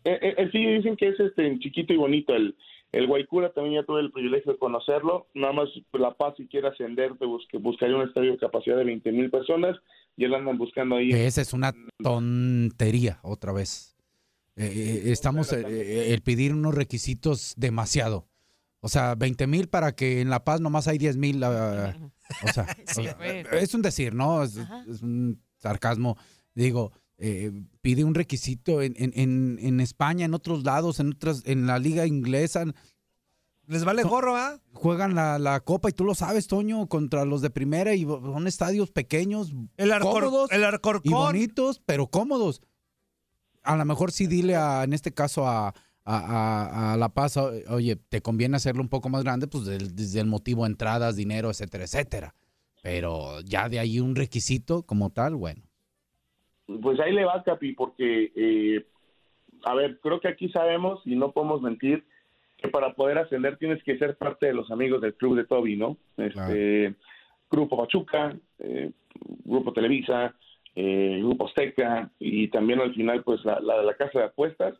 Eh, 0.02 0.18
eh, 0.20 0.34
eh, 0.36 0.48
sí, 0.50 0.58
dicen 0.66 0.96
que 0.96 1.10
es 1.10 1.20
este 1.20 1.58
chiquito 1.60 1.92
y 1.92 1.96
bonito. 1.96 2.34
El, 2.34 2.56
el 2.90 3.06
Guaycura 3.06 3.52
también 3.52 3.76
ya 3.76 3.86
tuve 3.86 4.00
el 4.00 4.10
privilegio 4.10 4.52
de 4.52 4.58
conocerlo. 4.58 5.28
Nada 5.32 5.52
más 5.52 5.68
La 5.92 6.12
Paz, 6.14 6.34
si 6.36 6.48
quiere 6.48 6.66
ascender, 6.66 7.16
te 7.16 7.24
busque, 7.24 7.58
buscaría 7.58 7.96
un 7.96 8.08
estadio 8.08 8.32
de 8.32 8.38
capacidad 8.38 8.76
de 8.76 8.84
20 8.84 9.12
mil 9.12 9.30
personas 9.30 9.76
y 10.16 10.24
él 10.24 10.34
andan 10.34 10.58
buscando 10.58 10.96
ahí. 10.96 11.10
Esa 11.10 11.40
es 11.40 11.52
una 11.52 11.72
tontería, 12.02 13.20
otra 13.22 13.52
vez. 13.52 13.96
Eh, 14.56 15.02
estamos, 15.06 15.52
el 15.52 16.20
pedir 16.22 16.52
unos 16.52 16.74
requisitos 16.74 17.54
demasiado. 17.56 18.26
O 18.84 18.88
sea, 18.90 19.14
20 19.14 19.46
mil 19.46 19.68
para 19.70 19.94
que 19.94 20.20
en 20.20 20.28
La 20.28 20.44
Paz 20.44 20.60
nomás 20.60 20.88
hay 20.88 20.98
10 20.98 21.16
mil. 21.16 21.42
o 21.42 21.50
sea, 22.52 22.66
Sí, 22.86 23.00
o 23.00 23.04
sea, 23.04 23.16
pues. 23.16 23.46
es 23.62 23.72
un 23.72 23.80
decir, 23.80 24.14
¿no? 24.14 24.42
Es, 24.42 24.58
es 24.88 25.00
un 25.00 25.40
sarcasmo. 25.56 26.18
Digo, 26.54 26.92
eh, 27.16 27.50
pide 27.80 28.04
un 28.04 28.14
requisito 28.14 28.82
en, 28.82 28.92
en, 28.98 29.12
en, 29.14 29.58
en 29.62 29.80
España, 29.80 30.26
en 30.26 30.34
otros 30.34 30.64
lados, 30.64 31.00
en 31.00 31.12
otras, 31.14 31.42
en 31.46 31.66
la 31.66 31.78
liga 31.78 32.06
inglesa. 32.06 32.64
Les 33.66 33.84
vale 33.86 34.02
gorro, 34.02 34.36
¿ah? 34.36 34.60
Juegan 34.74 35.14
la, 35.14 35.38
la 35.38 35.60
copa 35.60 35.88
y 35.88 35.92
tú 35.92 36.04
lo 36.04 36.14
sabes, 36.14 36.46
Toño, 36.46 36.86
contra 36.86 37.24
los 37.24 37.40
de 37.40 37.48
primera 37.48 37.94
y 37.94 38.02
son 38.04 38.46
estadios 38.46 38.90
pequeños, 38.90 39.54
El, 39.78 39.92
Arcor- 39.92 40.12
cómodos 40.20 40.52
el 40.52 40.60
y 40.60 40.64
Arcorcón. 40.64 41.10
bonitos, 41.12 41.80
pero 41.86 42.08
cómodos. 42.08 42.60
A 43.62 43.76
lo 43.76 43.84
mejor 43.86 44.12
sí 44.12 44.26
dile 44.26 44.56
a, 44.56 44.84
en 44.84 44.92
este 44.92 45.14
caso 45.14 45.48
a, 45.48 45.74
a- 46.04 46.18
a- 46.18 46.92
a 46.92 46.96
La 46.96 47.08
Paz, 47.08 47.36
oye, 47.36 47.96
te 47.96 48.20
conviene 48.20 48.56
hacerlo 48.56 48.82
un 48.82 48.88
poco 48.88 49.08
más 49.08 49.24
grande, 49.24 49.46
pues 49.46 49.64
del- 49.64 49.94
desde 49.94 50.20
el 50.20 50.26
motivo 50.26 50.66
entradas, 50.66 51.16
dinero, 51.16 51.50
etcétera, 51.50 51.84
etcétera. 51.84 52.34
Pero 52.82 53.40
ya 53.40 53.68
de 53.68 53.78
ahí 53.78 53.98
un 54.00 54.14
requisito 54.14 54.82
como 54.82 55.10
tal, 55.10 55.34
bueno. 55.36 55.62
Pues 56.82 57.00
ahí 57.00 57.12
le 57.12 57.24
va, 57.24 57.42
Capi, 57.42 57.72
porque, 57.72 58.32
eh, 58.36 58.86
a 59.64 59.74
ver, 59.74 59.98
creo 60.00 60.20
que 60.20 60.28
aquí 60.28 60.48
sabemos 60.50 61.00
y 61.04 61.14
no 61.16 61.32
podemos 61.32 61.62
mentir 61.62 62.04
que 62.58 62.68
para 62.68 62.94
poder 62.94 63.18
ascender 63.18 63.56
tienes 63.58 63.82
que 63.82 63.98
ser 63.98 64.16
parte 64.16 64.46
de 64.46 64.54
los 64.54 64.70
amigos 64.70 65.00
del 65.00 65.14
club 65.14 65.36
de 65.36 65.44
Toby, 65.44 65.76
¿no? 65.76 65.96
Este, 66.16 66.94
Grupo 67.50 67.76
Pachuca, 67.78 68.36
eh, 68.58 68.90
Grupo 69.44 69.72
Televisa, 69.72 70.34
eh, 70.74 71.18
Grupo 71.20 71.46
Azteca 71.46 72.10
y 72.18 72.48
también 72.48 72.80
al 72.80 72.94
final, 72.94 73.22
pues 73.22 73.44
la, 73.44 73.60
la 73.60 73.78
de 73.78 73.84
la 73.84 73.94
Casa 73.94 74.18
de 74.18 74.24
Apuestas 74.26 74.74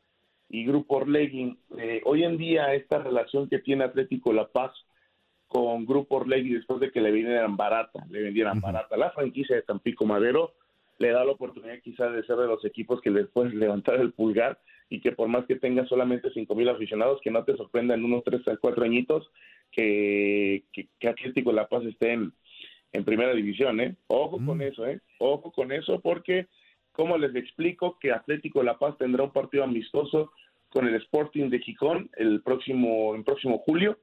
y 0.49 0.65
Grupo 0.65 0.97
Orlegui. 0.97 1.59
Eh, 1.79 2.03
hoy 2.05 2.25
en 2.25 2.37
día, 2.37 2.75
esta 2.75 2.99
relación 2.99 3.49
que 3.49 3.59
tiene 3.59 3.85
Atlético 3.85 4.33
La 4.33 4.49
Paz 4.49 4.73
con 5.49 5.87
Grupo 5.87 6.17
Orlegui 6.17 6.55
después 6.55 6.81
de 6.81 6.91
que 6.91 7.01
le 7.01 7.11
vendieran 7.13 7.57
barata, 7.57 8.05
le 8.11 8.23
vendieran 8.23 8.61
barata 8.61 8.97
la 8.97 9.11
franquicia 9.11 9.57
de 9.57 9.63
Tampico 9.63 10.05
Madero, 10.05 10.55
le 10.99 11.11
da 11.11 11.25
la 11.25 11.33
oportunidad 11.33 11.79
quizás 11.83 12.13
de 12.13 12.25
ser 12.25 12.37
de 12.37 12.47
los 12.47 12.65
equipos 12.65 13.01
que 13.01 13.11
les 13.11 13.27
puedes 13.29 13.55
levantar 13.55 14.01
el 14.01 14.13
pulgar 14.13 14.59
y 14.89 15.01
que 15.01 15.13
por 15.13 15.29
más 15.29 15.47
que 15.47 15.57
tenga 15.57 15.87
solamente 15.87 16.31
cinco 16.33 16.55
mil 16.55 16.69
aficionados, 16.69 17.21
que 17.23 17.31
no 17.31 17.45
te 17.45 17.57
sorprenda 17.57 17.95
en 17.95 18.05
unos 18.05 18.23
tres 18.25 18.47
a 18.49 18.57
cuatro 18.57 18.85
añitos 18.85 19.31
que, 19.71 20.65
que, 20.73 20.89
que 20.99 21.09
Atlético 21.09 21.53
La 21.53 21.69
Paz 21.69 21.85
esté 21.85 22.13
en, 22.13 22.33
en 22.95 23.05
primera 23.05 23.35
división, 23.35 23.81
¿eh? 23.81 23.97
Ojo 24.07 24.39
con 24.45 24.63
eso, 24.63 24.87
¿eh? 24.87 25.01
Ojo 25.19 25.51
con 25.53 25.73
eso 25.73 26.01
porque, 26.01 26.47
como 26.95 27.19
les 27.19 27.35
explico, 27.35 27.99
que 28.01 28.13
Atlético 28.13 28.63
La 28.63 28.79
Paz 28.79 28.97
tendrá 28.97 29.25
un 29.25 29.33
partido 29.33 29.65
amistoso 29.65 30.33
con 30.71 30.87
el 30.87 30.95
Sporting 30.95 31.51
de 31.51 31.59
Gijón 31.59 32.09
el 32.17 32.41
próximo, 32.41 33.15
el 33.15 33.25
próximo 33.25 33.59
julio, 33.59 33.99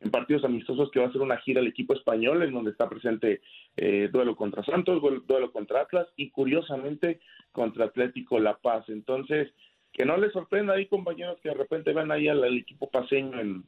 en 0.00 0.10
partidos 0.10 0.44
amistosos 0.44 0.90
que 0.90 1.00
va 1.00 1.06
a 1.06 1.12
ser 1.12 1.22
una 1.22 1.38
gira 1.38 1.60
al 1.60 1.66
equipo 1.66 1.94
español, 1.94 2.42
en 2.42 2.52
donde 2.52 2.72
está 2.72 2.86
presente 2.88 3.40
eh, 3.76 4.08
duelo 4.12 4.36
contra 4.36 4.62
Santos, 4.62 5.00
duelo- 5.26 5.52
contra 5.52 5.80
Atlas 5.80 6.06
y 6.16 6.30
curiosamente 6.30 7.20
contra 7.52 7.86
Atlético 7.86 8.38
La 8.38 8.56
Paz. 8.58 8.84
Entonces, 8.88 9.52
que 9.92 10.04
no 10.04 10.16
les 10.18 10.32
sorprenda 10.32 10.74
ahí, 10.74 10.86
compañeros, 10.86 11.38
que 11.42 11.48
de 11.48 11.54
repente 11.54 11.92
van 11.94 12.10
ahí 12.12 12.28
al, 12.28 12.44
al 12.44 12.58
equipo 12.58 12.90
paseño 12.90 13.40
en, 13.40 13.64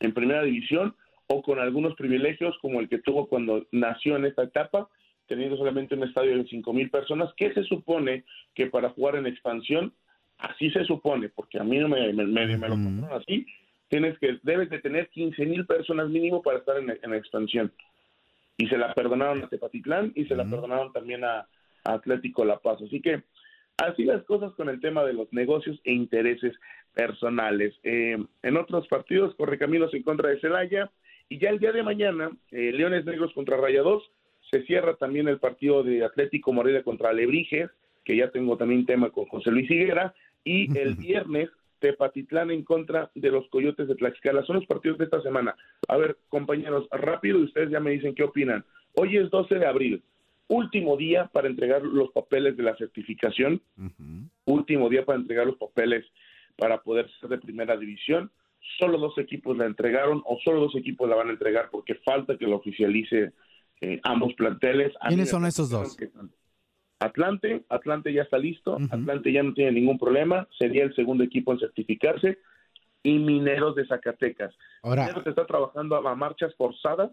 en 0.00 0.14
primera 0.14 0.42
división 0.44 0.94
o 1.28 1.42
con 1.42 1.58
algunos 1.58 1.96
privilegios 1.96 2.56
como 2.62 2.78
el 2.78 2.88
que 2.88 2.98
tuvo 2.98 3.26
cuando 3.28 3.66
nació 3.72 4.16
en 4.16 4.26
esta 4.26 4.44
etapa, 4.44 4.88
teniendo 5.26 5.56
solamente 5.56 5.94
un 5.94 6.04
estadio 6.04 6.36
de 6.36 6.44
cinco 6.48 6.72
mil 6.72 6.90
personas, 6.90 7.32
que 7.36 7.52
se 7.52 7.62
supone 7.64 8.24
que 8.54 8.66
para 8.66 8.90
jugar 8.90 9.16
en 9.16 9.26
expansión, 9.26 9.92
así 10.38 10.70
se 10.70 10.84
supone, 10.84 11.28
porque 11.28 11.58
a 11.58 11.64
mí 11.64 11.78
no 11.78 11.88
me, 11.88 12.12
me, 12.12 12.24
me- 12.26 12.46
me 12.58 12.68
lo 12.68 12.74
contaron 12.74 13.20
así, 13.22 13.46
tienes 13.88 14.18
que, 14.18 14.38
debes 14.42 14.68
de 14.70 14.80
tener 14.80 15.08
15 15.10 15.46
mil 15.46 15.64
personas 15.66 16.08
mínimo 16.08 16.42
para 16.42 16.58
estar 16.58 16.76
en, 16.78 16.90
en 17.02 17.14
expansión. 17.14 17.72
Y 18.58 18.66
se 18.68 18.78
la 18.78 18.94
perdonaron 18.94 19.42
a 19.44 19.48
Tepatitlán 19.48 20.12
y 20.14 20.24
se 20.24 20.34
la 20.34 20.44
perdonaron 20.50 20.92
también 20.92 21.24
a, 21.24 21.40
a 21.84 21.92
Atlético 21.92 22.44
La 22.44 22.58
Paz. 22.58 22.80
Así 22.82 23.00
que 23.00 23.22
así 23.76 24.04
las 24.04 24.22
cosas 24.24 24.52
con 24.54 24.68
el 24.70 24.80
tema 24.80 25.04
de 25.04 25.12
los 25.12 25.30
negocios 25.32 25.78
e 25.84 25.92
intereses 25.92 26.54
personales. 26.94 27.74
Eh, 27.82 28.16
en 28.42 28.56
otros 28.56 28.88
partidos, 28.88 29.34
Correcaminos 29.36 29.92
en 29.94 30.02
contra 30.02 30.30
de 30.30 30.40
Celaya. 30.40 30.90
Y 31.28 31.38
ya 31.38 31.50
el 31.50 31.58
día 31.58 31.72
de 31.72 31.82
mañana, 31.82 32.30
eh, 32.50 32.72
Leones 32.72 33.04
Negros 33.04 33.32
contra 33.34 33.56
Rayados. 33.56 34.02
Se 34.50 34.62
cierra 34.62 34.94
también 34.94 35.28
el 35.28 35.38
partido 35.38 35.82
de 35.82 36.04
Atlético 36.04 36.52
Morelia 36.52 36.82
contra 36.82 37.10
Alebrijes, 37.10 37.70
que 38.04 38.16
ya 38.16 38.30
tengo 38.30 38.56
también 38.56 38.86
tema 38.86 39.10
con 39.10 39.26
José 39.26 39.50
Luis 39.50 39.70
Higuera. 39.70 40.14
Y 40.44 40.70
el 40.78 40.94
viernes, 40.94 41.50
Tepatitlán 41.80 42.50
en 42.50 42.62
contra 42.62 43.10
de 43.14 43.30
los 43.30 43.48
Coyotes 43.48 43.88
de 43.88 43.96
Tlaxcala. 43.96 44.44
Son 44.44 44.56
los 44.56 44.66
partidos 44.66 44.98
de 44.98 45.04
esta 45.04 45.20
semana. 45.22 45.54
A 45.88 45.96
ver, 45.96 46.16
compañeros, 46.28 46.88
rápido, 46.90 47.38
y 47.38 47.44
ustedes 47.44 47.70
ya 47.70 47.80
me 47.80 47.90
dicen 47.90 48.14
qué 48.14 48.22
opinan. 48.22 48.64
Hoy 48.94 49.16
es 49.16 49.30
12 49.30 49.56
de 49.56 49.66
abril, 49.66 50.02
último 50.48 50.96
día 50.96 51.26
para 51.26 51.48
entregar 51.48 51.82
los 51.82 52.10
papeles 52.12 52.56
de 52.56 52.62
la 52.62 52.76
certificación, 52.76 53.60
último 54.46 54.88
día 54.88 55.04
para 55.04 55.18
entregar 55.18 55.46
los 55.46 55.56
papeles 55.56 56.06
para 56.56 56.80
poder 56.82 57.10
ser 57.20 57.28
de 57.28 57.38
primera 57.38 57.76
división. 57.76 58.30
Solo 58.78 58.98
dos 58.98 59.18
equipos 59.18 59.56
la 59.56 59.66
entregaron 59.66 60.22
o 60.24 60.38
solo 60.42 60.60
dos 60.60 60.76
equipos 60.76 61.08
la 61.08 61.16
van 61.16 61.28
a 61.28 61.32
entregar 61.32 61.68
porque 61.70 61.94
falta 61.96 62.38
que 62.38 62.46
lo 62.46 62.56
oficialice 62.56 63.32
eh, 63.80 64.00
ambos 64.04 64.34
planteles. 64.34 64.92
¿Quiénes 65.08 65.30
son 65.30 65.44
esos 65.46 65.70
dos? 65.70 65.96
Atlante, 66.98 67.64
Atlante 67.68 68.12
ya 68.12 68.22
está 68.22 68.38
listo, 68.38 68.78
Atlante 68.90 69.30
ya 69.30 69.42
no 69.42 69.52
tiene 69.52 69.72
ningún 69.72 69.98
problema, 69.98 70.48
sería 70.58 70.82
el 70.84 70.94
segundo 70.94 71.24
equipo 71.24 71.52
en 71.52 71.58
certificarse, 71.58 72.38
y 73.02 73.18
Mineros 73.18 73.74
de 73.76 73.86
Zacatecas. 73.86 74.54
Ahora- 74.82 75.02
Mineros 75.02 75.26
está 75.26 75.46
trabajando 75.46 75.94
a, 75.96 76.10
a 76.10 76.14
marchas 76.14 76.54
forzadas 76.56 77.10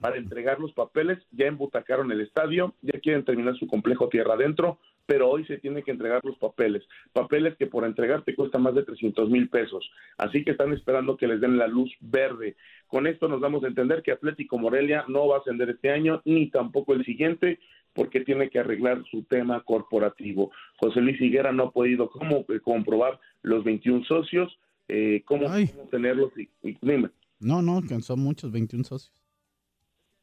para 0.00 0.16
entregar 0.16 0.60
los 0.60 0.72
papeles, 0.72 1.18
ya 1.30 1.46
embutacaron 1.46 2.10
el 2.12 2.20
estadio, 2.20 2.74
ya 2.82 2.98
quieren 3.00 3.24
terminar 3.24 3.56
su 3.56 3.66
complejo 3.66 4.08
tierra 4.08 4.34
adentro, 4.34 4.78
pero 5.06 5.30
hoy 5.30 5.44
se 5.46 5.58
tienen 5.58 5.82
que 5.82 5.90
entregar 5.90 6.20
los 6.24 6.36
papeles, 6.38 6.82
papeles 7.12 7.56
que 7.56 7.66
por 7.66 7.84
entregar 7.84 8.22
te 8.22 8.34
cuesta 8.34 8.58
más 8.58 8.74
de 8.74 8.84
300 8.84 9.28
mil 9.30 9.48
pesos, 9.48 9.90
así 10.18 10.44
que 10.44 10.52
están 10.52 10.72
esperando 10.72 11.16
que 11.16 11.26
les 11.26 11.40
den 11.40 11.58
la 11.58 11.68
luz 11.68 11.92
verde. 12.00 12.56
Con 12.86 13.06
esto 13.06 13.28
nos 13.28 13.40
damos 13.40 13.64
a 13.64 13.68
entender 13.68 14.02
que 14.02 14.12
Atlético 14.12 14.58
Morelia 14.58 15.04
no 15.08 15.28
va 15.28 15.36
a 15.36 15.40
ascender 15.40 15.70
este 15.70 15.90
año, 15.90 16.22
ni 16.24 16.50
tampoco 16.50 16.94
el 16.94 17.04
siguiente, 17.04 17.58
porque 17.92 18.20
tiene 18.20 18.50
que 18.50 18.58
arreglar 18.58 19.02
su 19.10 19.22
tema 19.22 19.62
corporativo. 19.62 20.50
José 20.80 21.00
Luis 21.00 21.20
Higuera 21.20 21.52
no 21.52 21.64
ha 21.64 21.70
podido 21.70 22.10
cómo, 22.10 22.44
eh, 22.48 22.60
comprobar 22.60 23.20
los 23.42 23.62
21 23.64 24.04
socios, 24.04 24.58
eh, 24.88 25.22
cómo, 25.24 25.46
cómo 25.46 25.88
tenerlos. 25.90 26.32
Y, 26.36 26.48
y 26.68 26.76
dime. 26.80 27.10
No, 27.38 27.62
no, 27.62 27.80
son 28.00 28.20
muchos, 28.20 28.50
21 28.50 28.84
socios. 28.84 29.23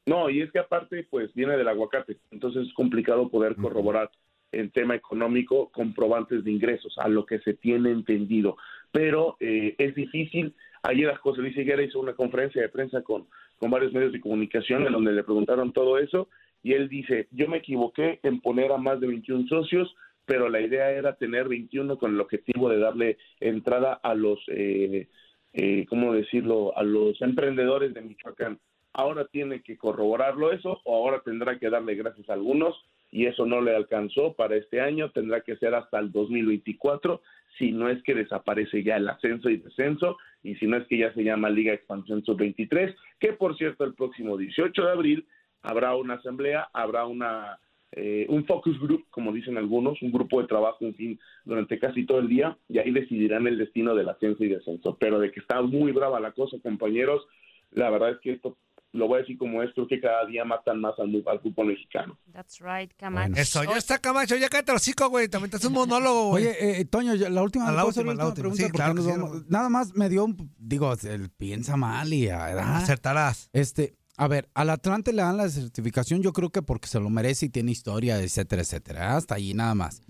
No, 0.06 0.30
y 0.30 0.41
es 0.41 0.52
que 0.52 0.60
aparte, 0.60 1.06
pues 1.10 1.34
viene 1.34 1.58
del 1.58 1.68
aguacate, 1.68 2.18
entonces 2.32 2.68
es 2.68 2.74
complicado 2.74 3.30
poder 3.30 3.56
corroborar 3.56 4.10
en 4.52 4.72
tema 4.72 4.95
económico 4.95 5.70
comprobantes 5.72 6.43
de 6.43 6.52
ingresos, 6.52 6.93
a 6.97 7.08
lo 7.08 7.26
que 7.26 7.39
se 7.39 7.54
tiene 7.54 7.91
entendido. 7.91 8.58
Pero 8.91 9.38
eh, 9.39 9.76
es 9.78 9.95
difícil. 9.95 10.56
Ayer 10.84 11.16
José 11.18 11.41
Luis 11.41 11.56
Higuera 11.56 11.84
hizo 11.84 11.99
una 11.99 12.14
conferencia 12.14 12.62
de 12.62 12.70
prensa 12.70 13.02
con, 13.04 13.28
con 13.58 13.72
varios 13.72 13.93
medios 13.93 14.12
de 14.12 14.20
comunicación 14.20 14.86
en 14.86 14.93
donde 14.93 15.14
le 15.14 15.24
preguntaron 15.24 15.72
todo 15.72 15.99
eso 15.99 16.28
y 16.64 16.74
él 16.74 16.89
dice, 16.89 17.28
yo 17.32 17.47
me 17.47 17.58
equivoqué 17.58 18.20
en 18.24 18.41
poner 18.41 18.72
a 18.72 18.78
más 18.78 18.99
de 18.99 19.08
21 19.08 19.47
socios, 19.47 19.95
pero 20.26 20.49
la 20.49 20.62
idea 20.62 20.91
era 20.91 21.16
tener 21.16 21.47
21 21.47 21.97
con 21.97 22.14
el 22.14 22.22
objetivo 22.22 22.70
de 22.70 22.80
darle 22.80 23.18
entrada 23.39 23.93
a 23.93 24.14
los, 24.14 24.39
eh, 24.47 25.08
eh, 25.54 25.86
¿cómo 25.88 26.14
decirlo?, 26.14 26.78
a 26.78 26.84
los 26.84 27.20
emprendedores 27.22 27.93
de 27.93 28.02
Michoacán. 28.02 28.60
Ahora 28.93 29.25
tiene 29.25 29.61
que 29.61 29.77
corroborarlo 29.77 30.51
eso 30.51 30.81
o 30.83 30.95
ahora 30.95 31.21
tendrá 31.23 31.57
que 31.59 31.69
darle 31.69 31.95
gracias 31.95 32.29
a 32.29 32.33
algunos 32.33 32.75
y 33.11 33.25
eso 33.25 33.45
no 33.45 33.61
le 33.61 33.75
alcanzó 33.75 34.33
para 34.33 34.55
este 34.55 34.81
año, 34.81 35.11
tendrá 35.11 35.41
que 35.41 35.57
ser 35.57 35.75
hasta 35.75 35.99
el 35.99 36.11
2024 36.11 37.21
si 37.57 37.71
no 37.71 37.89
es 37.89 38.01
que 38.03 38.15
desaparece 38.15 38.83
ya 38.83 38.95
el 38.95 39.09
ascenso 39.09 39.49
y 39.49 39.57
descenso 39.57 40.17
y 40.43 40.55
si 40.55 40.67
no 40.67 40.77
es 40.77 40.87
que 40.87 40.97
ya 40.97 41.13
se 41.13 41.23
llama 41.23 41.49
Liga 41.49 41.73
Expansión 41.73 42.23
Sub-23, 42.23 42.95
que 43.19 43.33
por 43.33 43.57
cierto 43.57 43.83
el 43.83 43.93
próximo 43.93 44.37
18 44.37 44.81
de 44.83 44.91
abril 44.91 45.27
habrá 45.61 45.95
una 45.95 46.15
asamblea, 46.15 46.69
habrá 46.73 47.05
una 47.05 47.59
eh, 47.93 48.25
un 48.29 48.45
focus 48.45 48.79
group, 48.79 49.05
como 49.09 49.33
dicen 49.33 49.57
algunos, 49.57 50.01
un 50.01 50.13
grupo 50.13 50.41
de 50.41 50.47
trabajo, 50.47 50.85
en 50.85 50.95
fin, 50.95 51.19
durante 51.43 51.77
casi 51.77 52.05
todo 52.05 52.19
el 52.19 52.29
día, 52.29 52.57
y 52.69 52.77
ahí 52.77 52.91
decidirán 52.91 53.47
el 53.47 53.57
destino 53.57 53.93
del 53.95 54.07
ascenso 54.07 54.45
y 54.45 54.49
descenso. 54.49 54.97
Pero 54.97 55.19
de 55.19 55.31
que 55.31 55.41
está 55.41 55.61
muy 55.61 55.91
brava 55.91 56.19
la 56.21 56.31
cosa, 56.31 56.57
compañeros, 56.63 57.27
la 57.71 57.89
verdad 57.89 58.11
es 58.11 58.19
que 58.19 58.31
esto, 58.31 58.57
lo 58.93 59.07
voy 59.07 59.17
a 59.17 59.21
decir 59.21 59.37
como 59.37 59.63
esto, 59.63 59.87
que 59.87 60.01
cada 60.01 60.25
día 60.25 60.43
matan 60.43 60.81
más 60.81 60.93
al, 60.99 61.11
al 61.25 61.39
fútbol 61.39 61.67
mexicano. 61.67 62.17
That's 62.33 62.59
right, 62.59 62.91
Camacho. 62.97 63.33
Eso, 63.39 63.63
ya 63.63 63.77
está 63.77 63.99
Camacho, 63.99 64.35
ya 64.35 64.49
cállate 64.49 64.71
el 64.71 64.77
hocico, 64.77 65.09
güey. 65.09 65.27
También 65.29 65.49
te 65.51 65.57
haces 65.57 65.67
un 65.67 65.73
monólogo, 65.73 66.29
güey. 66.29 66.47
Oye, 66.47 66.81
eh, 66.81 66.85
Toño, 66.85 67.15
ya- 67.15 67.29
la 67.29 67.41
última, 67.41 67.65
la 67.71 67.83
¿puedo 67.83 67.89
hacer 67.89 68.05
última, 68.05 68.23
la 68.23 68.27
última, 68.29 68.41
pregunta? 68.43 68.57
sí, 68.57 68.63
Porque 68.63 68.77
claro 68.77 68.93
nos 68.95 69.05
que 69.05 69.11
sí, 69.13 69.17
vamos- 69.19 69.49
Nada 69.49 69.69
más 69.69 69.93
me 69.95 70.09
dio, 70.09 70.25
un- 70.25 70.53
digo, 70.57 70.93
él 71.03 71.29
piensa 71.29 71.77
mal 71.77 72.11
y 72.13 72.27
ah, 72.29 72.45
¿verdad? 72.47 72.75
Acertarás. 72.77 73.49
Este, 73.53 73.95
a 74.17 74.27
ver, 74.27 74.49
al 74.53 74.69
Atlante 74.69 75.13
le 75.13 75.21
dan 75.21 75.37
la 75.37 75.47
certificación, 75.49 76.21
yo 76.21 76.33
creo 76.33 76.49
que 76.49 76.61
porque 76.61 76.87
se 76.87 76.99
lo 76.99 77.09
merece 77.09 77.45
y 77.45 77.49
tiene 77.49 77.71
historia, 77.71 78.19
etcétera, 78.21 78.61
etcétera. 78.61 79.15
Hasta 79.15 79.35
ahí 79.35 79.53
nada 79.53 79.73
más. 79.73 80.01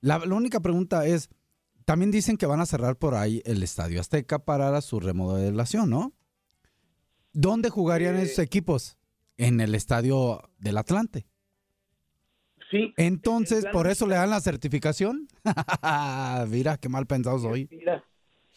La, 0.00 0.18
la 0.18 0.34
única 0.34 0.60
pregunta 0.60 1.06
es, 1.06 1.28
también 1.84 2.10
dicen 2.10 2.36
que 2.38 2.46
van 2.46 2.60
a 2.60 2.66
cerrar 2.66 2.96
por 2.96 3.14
ahí 3.14 3.42
el 3.44 3.62
Estadio 3.62 4.00
Azteca 4.00 4.38
para 4.38 4.80
su 4.80 5.00
remodelación, 5.00 5.90
¿no? 5.90 6.12
¿Dónde 7.32 7.70
jugarían 7.70 8.16
esos 8.16 8.38
equipos? 8.38 8.96
En 9.36 9.60
el 9.60 9.74
Estadio 9.74 10.42
del 10.58 10.76
Atlante. 10.78 11.26
Sí. 12.70 12.92
Entonces, 12.96 13.66
¿por 13.72 13.86
eso 13.86 14.06
le 14.06 14.14
dan 14.14 14.30
la 14.30 14.40
certificación? 14.40 15.28
Mira, 16.48 16.76
qué 16.78 16.88
mal 16.88 17.06
pensado 17.06 17.38
soy. 17.38 17.68
Mira, 17.70 18.02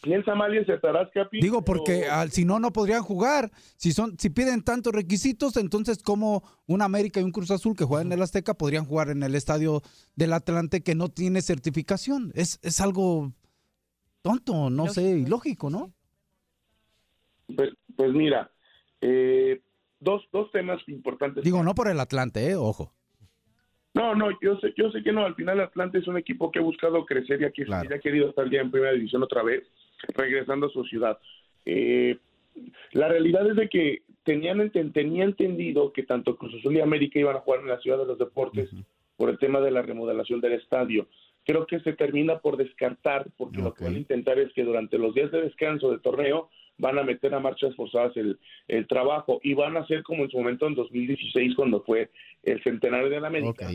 piensa 0.02 0.34
mal 0.34 0.54
y 0.54 0.58
acertarás, 0.58 1.08
Capi. 1.12 1.40
Digo, 1.40 1.62
porque 1.64 2.06
al- 2.06 2.30
si 2.30 2.44
no, 2.44 2.58
no 2.58 2.72
podrían 2.72 3.02
jugar. 3.02 3.50
Si 3.76 3.92
son, 3.92 4.18
si 4.18 4.30
piden 4.30 4.62
tantos 4.62 4.92
requisitos, 4.94 5.56
entonces 5.56 6.02
como 6.02 6.42
un 6.66 6.80
América 6.82 7.20
y 7.20 7.24
un 7.24 7.32
Cruz 7.32 7.50
Azul 7.50 7.76
que 7.76 7.84
juegan 7.84 8.06
en 8.08 8.12
el 8.14 8.22
Azteca 8.22 8.54
podrían 8.54 8.84
jugar 8.86 9.10
en 9.10 9.22
el 9.22 9.34
estadio 9.34 9.82
del 10.14 10.32
Atlante 10.32 10.82
que 10.82 10.94
no 10.94 11.08
tiene 11.10 11.42
certificación. 11.42 12.32
Es, 12.34 12.58
es 12.62 12.80
algo 12.80 13.32
tonto, 14.22 14.70
no 14.70 14.88
sé, 14.88 15.02
ilógico, 15.18 15.68
¿no? 15.70 15.92
Pues, 17.54 17.70
pues 17.96 18.12
mira, 18.12 18.50
eh, 19.00 19.60
dos, 20.00 20.22
dos 20.32 20.50
temas 20.52 20.80
importantes. 20.88 21.44
Digo, 21.44 21.62
no 21.62 21.74
por 21.74 21.88
el 21.88 22.00
Atlante, 22.00 22.50
eh, 22.50 22.56
ojo. 22.56 22.92
No, 23.94 24.14
no, 24.14 24.28
yo 24.42 24.58
sé, 24.58 24.74
yo 24.76 24.90
sé 24.90 25.02
que 25.02 25.12
no. 25.12 25.24
Al 25.24 25.34
final 25.34 25.58
Atlante 25.58 25.98
es 25.98 26.06
un 26.06 26.18
equipo 26.18 26.50
que 26.50 26.58
ha 26.58 26.62
buscado 26.62 27.06
crecer 27.06 27.40
y 27.40 27.44
aquí 27.44 27.62
y 27.62 27.92
ha 27.92 27.98
querido 27.98 28.28
estar 28.28 28.48
ya 28.50 28.60
en 28.60 28.70
primera 28.70 28.92
división 28.92 29.22
otra 29.22 29.42
vez, 29.42 29.64
regresando 30.14 30.66
a 30.66 30.70
su 30.70 30.84
ciudad. 30.84 31.18
Eh, 31.64 32.18
la 32.92 33.08
realidad 33.08 33.48
es 33.48 33.56
de 33.56 33.68
que 33.68 34.02
tenían 34.22 34.70
tenía 34.92 35.24
entendido 35.24 35.92
que 35.92 36.02
tanto 36.02 36.36
Cruz 36.36 36.54
Azul 36.56 36.76
y 36.76 36.80
América 36.80 37.18
iban 37.18 37.36
a 37.36 37.40
jugar 37.40 37.60
en 37.60 37.68
la 37.68 37.78
ciudad 37.78 37.98
de 37.98 38.06
los 38.06 38.18
deportes 38.18 38.68
por 39.16 39.30
el 39.30 39.38
tema 39.38 39.60
de 39.60 39.70
la 39.70 39.80
remodelación 39.82 40.42
del 40.42 40.54
estadio. 40.54 41.08
Creo 41.46 41.66
que 41.66 41.80
se 41.80 41.94
termina 41.94 42.40
por 42.40 42.56
descartar, 42.56 43.28
porque 43.38 43.62
lo 43.62 43.72
que 43.72 43.84
van 43.84 43.94
a 43.94 43.98
intentar 43.98 44.38
es 44.38 44.52
que 44.52 44.64
durante 44.64 44.98
los 44.98 45.14
días 45.14 45.30
de 45.30 45.42
descanso 45.42 45.90
del 45.90 46.02
torneo 46.02 46.50
van 46.78 46.98
a 46.98 47.02
meter 47.02 47.34
a 47.34 47.40
marchas 47.40 47.74
forzadas 47.74 48.16
el, 48.16 48.38
el 48.68 48.86
trabajo 48.86 49.40
y 49.42 49.54
van 49.54 49.76
a 49.76 49.80
hacer 49.80 50.02
como 50.02 50.24
en 50.24 50.30
su 50.30 50.38
momento 50.38 50.66
en 50.66 50.74
2016 50.74 51.54
cuando 51.54 51.82
fue 51.82 52.10
el 52.42 52.62
centenario 52.62 53.08
de 53.08 53.20
la 53.20 53.28
América. 53.28 53.68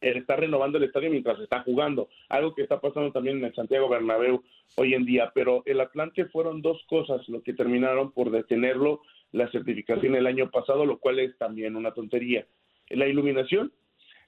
Él 0.00 0.18
está 0.18 0.36
renovando 0.36 0.76
el 0.76 0.84
estadio 0.84 1.10
mientras 1.10 1.40
está 1.40 1.62
jugando, 1.62 2.10
algo 2.28 2.54
que 2.54 2.62
está 2.62 2.78
pasando 2.78 3.10
también 3.10 3.38
en 3.38 3.44
el 3.44 3.54
Santiago 3.54 3.88
Bernabéu 3.88 4.42
hoy 4.76 4.92
en 4.92 5.06
día, 5.06 5.32
pero 5.34 5.62
el 5.64 5.80
Atlante 5.80 6.26
fueron 6.26 6.60
dos 6.60 6.82
cosas 6.88 7.26
lo 7.28 7.42
que 7.42 7.54
terminaron 7.54 8.12
por 8.12 8.30
detenerlo 8.30 9.00
la 9.32 9.50
certificación 9.50 10.14
el 10.14 10.26
año 10.26 10.50
pasado, 10.50 10.84
lo 10.84 10.98
cual 10.98 11.20
es 11.20 11.36
también 11.38 11.74
una 11.74 11.92
tontería. 11.92 12.46
La 12.90 13.06
iluminación, 13.06 13.72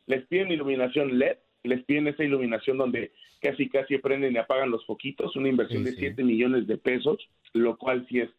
les 0.07 0.27
piden 0.27 0.51
iluminación 0.51 1.19
LED, 1.19 1.37
les 1.63 1.85
piden 1.85 2.09
esa 2.09 2.25
iluminación 2.25 2.79
donde 2.79 3.13
casi 3.51 3.69
casi 3.69 3.99
prenden 3.99 4.35
y 4.35 4.39
apagan 4.39 4.71
los 4.71 4.85
foquitos, 4.87 5.37
una 5.37 5.49
inversión 5.49 5.85
de 5.85 5.93
7 5.93 6.25
millones 6.25 6.67
de 6.67 6.77
pesos, 6.79 7.19
lo 7.53 7.77
cual 7.77 8.07
sí 8.09 8.21
es 8.21 8.31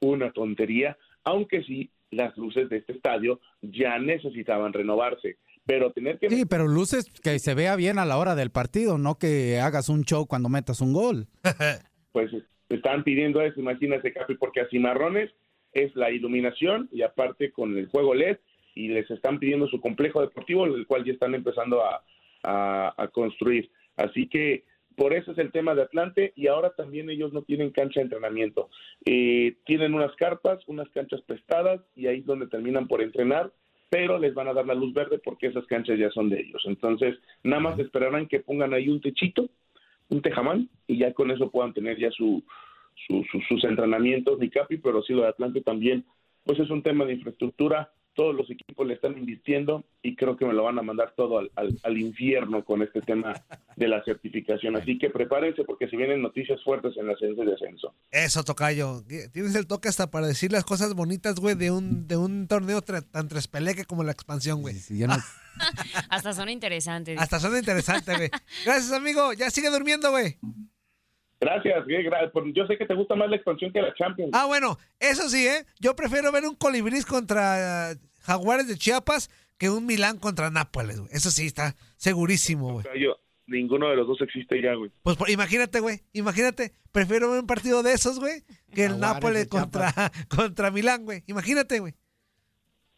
una 0.00 0.30
tontería, 0.32 0.96
aunque 1.24 1.62
sí 1.64 1.90
las 2.10 2.36
luces 2.36 2.68
de 2.68 2.76
este 2.78 2.92
estadio 2.92 3.40
ya 3.62 3.98
necesitaban 3.98 4.72
renovarse, 4.72 5.36
pero 5.64 5.92
tener 5.92 6.18
que 6.18 6.28
Sí, 6.28 6.44
pero 6.44 6.68
luces 6.68 7.10
que 7.22 7.38
se 7.38 7.54
vea 7.54 7.74
bien 7.76 7.98
a 7.98 8.04
la 8.04 8.18
hora 8.18 8.34
del 8.34 8.50
partido, 8.50 8.98
no 8.98 9.16
que 9.18 9.58
hagas 9.60 9.88
un 9.88 10.04
show 10.04 10.26
cuando 10.26 10.48
metas 10.48 10.80
un 10.80 10.92
gol. 10.92 11.26
pues 12.12 12.30
están 12.68 13.04
pidiendo 13.04 13.40
eso, 13.40 13.60
imagínate, 13.60 14.12
Capi, 14.12 14.34
porque 14.36 14.60
a 14.60 14.68
Cimarrones 14.68 15.30
es 15.72 15.94
la 15.96 16.10
iluminación 16.10 16.88
y 16.92 17.02
aparte 17.02 17.50
con 17.50 17.76
el 17.78 17.86
juego 17.86 18.14
LED 18.14 18.38
y 18.74 18.88
les 18.88 19.10
están 19.10 19.38
pidiendo 19.38 19.66
su 19.68 19.80
complejo 19.80 20.20
deportivo, 20.20 20.66
el 20.66 20.86
cual 20.86 21.04
ya 21.04 21.12
están 21.12 21.34
empezando 21.34 21.82
a, 21.84 22.02
a- 22.42 22.94
a 22.96 23.08
construir. 23.08 23.70
Así 23.96 24.28
que 24.28 24.64
por 24.96 25.14
eso 25.14 25.32
es 25.32 25.38
el 25.38 25.50
tema 25.52 25.74
de 25.74 25.82
Atlante 25.82 26.32
y 26.36 26.46
ahora 26.48 26.70
también 26.76 27.08
ellos 27.10 27.32
no 27.32 27.42
tienen 27.42 27.70
cancha 27.70 28.00
de 28.00 28.04
entrenamiento. 28.04 28.68
Eh, 29.04 29.56
tienen 29.64 29.94
unas 29.94 30.14
carpas, 30.16 30.60
unas 30.66 30.88
canchas 30.90 31.20
prestadas 31.22 31.80
y 31.96 32.06
ahí 32.06 32.18
es 32.20 32.26
donde 32.26 32.46
terminan 32.46 32.88
por 32.88 33.00
entrenar, 33.02 33.50
pero 33.88 34.18
les 34.18 34.34
van 34.34 34.48
a 34.48 34.52
dar 34.54 34.66
la 34.66 34.74
luz 34.74 34.92
verde 34.94 35.18
porque 35.18 35.46
esas 35.48 35.66
canchas 35.66 35.98
ya 35.98 36.10
son 36.10 36.28
de 36.28 36.40
ellos. 36.40 36.62
Entonces, 36.66 37.18
nada 37.42 37.60
más 37.60 37.78
esperarán 37.78 38.26
que 38.28 38.40
pongan 38.40 38.74
ahí 38.74 38.88
un 38.88 39.00
techito, 39.00 39.48
un 40.10 40.20
tejamán 40.20 40.68
y 40.86 40.98
ya 40.98 41.12
con 41.14 41.30
eso 41.30 41.50
puedan 41.50 41.72
tener 41.72 41.98
ya 41.98 42.10
su, 42.10 42.42
su- 43.06 43.24
su- 43.30 43.40
sus 43.48 43.64
entrenamientos, 43.64 44.38
mi 44.38 44.50
capi, 44.50 44.76
pero 44.76 45.02
sí 45.02 45.14
lo 45.14 45.22
de 45.22 45.28
Atlante 45.28 45.62
también, 45.62 46.04
pues 46.44 46.58
es 46.60 46.68
un 46.70 46.82
tema 46.82 47.04
de 47.06 47.14
infraestructura, 47.14 47.90
todos 48.14 48.34
los 48.34 48.50
equipos 48.50 48.86
le 48.86 48.94
están 48.94 49.16
invirtiendo 49.16 49.84
y 50.02 50.16
creo 50.16 50.36
que 50.36 50.44
me 50.44 50.52
lo 50.52 50.64
van 50.64 50.78
a 50.78 50.82
mandar 50.82 51.12
todo 51.16 51.38
al, 51.38 51.50
al- 51.56 51.78
al 51.82 51.98
infierno 51.98 52.64
con 52.64 52.82
este 52.82 53.00
tema 53.00 53.34
de 53.76 53.88
la 53.88 54.02
certificación. 54.04 54.76
Así 54.76 54.98
que 54.98 55.10
prepárense 55.10 55.64
porque 55.64 55.88
se 55.88 55.96
vienen 55.96 56.20
noticias 56.22 56.62
fuertes 56.62 56.96
en 56.96 57.08
ascenso 57.10 57.42
y 57.42 57.46
descenso. 57.46 57.94
Eso, 58.10 58.44
Tocayo. 58.44 59.02
Tienes 59.32 59.54
el 59.54 59.66
toque 59.66 59.88
hasta 59.88 60.10
para 60.10 60.26
decir 60.26 60.52
las 60.52 60.64
cosas 60.64 60.94
bonitas, 60.94 61.36
güey, 61.36 61.54
de 61.54 61.70
un, 61.70 62.06
de 62.06 62.16
un 62.16 62.46
torneo 62.48 62.82
tra- 62.82 63.04
tan 63.10 63.28
trespeleque 63.28 63.84
como 63.84 64.04
la 64.04 64.12
expansión, 64.12 64.60
güey. 64.62 64.74
Hasta 66.08 66.32
son 66.32 66.48
interesantes. 66.48 67.18
Hasta 67.18 67.38
suena 67.40 67.58
interesante, 67.58 68.16
güey. 68.16 68.30
Gracias, 68.64 68.92
amigo. 68.92 69.32
Ya 69.34 69.50
sigue 69.50 69.70
durmiendo, 69.70 70.10
güey. 70.10 70.38
Gracias, 71.42 71.76
eh, 71.88 72.08
gra- 72.08 72.30
por- 72.30 72.50
yo 72.54 72.66
sé 72.66 72.78
que 72.78 72.86
te 72.86 72.94
gusta 72.94 73.14
más 73.16 73.28
la 73.28 73.36
expansión 73.36 73.72
que 73.72 73.82
la 73.82 73.92
Champions. 73.94 74.30
Ah, 74.32 74.46
bueno, 74.46 74.78
eso 75.00 75.28
sí, 75.28 75.46
¿eh? 75.46 75.66
Yo 75.80 75.96
prefiero 75.96 76.30
ver 76.32 76.44
un 76.46 76.54
colibrís 76.54 77.04
contra 77.04 77.90
eh, 77.92 77.96
Jaguares 78.22 78.68
de 78.68 78.76
Chiapas 78.78 79.28
que 79.58 79.68
un 79.68 79.84
Milán 79.84 80.18
contra 80.18 80.50
Nápoles, 80.50 81.00
güey. 81.00 81.10
Eso 81.12 81.30
sí, 81.32 81.46
está 81.46 81.74
segurísimo, 81.96 82.72
güey. 82.74 82.84
Yo, 83.00 83.16
ninguno 83.46 83.88
de 83.90 83.96
los 83.96 84.06
dos 84.06 84.20
existe 84.22 84.62
ya, 84.62 84.74
güey. 84.74 84.90
Pues 85.02 85.16
por- 85.16 85.30
imagínate, 85.30 85.80
güey. 85.80 86.00
Imagínate. 86.12 86.72
Prefiero 86.92 87.30
ver 87.30 87.40
un 87.40 87.46
partido 87.46 87.82
de 87.82 87.92
esos, 87.92 88.18
güey, 88.20 88.42
que 88.74 88.84
el 88.84 88.92
Jaguares 88.92 89.14
Nápoles 89.14 89.46
contra, 89.48 89.92
contra 90.28 90.70
Milán, 90.70 91.04
güey. 91.04 91.24
Imagínate, 91.26 91.80
güey. 91.80 91.94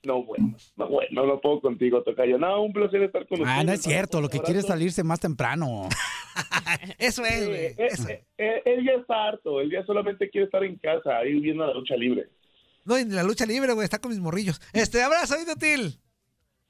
No, 0.05 0.23
bueno, 0.23 0.55
no, 0.77 0.89
bueno, 0.89 1.09
no 1.13 1.27
lo 1.27 1.41
puedo 1.41 1.61
contigo, 1.61 2.03
Tocayo. 2.03 2.39
No, 2.39 2.63
un 2.63 2.73
placer 2.73 3.03
estar 3.03 3.27
con 3.27 3.41
ustedes. 3.41 3.59
Ah, 3.59 3.65
no 3.65 3.73
es 3.73 3.81
cierto, 3.83 4.21
lo 4.21 4.29
que 4.29 4.41
quiere 4.41 4.61
es 4.61 4.67
salirse 4.67 5.03
más 5.03 5.19
temprano. 5.21 5.89
Eso 6.99 7.25
es, 7.25 7.47
güey. 7.47 7.59
eh, 7.59 7.75
Eso. 7.79 8.09
eh, 8.09 8.25
eh, 8.39 8.63
él 8.67 8.85
ya 8.85 8.93
está 8.93 9.29
harto, 9.29 9.61
él 9.61 9.71
ya 9.71 9.85
solamente 9.87 10.29
quiere 10.29 10.45
estar 10.47 10.63
en 10.65 10.77
casa, 10.77 11.17
ahí 11.19 11.41
viendo 11.41 11.67
la 11.67 11.73
lucha 11.75 11.97
libre. 11.97 12.29
No, 12.85 12.99
y 12.99 13.05
la 13.07 13.23
lucha 13.23 13.47
libre, 13.47 13.73
güey, 13.73 13.85
está 13.85 13.99
con 13.99 14.11
mis 14.11 14.21
morrillos. 14.21 14.61
Este, 14.73 15.03
abrazo, 15.03 15.37
inútil. 15.41 15.99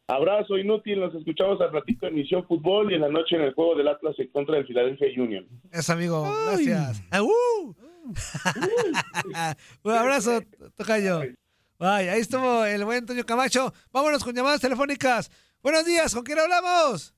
Abrazo 0.06 0.58
inútil, 0.58 1.00
nos 1.00 1.14
escuchamos 1.14 1.60
al 1.60 1.72
ratito 1.72 2.06
en 2.06 2.14
Misión 2.14 2.46
Fútbol 2.46 2.92
y 2.92 2.94
en 2.94 3.00
la 3.00 3.08
noche 3.08 3.36
en 3.36 3.42
el 3.42 3.54
juego 3.54 3.74
del 3.74 3.88
Atlas 3.88 4.14
en 4.18 4.28
contra 4.28 4.54
del 4.56 4.66
Philadelphia 4.66 5.08
Union. 5.16 5.46
Eso, 5.72 5.92
amigo. 5.94 6.22
Gracias. 6.46 7.02
Ah, 7.10 7.22
¡uh! 7.22 7.74
Un 9.82 9.90
abrazo, 9.92 10.42
Tocayo. 10.76 11.20
Ay, 11.20 11.34
ahí 11.78 12.20
estuvo 12.20 12.64
el 12.64 12.84
buen 12.84 13.06
Toño 13.06 13.24
Camacho. 13.24 13.72
Vámonos 13.92 14.24
con 14.24 14.34
llamadas 14.34 14.60
telefónicas. 14.60 15.30
Buenos 15.62 15.84
días, 15.84 16.14
¿con 16.14 16.24
quién 16.24 16.38
hablamos? 16.38 17.14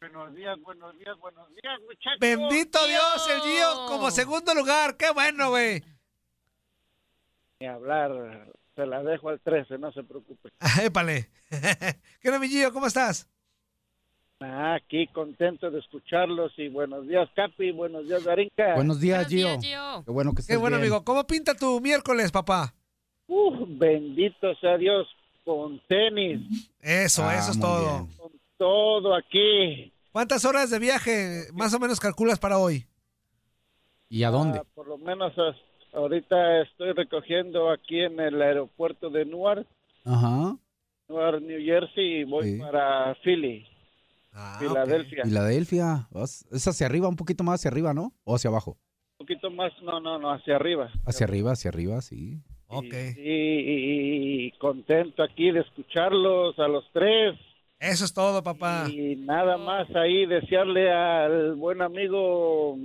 Buenos 0.00 0.34
días, 0.34 0.60
buenos 0.60 0.96
días, 0.98 1.16
buenos 1.18 1.48
días, 1.48 1.80
muchachos. 1.86 2.18
Bendito 2.20 2.86
Dios, 2.86 3.28
el 3.30 3.40
Gio 3.40 3.86
como 3.86 4.10
segundo 4.10 4.54
lugar. 4.54 4.96
Qué 4.96 5.10
bueno, 5.10 5.50
güey. 5.50 5.82
Ni 7.58 7.66
hablar, 7.66 8.52
se 8.74 8.84
la 8.86 9.02
dejo 9.02 9.30
al 9.30 9.40
13, 9.40 9.78
no 9.78 9.92
se 9.92 10.02
preocupe. 10.02 10.50
Épale. 10.82 11.30
¿Qué 12.20 12.28
onda, 12.28 12.38
mi 12.38 12.48
Gio? 12.48 12.72
¿Cómo 12.72 12.86
estás? 12.86 13.28
Ah, 14.40 14.74
aquí 14.74 15.06
contento 15.06 15.70
de 15.70 15.78
escucharlos 15.78 16.52
y 16.58 16.68
buenos 16.68 17.06
días, 17.08 17.28
Capi, 17.34 17.70
buenos 17.72 18.06
días, 18.06 18.24
Darinka. 18.24 18.74
Buenos 18.74 19.00
días, 19.00 19.26
Buenos 19.26 19.30
días, 19.30 19.58
Gio. 19.64 19.70
Gio. 19.70 20.04
Qué 20.04 20.10
bueno 20.10 20.30
que 20.32 20.36
Qué 20.36 20.40
estés 20.42 20.58
bueno, 20.58 20.76
bien. 20.76 20.82
amigo. 20.92 21.04
¿Cómo 21.04 21.26
pinta 21.26 21.54
tu 21.54 21.80
miércoles, 21.80 22.30
papá? 22.30 22.74
Uh, 23.26 23.64
bendito 23.68 24.54
sea 24.56 24.76
Dios, 24.76 25.06
con 25.44 25.80
tenis, 25.88 26.40
Eso, 26.80 27.22
Ah, 27.24 27.36
eso 27.38 27.50
es 27.52 27.56
muy 27.56 27.66
todo. 27.66 27.80
bien. 28.04 28.16
con 28.16 28.32
todo 28.58 29.14
aquí. 29.14 29.92
¿Cuántas 30.12 30.44
horas 30.44 30.70
de 30.70 30.78
viaje 30.78 31.44
más 31.54 31.72
o 31.74 31.78
menos 31.80 31.98
calculas 32.00 32.38
para 32.38 32.58
hoy? 32.58 32.86
¿Y 34.08 34.22
a 34.24 34.30
dónde? 34.30 34.58
Ah, 34.58 34.64
por 34.74 34.86
lo 34.86 34.98
menos 34.98 35.32
ahorita 35.92 36.62
estoy 36.62 36.92
recogiendo 36.92 37.70
aquí 37.70 38.00
en 38.00 38.20
el 38.20 38.40
aeropuerto 38.40 39.10
de 39.10 39.24
Newark, 39.24 39.66
Ajá. 40.04 40.56
Newark, 41.08 41.40
New 41.42 41.60
Jersey, 41.64 42.20
y 42.20 42.24
voy 42.24 42.52
Sí. 42.52 42.58
para 42.58 43.14
Philly, 43.24 43.66
Ah, 44.36 44.56
Filadelfia. 44.60 45.24
Filadelfia. 45.24 46.08
Es 46.50 46.66
hacia 46.68 46.86
arriba, 46.86 47.08
un 47.08 47.16
poquito 47.16 47.44
más 47.44 47.60
hacia 47.60 47.70
arriba, 47.70 47.94
¿no? 47.94 48.12
O 48.24 48.34
hacia 48.34 48.50
abajo. 48.50 48.76
Un 49.18 49.26
poquito 49.26 49.48
más, 49.50 49.72
no, 49.82 50.00
no, 50.00 50.18
no, 50.18 50.30
hacia 50.32 50.56
arriba. 50.56 50.90
Hacia 51.06 51.24
arriba, 51.24 51.52
hacia 51.52 51.68
arriba, 51.70 52.00
sí. 52.02 52.40
Ok. 52.78 52.94
Y, 53.16 53.30
y- 53.30 54.46
y 54.46 54.50
contento 54.52 55.22
aquí 55.22 55.50
de 55.50 55.60
escucharlos 55.60 56.58
a 56.58 56.68
los 56.68 56.84
tres. 56.92 57.34
Eso 57.80 58.04
es 58.04 58.14
todo, 58.14 58.42
papá. 58.42 58.86
Y 58.90 59.16
nada 59.16 59.56
más 59.58 59.88
ahí 59.94 60.26
desearle 60.26 60.90
al 60.90 61.54
buen 61.54 61.82
amigo, 61.82 62.78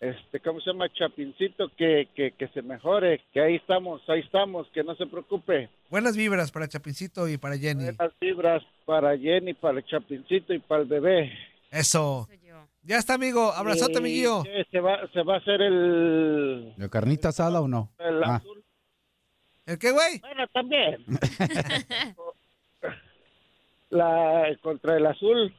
este, 0.00 0.40
¿cómo 0.40 0.60
se 0.60 0.70
llama? 0.70 0.92
Chapincito, 0.92 1.70
que, 1.76 2.08
que, 2.14 2.32
que 2.32 2.48
se 2.48 2.60
mejore, 2.60 3.22
que 3.32 3.40
ahí 3.40 3.54
estamos, 3.56 4.02
ahí 4.08 4.20
estamos, 4.20 4.66
que 4.74 4.84
no 4.84 4.94
se 4.96 5.06
preocupe. 5.06 5.70
Buenas 5.90 6.16
vibras 6.16 6.52
para 6.52 6.68
Chapincito 6.68 7.28
y 7.28 7.38
para 7.38 7.56
Jenny. 7.56 7.84
Buenas 7.84 8.12
vibras 8.20 8.62
para 8.84 9.16
Jenny, 9.16 9.54
para 9.54 9.78
el 9.78 9.86
Chapincito 9.86 10.52
y 10.52 10.58
para 10.58 10.82
el 10.82 10.88
bebé. 10.88 11.32
Eso. 11.70 12.26
Soy 12.28 12.38
yo. 12.46 12.56
Ya 12.86 12.98
está, 12.98 13.14
amigo. 13.14 13.52
Abrazote, 13.52 14.00
mi 14.00 14.10
Y 14.10 14.20
Gio. 14.20 14.44
que 14.44 14.64
Se 14.70 14.78
va, 14.80 15.00
se 15.12 15.22
va 15.22 15.34
a 15.34 15.38
hacer 15.38 15.60
el, 15.60 16.72
¿La 16.76 16.88
carnita 16.88 17.30
asada 17.30 17.60
o 17.60 17.66
no? 17.66 17.90
el 17.98 18.22
Ah, 18.22 18.36
azul. 18.36 18.64
¿El 19.66 19.78
qué, 19.78 19.90
güey? 19.90 20.20
Bueno, 20.20 20.46
también. 20.52 21.04
La, 23.90 24.44
contra 24.62 24.96
el 24.96 25.06
azul. 25.06 25.54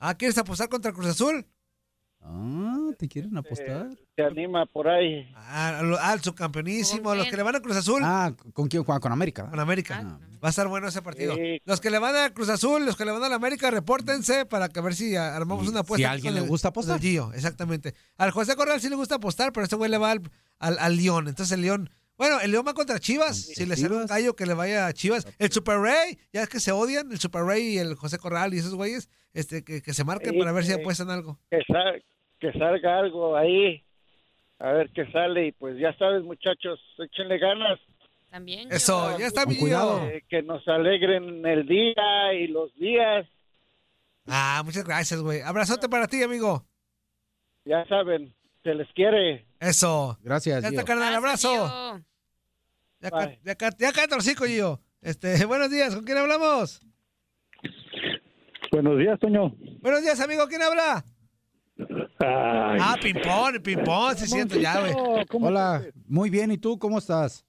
Ah, 0.00 0.16
¿quieres 0.16 0.38
apostar 0.38 0.68
contra 0.68 0.92
Cruz 0.92 1.08
Azul? 1.08 1.44
Ah, 2.28 2.88
¿te 2.98 3.08
quieren 3.08 3.36
apostar? 3.36 3.88
Se 4.16 4.22
anima 4.22 4.66
por 4.66 4.88
ahí. 4.88 5.30
Ah, 5.34 5.78
al, 5.78 5.94
al 5.96 6.20
subcampeonísimo. 6.22 7.02
¿Con 7.04 7.18
Los 7.18 7.28
que 7.28 7.36
le 7.36 7.42
van 7.42 7.56
a 7.56 7.60
Cruz 7.60 7.76
Azul. 7.76 8.02
Ah, 8.04 8.32
¿con 8.52 8.68
quién 8.68 8.84
juega? 8.84 9.00
Con 9.00 9.12
América. 9.12 9.48
Con 9.50 9.58
América. 9.60 10.00
Ah, 10.04 10.18
Va 10.42 10.48
a 10.48 10.50
estar 10.50 10.68
bueno 10.68 10.86
ese 10.86 11.02
partido. 11.02 11.34
Sí. 11.34 11.60
Los 11.64 11.80
que 11.80 11.90
le 11.90 11.98
van 11.98 12.14
a 12.14 12.30
Cruz 12.32 12.48
Azul, 12.48 12.86
los 12.86 12.96
que 12.96 13.04
le 13.04 13.10
van 13.10 13.24
a 13.24 13.28
la 13.28 13.34
América, 13.36 13.70
repórtense 13.70 14.46
para 14.46 14.68
que 14.68 14.78
a 14.78 14.82
ver 14.82 14.94
si 14.94 15.16
armamos 15.16 15.66
una 15.68 15.80
apuesta. 15.80 16.02
si 16.02 16.04
a 16.04 16.12
alguien 16.12 16.34
le 16.34 16.42
gusta 16.42 16.68
apostar. 16.68 17.00
Gio, 17.00 17.32
exactamente. 17.32 17.94
Al 18.16 18.30
José 18.30 18.54
Corral 18.54 18.80
sí 18.80 18.88
le 18.88 18.94
gusta 18.96 19.16
apostar, 19.16 19.52
pero 19.52 19.64
este 19.64 19.74
güey 19.76 19.90
le 19.90 19.98
va 19.98 20.12
al, 20.12 20.22
al, 20.60 20.78
al 20.78 20.96
León. 20.96 21.26
Entonces 21.28 21.52
el 21.52 21.62
León. 21.62 21.90
Bueno, 22.16 22.40
el 22.40 22.50
León 22.50 22.64
va 22.66 22.74
contra 22.74 22.98
Chivas. 22.98 23.36
Si 23.36 23.64
le 23.64 23.76
sale 23.76 23.94
un 23.96 24.06
gallo 24.06 24.34
que 24.34 24.44
le 24.46 24.54
vaya 24.54 24.86
a 24.88 24.92
Chivas. 24.92 25.24
El 25.38 25.52
Super 25.52 25.78
Rey, 25.78 26.18
ya 26.32 26.42
es 26.42 26.48
que 26.48 26.58
se 26.60 26.72
odian, 26.72 27.10
el 27.12 27.18
Super 27.20 27.42
Rey 27.44 27.74
y 27.74 27.78
el 27.78 27.94
José 27.94 28.18
Corral 28.18 28.54
y 28.54 28.58
esos 28.58 28.74
güeyes, 28.74 29.08
este, 29.34 29.62
que, 29.62 29.82
que 29.82 29.94
se 29.94 30.02
marquen 30.04 30.32
Sí, 30.32 30.38
para 30.38 30.50
ver 30.52 30.64
si 30.64 30.72
apuestan 30.72 31.10
algo. 31.10 31.38
Sal- 31.68 32.02
que 32.40 32.52
salga 32.52 32.98
algo 32.98 33.36
ahí. 33.36 33.84
A 34.58 34.72
ver 34.72 34.90
qué 34.94 35.10
sale. 35.12 35.48
Y 35.48 35.52
pues 35.52 35.78
ya 35.78 35.92
sabes, 35.98 36.22
muchachos, 36.22 36.80
échenle 36.98 37.38
ganas. 37.38 37.78
También. 38.30 38.70
Eso, 38.70 39.18
ya 39.18 39.26
está 39.26 39.46
mi 39.46 39.56
cuidado. 39.56 40.04
Eh, 40.08 40.24
que 40.28 40.42
nos 40.42 40.66
alegren 40.68 41.46
el 41.46 41.66
día 41.66 42.34
y 42.34 42.48
los 42.48 42.74
días. 42.74 43.26
Ah, 44.26 44.60
muchas 44.64 44.84
gracias, 44.84 45.20
güey. 45.22 45.40
Abrazote 45.40 45.88
para 45.88 46.06
ti, 46.06 46.22
amigo. 46.22 46.66
Ya 47.64 47.86
saben, 47.86 48.34
se 48.62 48.74
les 48.74 48.86
quiere. 48.92 49.46
Eso. 49.60 50.18
Gracias, 50.22 50.62
Ya 50.62 50.68
está, 50.68 50.84
carnal. 50.84 51.14
Abrazo. 51.14 52.02
Ya, 53.00 53.10
Bye. 53.10 53.38
ya, 53.44 53.54
ca- 53.54 53.70
ya 53.78 53.92
cállate 53.92 54.14
el 54.14 54.18
hocico, 54.20 54.44
Gio. 54.44 54.80
Este, 55.00 55.44
buenos 55.46 55.70
días, 55.70 55.94
¿con 55.94 56.04
quién 56.04 56.18
hablamos? 56.18 56.80
Buenos 58.72 58.98
días, 58.98 59.18
Toño. 59.20 59.54
Buenos 59.80 60.02
días, 60.02 60.20
amigo, 60.20 60.46
¿quién 60.48 60.62
habla? 60.62 61.04
Ay, 62.20 62.78
Ah, 62.80 62.96
ping-pong, 63.00 63.60
ping-pong, 63.62 64.16
se 64.16 64.26
siente 64.26 64.60
ya, 64.60 64.80
güey. 64.80 64.92
Ramoncito, 64.92 65.26
¿cómo 65.28 65.46
Hola, 65.48 65.76
estás? 65.86 65.94
muy 66.06 66.30
bien. 66.30 66.50
¿Y 66.50 66.58
tú 66.58 66.78
cómo 66.78 66.98
estás? 66.98 67.44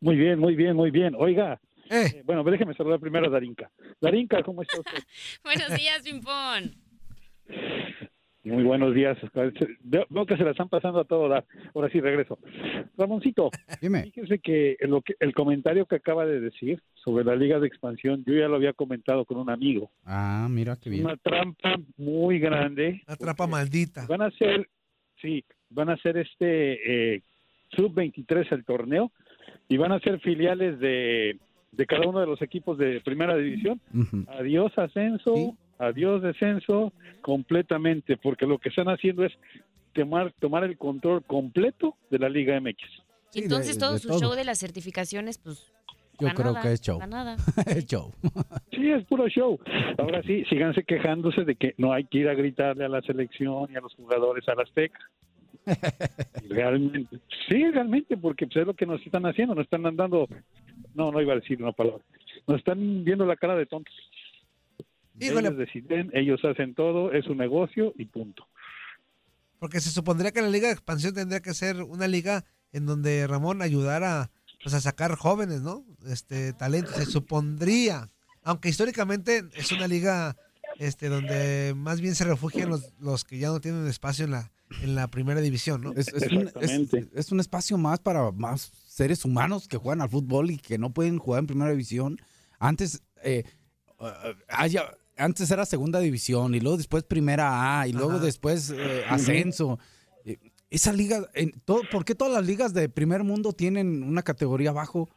Muy 0.00 0.16
bien, 0.16 0.38
muy 0.38 0.54
bien, 0.54 0.76
muy 0.76 0.90
bien. 0.90 1.14
Oiga, 1.16 1.60
Eh, 1.90 2.06
eh, 2.06 2.22
bueno, 2.24 2.42
déjeme 2.44 2.74
saludar 2.74 3.00
primero 3.00 3.26
a 3.26 3.30
Darinka. 3.30 3.70
Darinka, 4.00 4.42
¿cómo 4.42 4.62
está 4.62 4.78
usted? 4.80 4.98
Buenos 5.44 5.74
días, 5.76 6.02
Pimpón. 6.02 6.74
Muy 8.44 8.64
buenos 8.64 8.92
días. 8.94 9.16
Veo 9.84 10.04
veo 10.10 10.26
que 10.26 10.36
se 10.36 10.42
la 10.42 10.50
están 10.50 10.68
pasando 10.68 10.98
a 11.00 11.04
todo 11.04 11.28
dar. 11.28 11.44
Ahora 11.74 11.88
sí, 11.90 12.00
regreso. 12.00 12.38
Ramoncito, 12.98 13.50
Dime. 13.80 14.02
fíjese 14.04 14.40
que 14.40 14.76
lo 14.80 15.00
que 15.00 15.14
el 15.20 15.32
comentario 15.32 15.86
que 15.86 15.96
acaba 15.96 16.26
de 16.26 16.40
decir 16.40 16.82
sobre 16.94 17.24
la 17.24 17.36
Liga 17.36 17.60
de 17.60 17.68
Expansión, 17.68 18.24
yo 18.26 18.34
ya 18.34 18.48
lo 18.48 18.56
había 18.56 18.72
comentado 18.72 19.24
con 19.24 19.38
un 19.38 19.48
amigo. 19.48 19.90
Ah, 20.04 20.48
mira 20.50 20.76
qué 20.76 20.90
bien. 20.90 21.04
Una 21.04 21.16
trampa 21.16 21.76
muy 21.96 22.38
grande. 22.40 23.02
la 23.06 23.16
trampa 23.16 23.46
maldita. 23.46 24.06
Van 24.08 24.22
a 24.22 24.30
ser, 24.32 24.68
sí, 25.20 25.44
van 25.70 25.90
a 25.90 25.96
ser 25.98 26.16
este 26.16 27.14
eh, 27.14 27.22
sub-23 27.76 28.50
el 28.52 28.64
torneo 28.64 29.12
y 29.68 29.76
van 29.76 29.92
a 29.92 30.00
ser 30.00 30.18
filiales 30.20 30.80
de, 30.80 31.38
de 31.70 31.86
cada 31.86 32.08
uno 32.08 32.18
de 32.20 32.26
los 32.26 32.42
equipos 32.42 32.76
de 32.76 33.00
primera 33.02 33.36
división. 33.36 33.80
Adiós 34.28 34.76
ascenso, 34.76 35.34
Sí. 35.36 35.50
Adiós 35.78 36.22
descenso, 36.22 36.92
completamente, 37.20 38.16
porque 38.16 38.46
lo 38.46 38.58
que 38.58 38.68
están 38.68 38.88
haciendo 38.88 39.24
es 39.24 39.32
tomar, 39.92 40.32
tomar 40.40 40.64
el 40.64 40.76
control 40.78 41.22
completo 41.24 41.96
de 42.10 42.18
la 42.18 42.28
Liga 42.28 42.58
MX. 42.60 42.78
Sí, 43.30 43.40
de- 43.40 43.44
Entonces 43.46 43.78
todo 43.78 43.94
de 43.94 43.98
su 43.98 44.08
todo. 44.08 44.20
show 44.20 44.34
de 44.34 44.44
las 44.44 44.58
certificaciones, 44.58 45.38
pues. 45.38 45.72
Yo 46.20 46.28
creo 46.34 46.52
nada, 46.52 46.62
que 46.62 46.72
es 46.72 46.80
show. 46.80 47.00
nada. 47.08 47.36
es 47.66 47.86
show. 47.86 48.12
Sí, 48.70 48.90
es 48.90 49.04
puro 49.06 49.26
show. 49.28 49.58
Ahora 49.98 50.22
sí, 50.22 50.44
síganse 50.48 50.84
quejándose 50.84 51.44
de 51.44 51.56
que 51.56 51.74
no 51.78 51.92
hay 51.92 52.04
que 52.04 52.18
ir 52.18 52.28
a 52.28 52.34
gritarle 52.34 52.84
a 52.84 52.88
la 52.88 53.00
selección 53.02 53.68
y 53.72 53.76
a 53.76 53.80
los 53.80 53.94
jugadores 53.94 54.46
a 54.48 54.54
la 54.54 54.62
Azteca. 54.62 55.00
Realmente, 56.48 57.18
sí, 57.48 57.70
realmente, 57.70 58.16
porque 58.16 58.46
pues, 58.46 58.56
es 58.58 58.66
lo 58.66 58.74
que 58.74 58.86
nos 58.86 59.00
están 59.04 59.26
haciendo, 59.26 59.54
nos 59.54 59.64
están 59.64 59.82
mandando, 59.82 60.28
no, 60.94 61.12
no 61.12 61.20
iba 61.20 61.32
a 61.32 61.36
decir 61.36 61.62
una 61.62 61.72
palabra, 61.72 62.02
nos 62.46 62.58
están 62.58 63.04
viendo 63.04 63.24
la 63.24 63.36
cara 63.36 63.54
de 63.56 63.66
tontos. 63.66 63.94
Híjole. 65.20 65.48
Ellos 65.48 65.58
deciden, 65.58 66.10
ellos 66.14 66.40
hacen 66.44 66.74
todo, 66.74 67.12
es 67.12 67.26
un 67.26 67.38
negocio 67.38 67.92
y 67.98 68.06
punto. 68.06 68.46
Porque 69.58 69.80
se 69.80 69.90
supondría 69.90 70.32
que 70.32 70.42
la 70.42 70.48
Liga 70.48 70.66
de 70.68 70.72
Expansión 70.74 71.14
tendría 71.14 71.40
que 71.40 71.54
ser 71.54 71.82
una 71.82 72.08
liga 72.08 72.44
en 72.72 72.86
donde 72.86 73.26
Ramón 73.26 73.62
ayudara 73.62 74.30
pues, 74.62 74.74
a 74.74 74.80
sacar 74.80 75.14
jóvenes, 75.16 75.60
¿no? 75.62 75.84
Este 76.06 76.52
talento, 76.52 76.90
se 76.92 77.04
supondría. 77.06 78.10
Aunque 78.42 78.68
históricamente 78.70 79.44
es 79.54 79.70
una 79.70 79.86
liga 79.86 80.36
este 80.78 81.08
donde 81.08 81.74
más 81.76 82.00
bien 82.00 82.14
se 82.14 82.24
refugian 82.24 82.70
los, 82.70 82.92
los 82.98 83.24
que 83.24 83.38
ya 83.38 83.48
no 83.48 83.60
tienen 83.60 83.86
espacio 83.86 84.24
en 84.24 84.30
la, 84.32 84.50
en 84.82 84.94
la 84.96 85.06
primera 85.08 85.40
división, 85.40 85.82
¿no? 85.82 85.92
Es, 85.92 86.08
es 86.08 86.32
un, 86.32 86.50
es- 86.60 86.70
es 87.14 87.30
un 87.30 87.38
espacio 87.40 87.76
más 87.78 88.00
para 88.00 88.32
más 88.32 88.72
seres 88.86 89.24
humanos 89.24 89.68
que 89.68 89.76
juegan 89.76 90.00
al 90.00 90.08
fútbol 90.08 90.50
y 90.50 90.56
que 90.58 90.78
no 90.78 90.90
pueden 90.92 91.18
jugar 91.18 91.40
en 91.40 91.46
primera 91.46 91.70
división. 91.70 92.18
Antes, 92.58 93.02
eh, 93.22 93.44
eh, 94.00 94.34
haya- 94.48 94.96
antes 95.16 95.50
era 95.50 95.66
segunda 95.66 96.00
división 96.00 96.54
y 96.54 96.60
luego 96.60 96.76
después 96.76 97.04
primera 97.04 97.80
A 97.80 97.88
y 97.88 97.92
luego 97.92 98.12
Ajá. 98.12 98.24
después 98.24 98.70
eh, 98.70 99.02
ascenso. 99.08 99.78
Eh, 100.24 100.38
Esa 100.70 100.92
liga, 100.92 101.28
en 101.34 101.52
todo, 101.64 101.82
¿por 101.90 102.04
qué 102.04 102.14
todas 102.14 102.32
las 102.32 102.46
ligas 102.46 102.72
de 102.72 102.88
primer 102.88 103.24
mundo 103.24 103.52
tienen 103.52 104.02
una 104.02 104.22
categoría 104.22 104.70
abajo? 104.70 105.10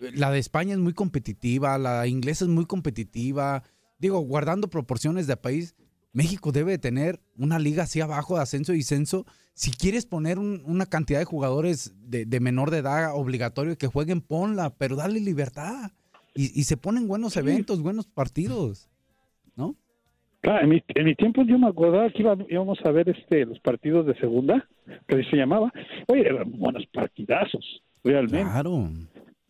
La 0.00 0.30
de 0.30 0.38
España 0.38 0.72
es 0.74 0.78
muy 0.80 0.92
competitiva, 0.94 1.78
la 1.78 2.06
inglesa 2.06 2.44
es 2.44 2.50
muy 2.50 2.66
competitiva. 2.66 3.62
Digo, 3.98 4.18
guardando 4.20 4.68
proporciones 4.68 5.26
de 5.26 5.36
país, 5.36 5.74
México 6.12 6.50
debe 6.52 6.76
tener 6.78 7.20
una 7.36 7.58
liga 7.58 7.84
así 7.84 8.00
abajo 8.00 8.36
de 8.36 8.42
ascenso 8.42 8.74
y 8.74 8.82
censo. 8.82 9.26
Si 9.54 9.70
quieres 9.70 10.04
poner 10.06 10.38
un- 10.38 10.62
una 10.66 10.86
cantidad 10.86 11.18
de 11.18 11.24
jugadores 11.24 11.92
de, 11.98 12.26
de 12.26 12.40
menor 12.40 12.70
de 12.70 12.78
edad 12.78 13.14
obligatorio 13.14 13.78
que 13.78 13.86
jueguen, 13.86 14.20
ponla, 14.20 14.74
pero 14.76 14.96
dale 14.96 15.20
libertad. 15.20 15.92
Y, 16.34 16.58
y 16.58 16.64
se 16.64 16.76
ponen 16.76 17.06
buenos 17.08 17.36
eventos, 17.36 17.80
buenos 17.80 18.06
partidos. 18.06 18.88
¿No? 19.56 19.74
Claro, 20.40 20.62
en 20.64 20.68
mi, 20.70 20.82
en 20.88 21.04
mi 21.04 21.14
tiempo 21.14 21.42
yo 21.42 21.58
me 21.58 21.66
acordaba 21.68 22.08
que 22.10 22.22
iba- 22.22 22.36
íbamos 22.48 22.78
a 22.84 22.90
ver 22.92 23.08
este 23.08 23.44
los 23.46 23.58
partidos 23.60 24.06
de 24.06 24.14
segunda, 24.18 24.68
que 25.08 25.16
así 25.16 25.24
se 25.30 25.36
llamaba. 25.36 25.72
Oye, 26.06 26.20
eran 26.28 26.52
buenos 26.52 26.86
partidazos, 26.92 27.82
realmente. 28.04 28.50
Claro. 28.50 28.88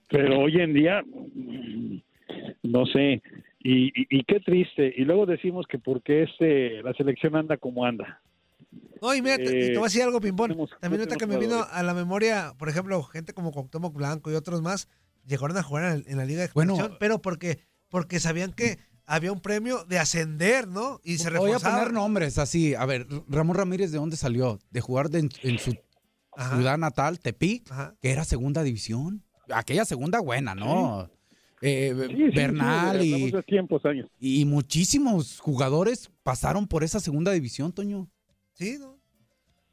Pero 0.09 0.41
hoy 0.41 0.61
en 0.61 0.73
día, 0.73 1.03
mm, 1.03 1.97
no 2.63 2.87
sé, 2.87 3.21
y, 3.61 3.87
y, 3.89 4.07
y 4.11 4.25
qué 4.25 4.41
triste. 4.41 4.95
Y 4.97 5.05
luego 5.05 5.27
decimos 5.27 5.67
que 5.67 5.79
porque 5.79 6.23
este, 6.23 6.83
la 6.83 6.95
selección 6.95 7.37
anda 7.37 7.57
como 7.57 7.85
anda. 7.85 8.23
No, 9.03 9.15
y 9.15 9.21
mira, 9.21 9.37
te, 9.37 9.43
y 9.45 9.67
te 9.73 9.75
voy 9.75 9.81
a 9.81 9.85
decir 9.85 10.03
algo, 10.03 10.21
Pimpón. 10.21 10.51
También 10.51 10.69
no 10.81 10.97
ahorita 10.99 11.17
que 11.17 11.27
me 11.27 11.39
vino 11.39 11.57
a 11.71 11.83
la 11.83 11.93
memoria, 11.93 12.53
por 12.59 12.69
ejemplo, 12.69 13.03
gente 13.03 13.33
como 13.35 13.53
Cuauhtémoc 13.53 13.95
Blanco 13.95 14.31
y 14.31 14.35
otros 14.35 14.63
más, 14.63 14.89
llegaron 15.27 15.57
a 15.59 15.63
jugar 15.63 15.97
en, 15.97 16.05
en 16.07 16.17
la 16.17 16.25
Liga 16.25 16.43
de 16.43 16.49
Bueno. 16.55 16.73
Expansión, 16.75 16.97
pero 17.01 17.21
porque, 17.21 17.59
porque 17.91 18.21
sabían 18.21 18.53
que 18.53 18.79
había 19.07 19.33
un 19.33 19.41
premio 19.41 19.85
de 19.85 19.99
ascender, 19.99 20.67
¿no? 20.69 21.01
Y 21.05 21.19
se 21.19 21.31
Voy 21.31 21.53
a 21.53 21.59
poner 21.59 21.93
nombres 21.93 22.39
así. 22.39 22.75
A 22.75 22.85
ver, 22.87 23.07
Ramón 23.29 23.57
Ramírez, 23.57 23.91
¿de 23.93 23.99
dónde 23.99 24.17
salió? 24.17 24.59
De 24.71 24.81
jugar 24.81 25.11
de- 25.11 25.21
en, 25.21 25.31
en 25.43 25.59
su 25.59 25.75
ciudad 26.51 26.77
natal, 26.77 27.19
Tepic, 27.21 27.71
que 28.01 28.11
era 28.11 28.25
segunda 28.25 28.63
división. 28.63 29.23
Aquella 29.53 29.85
segunda 29.85 30.21
buena, 30.21 30.55
¿no? 30.55 31.09
Eh, 31.63 31.95
Sí, 31.97 32.15
sí, 32.17 32.17
sí, 32.31 32.37
Bernal 32.37 33.03
y, 33.03 33.33
tiempos, 33.47 33.85
años. 33.87 34.11
y 34.21 34.45
muchísimos 34.45 35.41
jugadores 35.41 36.11
pasaron 36.23 36.67
por 36.69 36.85
esa 36.85 37.01
segunda 37.01 37.33
división, 37.33 37.73
Toño. 37.73 38.11
Sí, 38.53 38.77
¿no? 38.79 38.99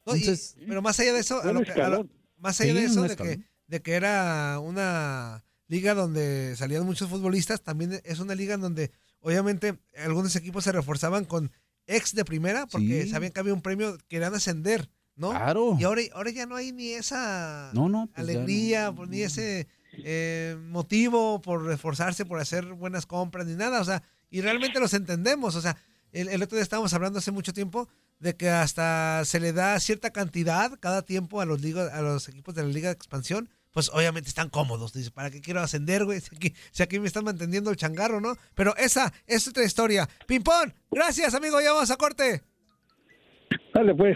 No, 0.05 0.15
y- 0.15 0.19
Entonces, 0.19 0.55
pero 0.65 0.81
más 0.81 0.97
allá 0.99 1.11
de 1.13 1.19
eso, 1.19 1.41
a 1.41 1.51
lo 1.51 1.61
que- 1.61 1.71
a 1.71 1.75
lo- 1.75 1.81
escalón. 1.81 2.11
más 2.38 2.61
allá 2.61 2.71
Sí, 2.73 2.79
de 2.79 2.86
eso, 2.86 3.01
de 3.03 3.15
que, 3.17 3.39
de 3.67 3.81
que 3.81 3.91
era 3.93 4.59
una 4.63 5.43
liga 5.67 5.93
donde 5.93 6.55
salían 6.55 6.86
muchos 6.86 7.09
futbolistas, 7.09 7.61
también 7.61 7.99
es 8.05 8.19
una 8.19 8.36
liga 8.36 8.53
en 8.53 8.61
donde 8.61 8.91
obviamente 9.24 9.80
algunos 9.97 10.36
equipos 10.36 10.63
se 10.63 10.71
reforzaban 10.71 11.26
con 11.26 11.51
ex 11.88 12.13
de 12.13 12.24
primera 12.24 12.67
porque 12.67 13.03
Sí. 13.03 13.09
sabían 13.09 13.32
que 13.34 13.39
había 13.39 13.53
un 13.53 13.61
premio, 13.61 13.97
querían 14.07 14.34
ascender, 14.36 14.89
¿no? 15.15 15.32
Claro. 15.32 15.76
Y 15.80 15.84
ahora, 15.84 16.01
ahora 16.13 16.30
ya 16.32 16.45
no 16.45 16.55
hay 16.55 16.71
ni 16.71 16.89
esa 16.91 17.71
No, 17.74 17.89
no, 17.89 18.07
pues 18.07 18.19
alegría, 18.19 18.93
ni 19.09 19.21
ese 19.21 19.67
eh, 20.03 20.55
motivo 20.69 21.41
por 21.41 21.63
reforzarse, 21.65 22.26
por 22.26 22.39
hacer 22.39 22.65
buenas 22.74 23.05
compras, 23.05 23.45
ni 23.47 23.55
nada. 23.55 23.82
O 23.82 23.86
sea, 23.86 24.03
y 24.30 24.41
realmente 24.41 24.80
los 24.80 24.93
entendemos. 24.93 25.55
O 25.55 25.61
sea, 25.61 25.78
el, 26.11 26.30
el 26.30 26.41
otro 26.43 26.55
día 26.55 26.63
estábamos 26.63 26.93
hablando 26.93 27.19
hace 27.19 27.32
mucho 27.32 27.53
tiempo 27.53 27.88
de 28.19 28.36
que 28.36 28.49
hasta 28.49 29.24
se 29.26 29.39
le 29.39 29.51
da 29.53 29.80
cierta 29.80 30.11
cantidad 30.11 30.71
cada 30.80 31.01
tiempo 31.01 31.41
a 31.41 31.45
los, 31.45 31.61
liga- 31.61 31.93
a 31.93 32.01
los 32.01 32.28
equipos 32.30 32.55
de 32.55 32.63
la 32.63 32.69
Liga 32.69 32.89
de 32.89 32.93
Expansión. 32.93 33.49
Pues 33.74 33.89
obviamente 33.93 34.30
están 34.30 34.49
cómodos. 34.49 34.93
Dice, 34.93 35.11
¿para 35.11 35.30
qué 35.32 35.41
quiero 35.41 35.59
ascender, 35.59 36.05
güey? 36.05 36.21
Si 36.21 36.34
aquí, 36.36 36.53
si 36.71 36.84
aquí 36.84 36.99
me 36.99 37.07
están 37.07 37.26
manteniendo 37.26 37.69
el 37.71 37.76
changarro, 37.76 38.21
¿no? 38.21 38.36
Pero 38.55 38.74
esa 38.78 39.11
es 39.28 39.45
otra 39.47 39.63
historia. 39.65 40.07
Pimpón, 40.28 40.74
gracias, 40.91 41.34
amigo. 41.34 41.59
Ya 41.59 41.74
vamos 41.74 41.89
a 41.91 41.97
corte. 41.97 42.43
Dale, 43.74 43.93
pues. 43.95 44.15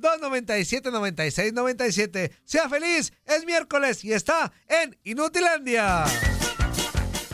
305-297-9697. 0.00 2.30
Sea 2.44 2.68
feliz, 2.68 3.12
es 3.24 3.44
miércoles 3.44 4.04
y 4.04 4.12
está 4.12 4.52
en 4.68 4.96
Inutilandia. 5.04 6.04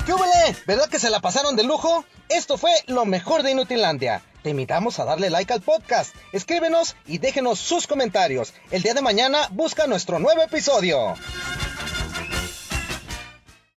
¿Qué 0.07 0.13
hubole? 0.13 0.57
¿Verdad 0.67 0.89
que 0.89 0.99
se 0.99 1.11
la 1.11 1.21
pasaron 1.21 1.55
de 1.55 1.63
lujo? 1.63 2.05
Esto 2.29 2.59
fue 2.59 2.73
lo 2.87 3.05
mejor 3.05 3.43
de 3.43 3.53
Inutilandia. 3.53 4.23
Te 4.43 4.51
invitamos 4.51 4.99
a 4.99 5.05
darle 5.05 5.31
like 5.31 5.53
al 5.53 5.63
podcast, 5.63 6.17
escríbenos 6.33 6.97
y 7.07 7.19
déjenos 7.19 7.61
sus 7.61 7.87
comentarios. 7.87 8.53
El 8.73 8.83
día 8.83 8.95
de 8.95 9.03
mañana 9.03 9.47
busca 9.53 9.87
nuestro 9.87 10.19
nuevo 10.19 10.43
episodio. 10.43 11.15